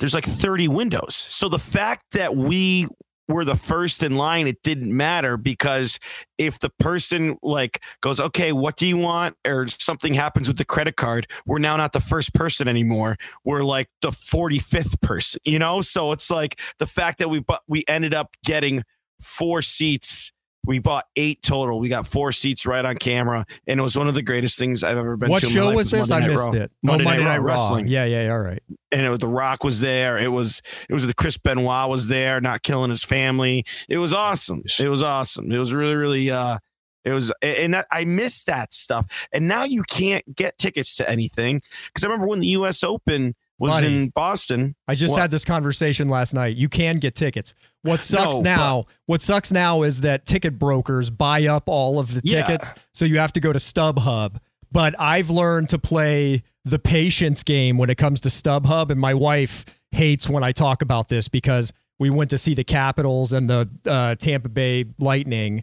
[0.00, 1.14] There's like thirty windows.
[1.14, 2.88] So the fact that we
[3.28, 5.98] were the first in line, it didn't matter because
[6.38, 9.36] if the person like goes, okay, what do you want?
[9.46, 13.16] Or something happens with the credit card, we're now not the first person anymore.
[13.44, 15.80] We're like the 45th person, you know?
[15.80, 18.82] So it's like the fact that we bu- we ended up getting
[19.20, 20.32] four seats.
[20.64, 21.78] We bought eight total.
[21.78, 24.82] We got four seats right on camera, and it was one of the greatest things
[24.82, 25.46] I've ever been What to.
[25.46, 26.10] in my show life was this?
[26.10, 26.60] I Monday Night missed Raw.
[26.60, 26.72] it.
[26.82, 27.60] Monday oh, Monday Night Night Raw Raw.
[27.62, 27.88] Wrestling.
[27.88, 28.62] Yeah, yeah, all right.
[28.92, 30.18] And it was, The Rock was there.
[30.18, 33.64] It was it was the Chris Benoit was there, not killing his family.
[33.88, 34.62] It was awesome.
[34.78, 35.50] It was awesome.
[35.52, 36.58] It was really really uh
[37.04, 39.06] it was and that, I missed that stuff.
[39.32, 42.82] And now you can't get tickets to anything because I remember when the U.S.
[42.82, 43.86] Open was Buddy.
[43.86, 44.74] in Boston.
[44.88, 45.20] I just What?
[45.22, 46.56] had this conversation last night.
[46.56, 47.54] You can get tickets.
[47.82, 52.14] What sucks No, now, what sucks now is that ticket brokers buy up all of
[52.14, 52.42] the Yeah.
[52.42, 54.36] tickets, so you have to go to StubHub.
[54.72, 59.14] But I've learned to play the patience game when it comes to StubHub, and my
[59.14, 63.48] wife hates when I talk about this because we went to see the Capitals and
[63.48, 65.62] the uh, Tampa Bay Lightning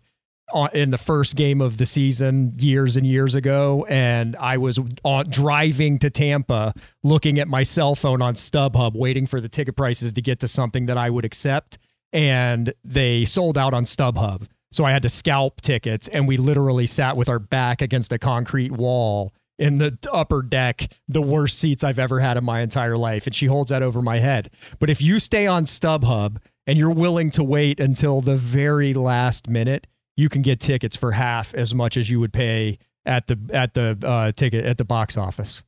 [0.73, 5.25] in the first game of the season years and years ago, and I was on,
[5.29, 6.73] driving to Tampa,
[7.03, 10.47] looking at my cell phone on StubHub, waiting for the ticket prices to get to
[10.47, 11.77] something that I would accept,
[12.13, 14.47] and they sold out on StubHub.
[14.71, 18.17] So I had to scalp tickets, and we literally sat with our back against a
[18.17, 22.97] concrete wall in the upper deck, the worst seats I've ever had in my entire
[22.97, 23.27] life.
[23.27, 24.49] And she holds that over my head.
[24.79, 29.49] But if you stay on StubHub and you're willing to wait until the very last
[29.49, 29.85] minute,
[30.17, 33.73] you can get tickets for half as much as you would pay at the at
[33.73, 35.63] the uh, ticket at the box office.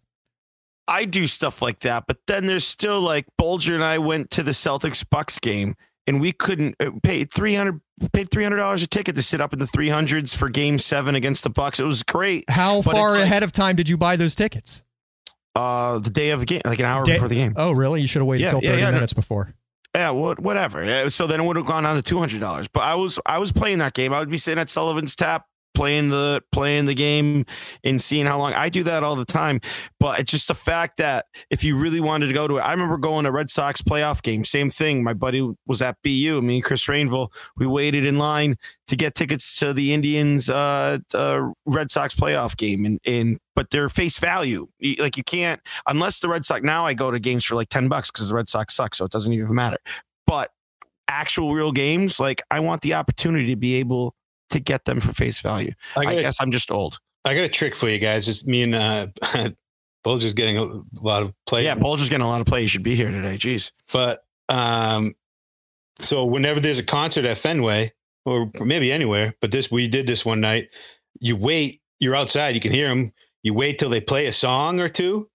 [0.87, 4.43] I do stuff like that, but then there's still like Bulger and I went to
[4.43, 5.75] the Celtics Bucks game
[6.05, 7.79] and we couldn't uh, pay 300
[8.11, 11.49] paid $300 a ticket to sit up in the 300s for game 7 against the
[11.49, 11.79] Bucks.
[11.79, 12.49] It was great.
[12.49, 14.83] How far it's like- ahead of time did you buy those tickets?
[15.55, 17.53] Uh the day of the game, like an hour Day- before the game.
[17.55, 18.01] Oh, really?
[18.01, 18.95] You should have waited Yeah, till yeah, 30 yeah, no.
[18.95, 19.53] minutes before.
[19.95, 20.83] Yeah, what, whatever.
[20.83, 22.67] Uh, So then it would have gone down to two hundred dollars.
[22.67, 24.13] But I was I was playing that game.
[24.13, 27.45] I would be sitting at Sullivan's Tap playing the playing the game
[27.83, 29.59] and seeing how long I do that all the time.
[29.99, 32.71] But it's just the fact that if you really wanted to go to it, I
[32.71, 34.43] remember going to Red Sox playoff game.
[34.43, 35.03] Same thing.
[35.03, 36.41] My buddy was at BU.
[36.41, 37.29] Me and Chris Rainville.
[37.57, 38.55] We waited in line
[38.87, 43.69] to get tickets to the Indians uh, uh Red Sox playoff game and and but
[43.69, 44.67] they're face value.
[44.99, 47.87] Like you can't unless the Red Sox now I go to games for like 10
[47.87, 49.77] bucks because the Red Sox suck, so it doesn't even matter.
[50.25, 50.51] But
[51.07, 54.15] actual real games, like I want the opportunity to be able
[54.49, 55.73] to get them for face value.
[55.95, 56.99] I I, guess I'm just old.
[57.25, 58.27] I got a trick for you guys.
[58.27, 59.07] It's me and uh,
[60.19, 60.63] just getting a
[61.01, 61.63] lot of play.
[61.63, 62.61] Yeah, Bulger's getting a lot of play.
[62.61, 63.37] You should be here today.
[63.37, 63.71] Jeez.
[63.91, 65.13] But um,
[65.99, 67.93] so whenever there's a concert at Fenway
[68.25, 70.69] or maybe anywhere, but this we did this one night.
[71.19, 71.81] You wait.
[71.99, 72.55] You're outside.
[72.55, 73.13] You can hear them.
[73.43, 75.29] You wait till they play a song or two,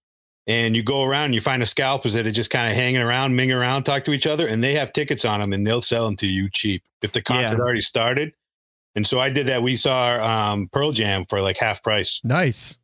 [0.47, 1.27] and you go around.
[1.27, 4.05] and You find the scalpers that are just kind of hanging around, ming around, talk
[4.05, 6.49] to each other, and they have tickets on them, and they'll sell them to you
[6.51, 7.61] cheap if the concert Yeah.
[7.63, 8.33] already started.
[8.95, 9.63] And so I did that.
[9.63, 12.21] We saw um, Pearl Jam for like half price.
[12.25, 12.79] Nice.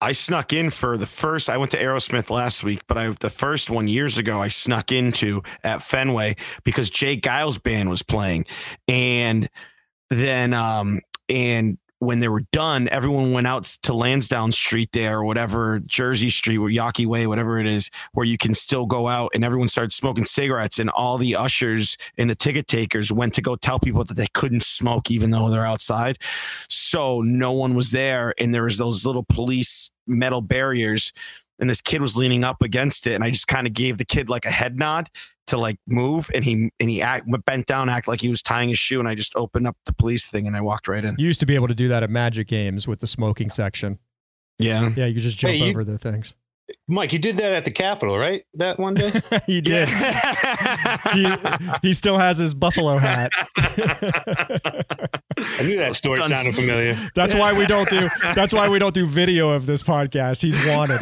[0.00, 1.50] I snuck in for the first.
[1.50, 4.92] I went to Aerosmith last week, but I the first one years ago I snuck
[4.92, 7.20] into at Fenway because J.
[7.20, 8.46] Geils band was playing,
[8.86, 9.48] and
[10.10, 15.24] then um and when they were done, everyone went out to Lansdowne Street there or
[15.24, 19.32] whatever, Jersey Street or Yawkey Way, whatever it is, where you can still go out
[19.34, 20.78] and everyone started smoking cigarettes.
[20.78, 24.28] And all the ushers and the ticket takers went to go tell people that they
[24.34, 26.18] couldn't smoke even though they're outside.
[26.68, 28.34] So no one was there.
[28.38, 31.12] And there was those little police metal barriers.
[31.58, 33.14] And this kid was leaning up against it.
[33.14, 35.10] And I just kind of gave the kid like a head nod
[35.48, 38.68] to like move and he and he act, bent down act like he was tying
[38.68, 41.14] his shoe and i just opened up the police thing and i walked right in
[41.18, 43.98] You used to be able to do that at Magic Games with the smoking section.
[44.58, 46.34] yeah Yeah, you could just jump Hey, you- over the things.
[46.86, 48.44] Mike, you did that at the Capitol, right?
[48.52, 49.10] That one day.
[49.46, 49.88] he did.
[51.14, 51.26] he,
[51.80, 53.32] he still has his buffalo hat.
[53.56, 56.94] I knew that story Done- sounded familiar.
[57.14, 58.10] That's why we don't do.
[58.34, 60.42] That's why we don't do video of this podcast.
[60.42, 61.00] He's wanted.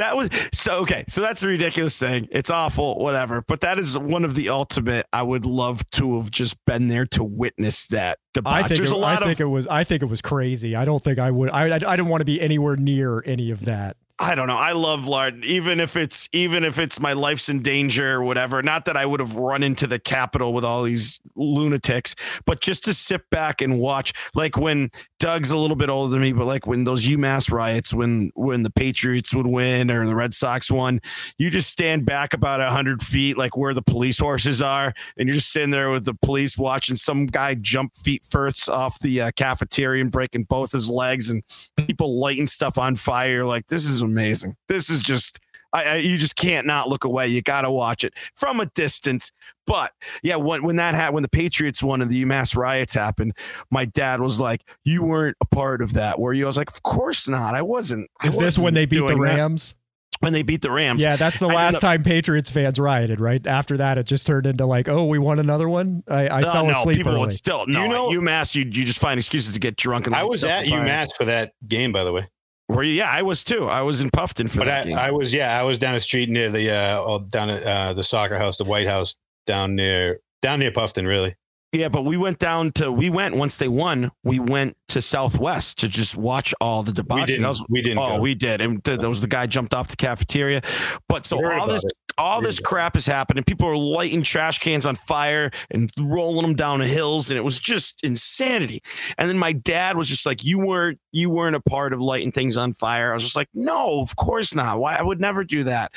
[0.00, 1.04] That was so okay.
[1.08, 2.28] So that's a ridiculous thing.
[2.30, 3.42] It's awful, whatever.
[3.42, 5.06] But that is one of the ultimate.
[5.12, 8.18] I would love to have just been there to witness that.
[8.34, 8.46] Debauch.
[8.52, 8.78] I think.
[8.78, 9.66] There's It, a I lot think of it was.
[9.66, 10.76] I think it was crazy.
[10.76, 11.50] I don't think I would.
[11.50, 11.68] I.
[11.68, 13.96] I, I didn't want to be anywhere near any of that.
[14.22, 14.56] I don't know.
[14.56, 18.62] I love lard, even if it's even if it's my life's in danger or whatever.
[18.62, 22.14] Not that I would have run into the Capitol with all these lunatics,
[22.44, 24.12] but just to sit back and watch.
[24.34, 24.90] Like when
[25.20, 28.62] Doug's a little bit older than me, but like when those UMass riots, when when
[28.62, 31.00] the Patriots would win or the Red Sox won,
[31.36, 35.34] you just stand back about hundred feet, like where the police horses are, and you're
[35.34, 39.30] just sitting there with the police watching some guy jump feet first off the uh,
[39.36, 41.42] cafeteria and breaking both his legs, and
[41.76, 43.44] people lighting stuff on fire.
[43.44, 44.56] Like this is amazing.
[44.68, 45.38] This is just.
[45.72, 47.28] I, I, you just can't not look away.
[47.28, 49.30] You got to watch it from a distance.
[49.66, 49.92] But
[50.22, 53.34] yeah, when when that happened, when the Patriots won and the UMass riots happened,
[53.70, 56.70] my dad was like, "You weren't a part of that, were you?" I was like,
[56.70, 57.54] "Of course not.
[57.54, 59.74] I wasn't." I Is this when they beat the doing that." Rams?
[60.18, 63.20] When they beat the Rams, Yeah, that's the last ended time Patriots fans rioted.
[63.20, 66.02] Right after that, it just turned into like, oh, we won another one.
[66.08, 67.20] I, I No, fell no, asleep people early.
[67.20, 67.84] would still no.
[67.84, 70.40] You know- at UMass, you you just find excuses to get drunk and I was
[70.40, 70.84] stuff at on.
[70.86, 72.26] UMass for that game, by the way.
[72.70, 72.94] Were you?
[72.94, 73.68] Yeah, I was too.
[73.68, 74.98] I was in Puffton for But that I, game.
[74.98, 78.04] I was, yeah, I was down the street near the, uh, down at uh, the
[78.04, 79.16] soccer house, the White House,
[79.46, 81.36] down near, down near Puffton, really.
[81.72, 84.10] Yeah, but we went down to we went once they won.
[84.24, 87.26] We went to Southwest to just watch all the We debauchery.
[87.26, 87.98] didn't, was- we didn't.
[87.98, 88.20] oh, go.
[88.20, 90.62] we did, and th- there was the guy jumped off the cafeteria.
[91.08, 91.92] But so all this it.
[92.18, 93.44] All this crap is happening.
[93.44, 97.44] People are lighting trash cans on fire and rolling them down the hills, and it
[97.44, 98.82] was just insanity.
[99.18, 102.32] And then my dad was just like, "You weren't you weren't a part of lighting
[102.32, 104.78] things on fire." I was just like, "No, of course not.
[104.78, 104.96] Why?
[104.96, 105.92] I would never do that."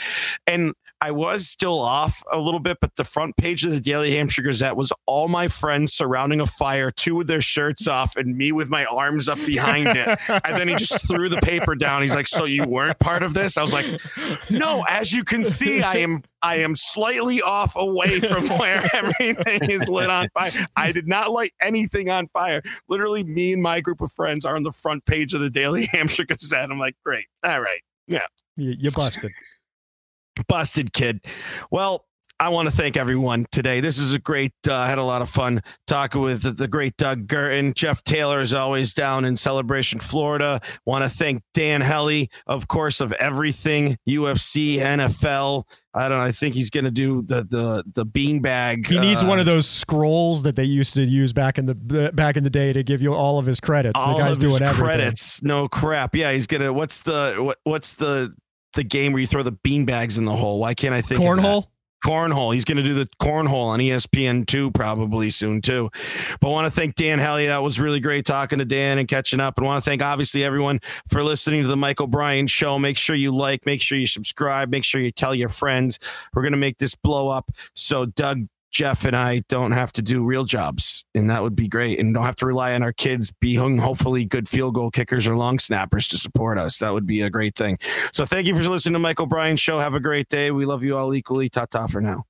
[0.48, 0.73] And
[1.03, 4.41] I was still off a little bit, but the front page of the Daily Hampshire
[4.41, 8.53] Gazette was all my friends surrounding a fire, two with their shirts off, and me
[8.53, 10.17] with my arms up behind it.
[10.45, 12.01] And then he just threw the paper down.
[12.01, 13.85] He's like, "So you weren't part of this?" I was like,
[14.49, 19.69] "No, as you can see, I am I am slightly off away from where everything
[19.69, 20.51] is lit on fire.
[20.75, 22.61] I did not light anything on fire.
[22.88, 25.85] Literally, me and my group of friends are on the front page of the Daily
[25.91, 26.71] Hampshire Gazette.
[26.71, 29.31] I'm like, great, all right, yeah you, busted.
[30.47, 31.26] Busted kid.
[31.72, 32.05] Well,
[32.39, 33.80] I want to thank everyone today.
[33.80, 34.51] This is a great.
[34.68, 37.73] Uh, I had a lot of fun talking with the, the great Doug Guertin.
[37.73, 40.60] Jeff Taylor is always down in Celebration, Florida.
[40.85, 45.64] Want to thank Dan Hellie, of course, of everything UFC, NFL.
[45.93, 46.23] I don't know.
[46.26, 48.88] I think he's going to do the the the beanbag.
[48.88, 52.11] He needs uh, one of those scrolls that they used to use back in the
[52.14, 54.01] back in the day to give you all of his credits.
[54.01, 54.84] all the guy's of his everything.
[54.84, 55.43] credits.
[55.43, 56.15] No crap.
[56.15, 56.73] Yeah, he's gonna.
[56.73, 58.34] What's the what, what's the
[58.74, 60.60] the game where you throw the beanbags in the hole?
[60.60, 61.20] Why can't I think?
[61.20, 61.66] Cornhole.
[62.06, 62.54] cornhole.
[62.54, 65.90] He's going to do the cornhole on ESPN two probably soon too.
[66.41, 67.48] But I want to thank Dan Hellie.
[67.48, 69.58] That was really great talking to Dan and catching up.
[69.58, 72.78] And I want to thank obviously everyone for listening to the Michael Bryan show.
[72.78, 75.98] Make sure you like, make sure you subscribe, make sure you tell your friends.
[76.34, 77.52] We're going to make this blow up.
[77.74, 78.48] So Doug.
[78.74, 82.00] Jeff and I don't have to do real jobs, and that would be great.
[82.00, 85.38] And don't have to rely on our kids being hopefully good field goal kickers or
[85.38, 86.80] long snappers to support us.
[86.80, 87.78] That would be a great thing.
[88.12, 89.80] So thank you for listening to Michael Bryan Show.
[89.80, 90.50] Have a great day.
[90.50, 91.50] We love you all equally.
[91.50, 92.26] Ta ta for now.